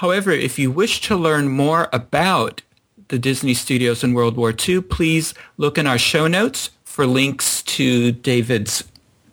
However, 0.00 0.30
if 0.30 0.58
you 0.58 0.70
wish 0.70 1.00
to 1.02 1.16
learn 1.16 1.48
more 1.48 1.88
about 1.90 2.60
the 3.08 3.18
Disney 3.18 3.54
Studios 3.54 4.04
in 4.04 4.12
World 4.12 4.36
War 4.36 4.52
II, 4.52 4.82
please 4.82 5.32
look 5.56 5.78
in 5.78 5.86
our 5.86 5.96
show 5.96 6.26
notes 6.26 6.68
for 6.84 7.06
links 7.06 7.62
to 7.62 8.12
David's 8.12 8.84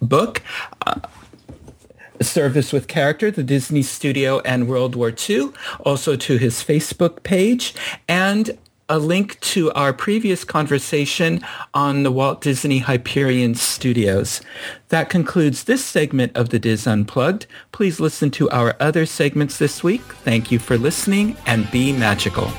book, 0.02 0.42
uh, 0.88 1.02
Service 2.22 2.72
with 2.72 2.88
Character, 2.88 3.30
the 3.30 3.44
Disney 3.44 3.82
Studio 3.82 4.40
and 4.46 4.70
World 4.70 4.96
War 4.96 5.14
II, 5.14 5.50
also 5.82 6.16
to 6.16 6.38
his 6.38 6.64
Facebook 6.64 7.24
page, 7.24 7.76
and 8.08 8.58
a 8.94 9.00
link 9.00 9.40
to 9.40 9.72
our 9.72 9.92
previous 9.92 10.44
conversation 10.44 11.44
on 11.74 12.04
the 12.04 12.12
Walt 12.12 12.42
Disney 12.42 12.78
Hyperion 12.78 13.56
Studios. 13.56 14.40
That 14.90 15.10
concludes 15.10 15.64
this 15.64 15.84
segment 15.84 16.38
of 16.38 16.50
the 16.50 16.60
DIS 16.60 16.86
Unplugged. 16.86 17.48
Please 17.72 18.00
listen 18.00 18.30
to 18.30 18.52
our 18.52 18.76
other 18.80 19.08
segments 19.08 19.58
this 19.58 19.84
week. 19.84 20.04
Thank 20.04 20.52
you 20.52 20.60
for 20.60 20.78
listening 20.78 21.36
and 21.48 21.72
be 21.72 21.92
magical. 21.92 22.52